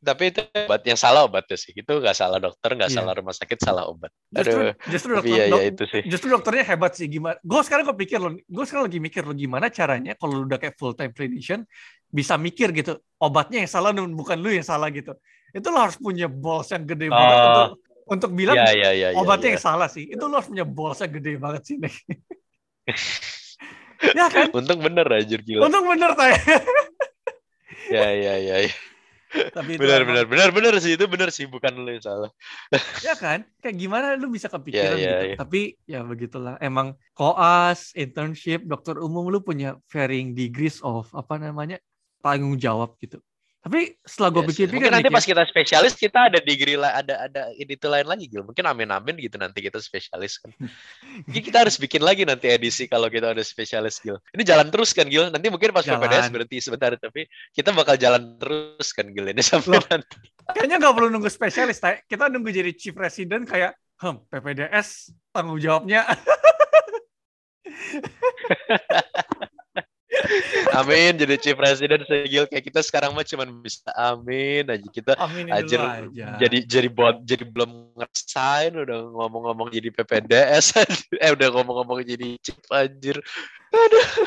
Tapi 0.00 0.32
itu 0.32 0.40
obat 0.40 0.80
yang 0.82 0.96
salah 0.96 1.28
obatnya 1.28 1.54
sih. 1.54 1.72
Itu 1.72 2.00
gak 2.00 2.16
salah 2.16 2.40
dokter, 2.40 2.72
gak 2.72 2.88
Iya. 2.88 2.96
salah 3.00 3.12
rumah 3.12 3.36
sakit, 3.36 3.58
salah 3.60 3.84
obat. 3.84 4.08
justru 4.32 4.60
Aduh. 4.62 4.74
justru 4.88 5.10
dokter 5.12 5.34
iya, 5.34 5.44
dok- 5.46 5.60
iya 5.60 5.68
itu 5.68 5.84
sih. 5.84 6.02
justru 6.08 6.28
dokternya 6.30 6.64
hebat 6.64 6.92
sih 6.94 7.04
gimana 7.04 7.34
gue 7.42 7.60
sekarang 7.60 7.82
kepikir 7.90 8.16
loh 8.16 8.30
gue 8.32 8.64
sekarang 8.64 8.86
lagi 8.86 8.98
mikir 8.98 9.22
loh 9.26 9.34
gimana 9.34 9.66
caranya 9.68 10.14
kalau 10.14 10.38
lu 10.38 10.44
udah 10.46 10.54
kayak 10.56 10.78
full 10.78 10.94
time 10.94 11.10
clinician 11.10 11.66
bisa 12.06 12.38
mikir 12.38 12.70
gitu 12.70 12.94
obatnya 13.18 13.58
yang 13.60 13.66
salah 13.66 13.90
bukan 13.90 14.38
lu 14.38 14.54
yang 14.54 14.62
salah 14.62 14.86
gitu 14.94 15.18
itu 15.50 15.66
lo 15.66 15.82
harus 15.82 15.98
punya 15.98 16.30
balls 16.30 16.70
yang 16.70 16.86
gede 16.86 17.10
banget 17.10 17.36
Oh. 17.36 17.50
untuk 17.50 17.70
untuk 18.06 18.30
bilang 18.32 18.54
Iya, 18.54 18.70
iya, 18.70 18.90
iya. 18.94 19.08
iya, 19.10 19.18
obatnya 19.18 19.50
iya. 19.50 19.54
yang 19.58 19.64
salah 19.66 19.88
sih 19.90 20.06
itu 20.06 20.22
lo 20.22 20.34
harus 20.38 20.46
punya 20.46 20.62
balls 20.62 20.98
yang 21.02 21.10
gede 21.10 21.32
banget 21.36 21.62
sih 21.66 21.76
nih 21.82 21.94
ya 24.16 24.26
kan 24.30 24.46
Untung 24.54 24.78
bener 24.78 25.06
anjir 25.10 25.42
gila. 25.42 25.66
untung 25.66 25.84
bener 25.84 26.14
tay 26.14 26.32
Ya, 27.90 28.06
ya, 28.14 28.34
ya. 28.38 28.56
ya. 28.62 28.70
Tapi 29.54 29.78
itu 29.78 29.82
Benar, 29.82 30.02
benar, 30.02 30.24
benar, 30.26 30.48
benar 30.50 30.74
sih. 30.82 30.98
Itu 30.98 31.06
benar 31.06 31.30
sih. 31.30 31.46
Bukan 31.46 31.72
lu 31.78 31.90
yang 31.94 32.02
salah. 32.02 32.30
ya 33.06 33.14
kan 33.14 33.46
kayak 33.62 33.76
gimana 33.78 34.06
lu 34.18 34.28
bisa 34.30 34.50
kepikiran 34.50 34.98
Ya, 34.98 35.00
ya, 35.00 35.10
gitu 35.14 35.26
ya. 35.32 35.36
tapi 35.38 35.60
ya 35.86 36.00
begitulah 36.02 36.54
emang 36.58 36.98
koas 37.14 37.94
internship 37.94 38.66
dokter 38.66 38.98
umum 38.98 39.30
lu 39.30 39.38
punya 39.40 39.78
varying 39.90 40.34
degrees 40.34 40.82
of 40.82 41.06
apa 41.14 41.38
namanya 41.38 41.78
tanggung 42.20 42.58
jawab 42.58 42.98
gitu 43.00 43.22
Tapi 43.60 43.92
setelah 44.08 44.32
gue 44.32 44.40
Yes, 44.40 44.48
yes. 44.48 44.56
pikir-pikir 44.56 44.76
Mungkin 44.80 44.92
nanti 44.96 45.10
pas 45.12 45.26
kita 45.28 45.44
spesialis 45.44 45.92
kita 45.92 46.32
ada 46.32 46.40
degree 46.40 46.80
lah, 46.80 46.96
ada 46.96 47.28
ada 47.28 47.52
itu 47.52 47.84
lain 47.84 48.08
lagi 48.08 48.24
Gil. 48.24 48.40
Mungkin 48.40 48.64
amin 48.64 48.88
amin 48.88 49.20
gitu 49.20 49.36
nanti 49.36 49.60
kita 49.60 49.76
spesialis 49.84 50.40
kan. 50.40 50.48
Mungkin 51.28 51.42
kita 51.44 51.68
harus 51.68 51.76
bikin 51.76 52.00
lagi 52.00 52.24
nanti 52.24 52.48
edisi 52.48 52.88
kalau 52.88 53.12
kita 53.12 53.36
udah 53.36 53.44
spesialis 53.44 54.00
Gil. 54.00 54.16
Ini 54.32 54.48
jalan 54.48 54.72
terus 54.72 54.96
kan 54.96 55.04
Gil. 55.12 55.28
Nanti 55.28 55.52
mungkin 55.52 55.76
pas 55.76 55.84
Jalan. 55.84 56.00
PPDS 56.00 56.32
berhenti 56.32 56.56
sebentar 56.64 56.88
tapi 56.96 57.28
kita 57.52 57.76
bakal 57.76 58.00
jalan 58.00 58.40
terus 58.40 58.96
kan 58.96 59.12
Gil 59.12 59.28
ini 59.28 59.44
sampai 59.44 59.76
Loh. 59.76 59.84
nanti. 59.92 60.16
kayaknya 60.56 60.80
nggak 60.80 60.94
perlu 60.96 61.08
nunggu 61.12 61.30
spesialis, 61.30 61.78
Tai. 61.78 62.00
Kita 62.08 62.32
nunggu 62.32 62.50
jadi 62.50 62.72
chief 62.72 62.96
resident 62.96 63.44
kayak, 63.44 63.76
hmm, 64.00 64.24
PPDS 64.32 65.12
tanggung 65.36 65.60
jawabnya. 65.60 66.08
Amin 70.78 71.16
jadi 71.16 71.34
chief 71.40 71.56
president 71.56 72.04
Gil 72.06 72.46
kayak 72.46 72.64
kita 72.64 72.80
sekarang 72.84 73.12
mah 73.12 73.24
cuman 73.24 73.48
bisa 73.60 73.90
amin 73.96 74.68
aja. 74.68 74.88
Kita 74.90 75.12
Anjir, 75.16 75.80
dulu 75.80 76.14
aja. 76.14 76.26
jadi 76.38 76.58
jadi 76.64 76.88
buat 76.88 77.22
jadi 77.24 77.44
belum 77.48 77.96
ngerasain 77.96 78.72
udah 78.76 78.98
ngomong-ngomong 79.10 79.68
jadi 79.72 79.88
PPDS 79.92 80.76
eh 81.24 81.30
udah 81.32 81.48
ngomong-ngomong 81.54 82.04
jadi 82.04 82.36
chief 82.40 82.60
anjir. 82.70 83.16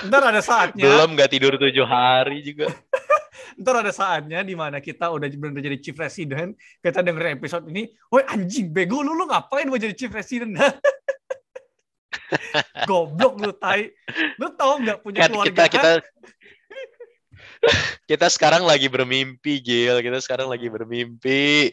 Ntar 0.08 0.24
ada 0.32 0.40
saatnya, 0.40 0.88
belum 0.88 1.20
nggak 1.20 1.30
tidur 1.32 1.60
tujuh 1.60 1.84
hari 1.84 2.40
juga. 2.48 2.72
Ntar 3.60 3.84
ada 3.84 3.92
saatnya 3.92 4.40
di 4.42 4.56
mana 4.56 4.80
kita 4.80 5.12
udah 5.12 5.28
benar 5.28 5.60
jadi 5.60 5.78
chief 5.84 5.98
resident, 6.00 6.56
kita 6.80 7.04
dengerin 7.04 7.38
episode 7.38 7.68
ini, 7.68 7.92
woi 8.08 8.24
anjing 8.24 8.72
bego 8.72 9.04
lu 9.04 9.12
lu 9.12 9.28
ngapain 9.28 9.68
mau 9.68 9.76
jadi 9.76 9.94
chief 9.94 10.16
resident? 10.16 10.56
Goblok 12.90 13.34
lu 13.40 13.52
tai. 13.56 13.92
Lu 14.38 14.52
tau 14.54 14.80
nggak 14.80 15.00
punya 15.02 15.26
kan 15.26 15.30
keluarga? 15.32 15.50
kita 15.50 15.64
kita 15.72 15.92
kita 18.12 18.28
sekarang 18.28 18.64
lagi 18.68 18.92
bermimpi 18.92 19.64
Gil. 19.64 20.00
Kita 20.04 20.20
sekarang 20.20 20.52
lagi 20.52 20.68
bermimpi. 20.68 21.72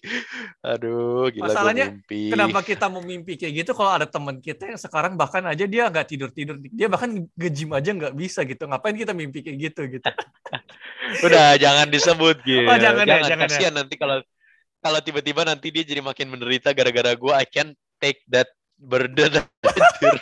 Aduh 0.63 1.31
gila 1.31 1.51
Masalahnya, 1.51 1.87
mimpi. 1.95 2.31
Kenapa 2.31 2.61
kita 2.63 2.87
mau 2.87 3.03
mimpi 3.03 3.35
kayak 3.35 3.65
gitu 3.65 3.73
kalau 3.75 3.99
ada 3.99 4.07
teman 4.07 4.39
kita 4.39 4.71
yang 4.71 4.81
sekarang 4.81 5.19
bahkan 5.19 5.43
aja 5.47 5.67
dia 5.67 5.91
nggak 5.91 6.07
tidur 6.07 6.31
tidur 6.31 6.57
dia 6.63 6.87
bahkan 6.87 7.27
nge-gym 7.35 7.71
aja 7.75 7.91
nggak 7.91 8.15
bisa 8.15 8.47
gitu. 8.47 8.67
Ngapain 8.71 8.97
kita 8.97 9.13
mimpi 9.15 9.43
kayak 9.43 9.59
gitu 9.71 9.81
gitu? 9.91 10.07
Udah 11.27 11.59
jangan 11.59 11.91
disebut 11.91 12.37
Gil. 12.47 12.71
Oh, 12.71 12.79
jangan 12.79 13.05
ya, 13.07 13.27
jangan 13.27 13.47
ya. 13.47 13.51
kasihan 13.51 13.75
nanti 13.75 13.95
kalau 13.99 14.23
kalau 14.81 15.01
tiba-tiba 15.05 15.45
nanti 15.45 15.69
dia 15.69 15.85
jadi 15.85 16.01
makin 16.01 16.33
menderita 16.33 16.73
gara-gara 16.73 17.13
gua. 17.19 17.43
I 17.43 17.47
can 17.47 17.75
take 18.01 18.25
that 18.33 18.49
Anjir. 18.81 19.45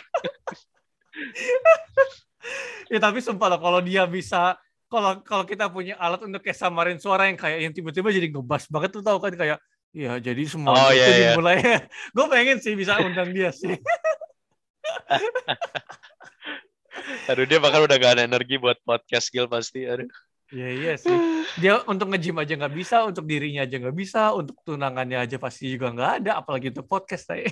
ya 2.89 2.97
tapi 2.99 3.21
sumpah 3.21 3.47
loh 3.55 3.59
kalau 3.61 3.79
dia 3.85 4.03
bisa 4.09 4.57
kalau 4.89 5.21
kalau 5.21 5.45
kita 5.45 5.69
punya 5.69 5.93
alat 6.01 6.25
untuk 6.25 6.41
kayak 6.41 6.57
samarin 6.57 6.97
suara 6.97 7.29
yang 7.29 7.37
kayak 7.37 7.69
yang 7.69 7.73
tiba-tiba 7.73 8.09
jadi 8.09 8.27
ngebas 8.33 8.65
banget 8.67 8.89
tuh 8.97 9.03
tahu 9.05 9.21
kan 9.21 9.33
kayak 9.37 9.61
ya 9.93 10.17
jadi 10.17 10.41
semua 10.49 10.73
Oh, 10.73 10.89
itu 10.89 10.97
iya, 10.97 11.05
iya. 11.05 11.37
dimulai 11.37 11.61
gue 12.17 12.25
pengen 12.25 12.57
sih 12.57 12.73
bisa 12.73 12.97
undang 12.97 13.29
dia 13.29 13.53
sih 13.53 13.77
aduh 17.29 17.45
dia 17.45 17.61
bakal 17.61 17.85
udah 17.85 17.97
gak 18.01 18.17
ada 18.17 18.25
energi 18.25 18.57
buat 18.57 18.81
podcast 18.81 19.29
Gil 19.29 19.45
pasti 19.45 19.85
aduh 19.85 20.09
Iya 20.49 20.69
iya 20.73 20.93
sih. 20.97 21.13
Dia 21.61 21.85
untuk 21.85 22.09
nge-gym 22.09 22.33
aja 22.41 22.57
nggak 22.57 22.73
bisa, 22.73 23.05
untuk 23.05 23.21
dirinya 23.29 23.69
aja 23.69 23.77
nggak 23.77 23.93
bisa, 23.93 24.33
untuk 24.33 24.57
tunangannya 24.65 25.21
aja 25.21 25.37
pasti 25.37 25.69
juga 25.69 25.93
nggak 25.93 26.25
ada, 26.25 26.41
apalagi 26.41 26.73
untuk 26.73 26.89
podcast 26.89 27.29
saya. 27.29 27.45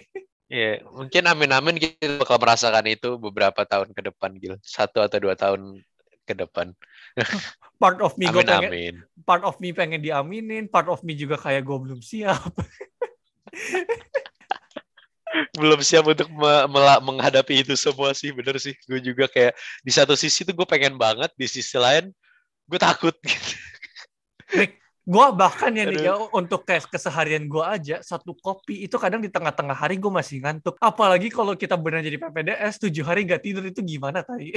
Iya, 0.48 0.80
mungkin 0.96 1.28
amin-amin 1.28 1.76
kita 1.76 2.24
bakal 2.24 2.40
merasakan 2.40 2.88
itu 2.88 3.20
beberapa 3.20 3.68
tahun 3.68 3.92
ke 3.92 4.02
depan, 4.12 4.32
Gil. 4.40 4.56
Satu 4.64 5.04
atau 5.04 5.20
dua 5.20 5.36
tahun 5.36 5.84
ke 6.24 6.34
depan. 6.40 6.72
Part 7.84 8.00
of 8.02 8.16
me 8.18 8.26
gue 8.26 8.42
pengen, 8.42 8.74
Amin-amin. 8.74 8.96
part 9.22 9.46
of 9.46 9.54
me 9.62 9.70
pengen 9.70 10.02
diaminin, 10.02 10.66
part 10.66 10.90
of 10.90 11.06
me 11.06 11.14
juga 11.14 11.38
kayak 11.38 11.62
gue 11.62 11.78
belum 11.78 12.02
siap. 12.02 12.42
Belum 15.54 15.78
siap 15.86 16.08
untuk 16.10 16.26
me- 16.34 16.66
menghadapi 17.04 17.62
itu 17.62 17.78
semua 17.78 18.10
sih, 18.18 18.34
bener 18.34 18.58
sih. 18.58 18.74
Gue 18.90 18.98
juga 18.98 19.30
kayak 19.30 19.54
di 19.86 19.92
satu 19.94 20.18
sisi 20.18 20.42
tuh 20.42 20.58
gue 20.58 20.66
pengen 20.66 20.98
banget, 20.98 21.30
di 21.38 21.46
sisi 21.46 21.78
lain 21.78 22.10
gue 22.66 22.80
takut 22.82 23.14
gitu. 23.22 23.54
Gue 25.08 25.24
bahkan 25.32 25.72
ya 25.72 25.88
nih 25.88 26.04
ya 26.04 26.20
untuk 26.36 26.68
kayak 26.68 26.92
keseharian 26.92 27.48
gue 27.48 27.64
aja 27.64 28.04
satu 28.04 28.36
kopi 28.36 28.84
itu 28.84 29.00
kadang 29.00 29.24
di 29.24 29.32
tengah-tengah 29.32 29.72
hari 29.72 29.96
gue 29.96 30.12
masih 30.12 30.44
ngantuk. 30.44 30.76
Apalagi 30.84 31.32
kalau 31.32 31.56
kita 31.56 31.80
benar 31.80 32.04
jadi 32.04 32.20
PPDS 32.20 32.76
tujuh 32.84 33.08
hari 33.08 33.24
gak 33.24 33.40
tidur 33.40 33.64
itu 33.64 33.80
gimana 33.80 34.20
tadi? 34.20 34.52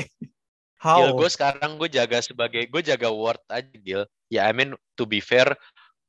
How? 0.83 0.99
Gil, 1.07 1.23
gue 1.23 1.31
sekarang 1.31 1.79
gue 1.79 1.87
jaga 1.87 2.19
sebagai, 2.19 2.67
gue 2.67 2.83
jaga 2.83 3.15
word 3.15 3.39
aja, 3.47 3.77
Gil. 3.79 4.03
Ya, 4.27 4.51
I 4.51 4.51
mean, 4.51 4.75
to 4.99 5.07
be 5.07 5.23
fair, 5.23 5.55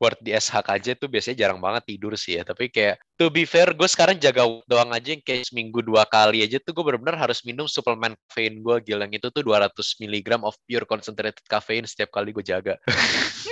word 0.02 0.18
di 0.26 0.34
SHKJ 0.34 0.98
tuh 0.98 1.06
biasanya 1.06 1.46
jarang 1.46 1.62
banget 1.62 1.94
tidur 1.94 2.18
sih 2.18 2.42
ya. 2.42 2.42
Tapi 2.42 2.74
kayak, 2.74 2.98
to 3.22 3.30
be 3.30 3.46
fair, 3.46 3.70
gue 3.78 3.86
sekarang 3.86 4.18
jaga 4.18 4.50
doang 4.66 4.90
aja 4.90 5.14
yang 5.14 5.22
kayak 5.22 5.46
seminggu 5.46 5.86
dua 5.86 6.10
kali 6.10 6.42
aja 6.42 6.58
tuh 6.58 6.74
gue 6.74 6.82
benar-benar 6.82 7.30
harus 7.30 7.46
minum 7.46 7.70
suplemen 7.70 8.18
kafein 8.26 8.58
gue, 8.58 8.76
Gil. 8.90 9.06
Yang 9.06 9.22
itu 9.22 9.28
tuh 9.30 9.46
200 9.46 9.70
mg 10.02 10.30
of 10.42 10.58
pure 10.66 10.90
concentrated 10.90 11.46
caffeine 11.46 11.86
setiap 11.86 12.10
kali 12.10 12.34
gue 12.34 12.42
jaga. 12.42 12.82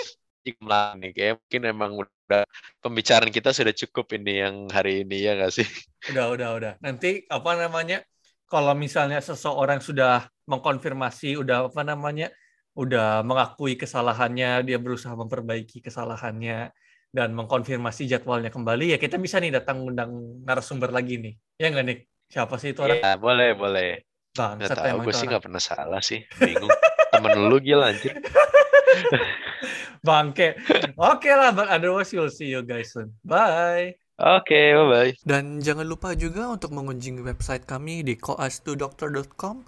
Jumlah 0.56 0.98
nih, 0.98 1.12
kayak 1.14 1.34
mungkin 1.44 1.62
emang 1.70 1.92
udah 2.02 2.44
pembicaraan 2.82 3.30
kita 3.30 3.54
sudah 3.54 3.74
cukup 3.74 4.18
ini 4.18 4.42
yang 4.42 4.56
hari 4.74 5.06
ini 5.06 5.18
ya 5.22 5.38
nggak 5.38 5.54
sih? 5.54 5.68
Udah, 6.10 6.34
udah, 6.34 6.50
udah. 6.58 6.74
Nanti 6.82 7.26
apa 7.30 7.52
namanya? 7.54 8.02
Kalau 8.50 8.74
misalnya 8.74 9.22
seseorang 9.22 9.78
sudah 9.78 10.26
mengkonfirmasi, 10.50 11.38
udah 11.38 11.70
apa 11.70 11.82
namanya? 11.86 12.34
Udah 12.74 13.22
mengakui 13.22 13.78
kesalahannya, 13.78 14.66
dia 14.66 14.78
berusaha 14.82 15.14
memperbaiki 15.14 15.86
kesalahannya 15.86 16.74
dan 17.10 17.34
mengkonfirmasi 17.34 18.06
jadwalnya 18.06 18.54
kembali, 18.54 18.94
ya 18.94 18.98
kita 19.02 19.18
bisa 19.18 19.42
nih 19.42 19.50
datang 19.50 19.82
undang 19.82 20.42
narasumber 20.46 20.94
lagi 20.94 21.18
nih. 21.18 21.34
Ya 21.58 21.74
nggak 21.74 21.86
nih? 21.86 21.98
Siapa 22.30 22.56
sih 22.62 22.78
itu 22.78 22.86
orang? 22.86 23.02
Ya, 23.02 23.18
boleh, 23.18 23.58
boleh. 23.58 24.06
Bangsat 24.38 24.78
Nggak 24.78 24.86
tahu, 24.86 24.98
gue 25.02 25.14
sih 25.18 25.26
nggak 25.26 25.44
pernah 25.50 25.62
salah 25.62 26.02
sih. 26.06 26.22
Bingung. 26.38 26.70
Temen 27.10 27.32
lu 27.50 27.58
gila 27.58 27.90
anjir. 27.90 28.14
Bangke. 30.06 30.56
Oke 30.96 31.32
lah, 31.32 31.52
but 31.52 31.68
otherwise 31.68 32.12
you'll 32.12 32.32
see 32.32 32.52
you 32.52 32.64
guys 32.64 32.94
soon. 32.94 33.12
Bye. 33.24 33.96
Oke, 34.20 34.76
bye-bye. 34.76 35.16
Dan 35.24 35.64
jangan 35.64 35.88
lupa 35.88 36.12
juga 36.12 36.52
untuk 36.52 36.76
mengunjungi 36.76 37.24
website 37.24 37.64
kami 37.64 38.04
di 38.04 38.20
koas2doctor.com 38.20 39.64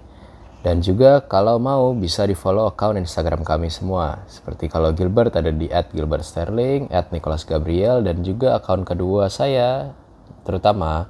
Dan 0.61 0.85
juga 0.85 1.25
kalau 1.25 1.57
mau 1.57 1.97
bisa 1.97 2.29
di 2.29 2.37
follow 2.37 2.69
account 2.69 3.01
Instagram 3.01 3.49
kami 3.49 3.73
semua. 3.73 4.29
Seperti 4.29 4.69
kalau 4.69 4.93
Gilbert 4.93 5.33
ada 5.33 5.49
di 5.49 5.73
@gilbertsterling, 5.73 6.93
@nicholasgabriel 6.93 8.05
dan 8.05 8.21
juga 8.21 8.61
akun 8.61 8.85
kedua 8.85 9.33
saya 9.33 9.97
terutama 10.45 11.09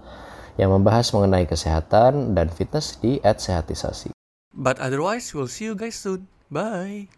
yang 0.54 0.70
membahas 0.70 1.10
mengenai 1.10 1.50
kesehatan 1.50 2.38
dan 2.38 2.46
fitness 2.46 2.94
di 3.02 3.18
@sehatisasi. 3.26 4.14
But 4.54 4.78
otherwise, 4.78 5.34
we'll 5.34 5.50
see 5.50 5.66
you 5.66 5.74
guys 5.74 5.98
soon. 5.98 6.30
Bye. 6.46 7.10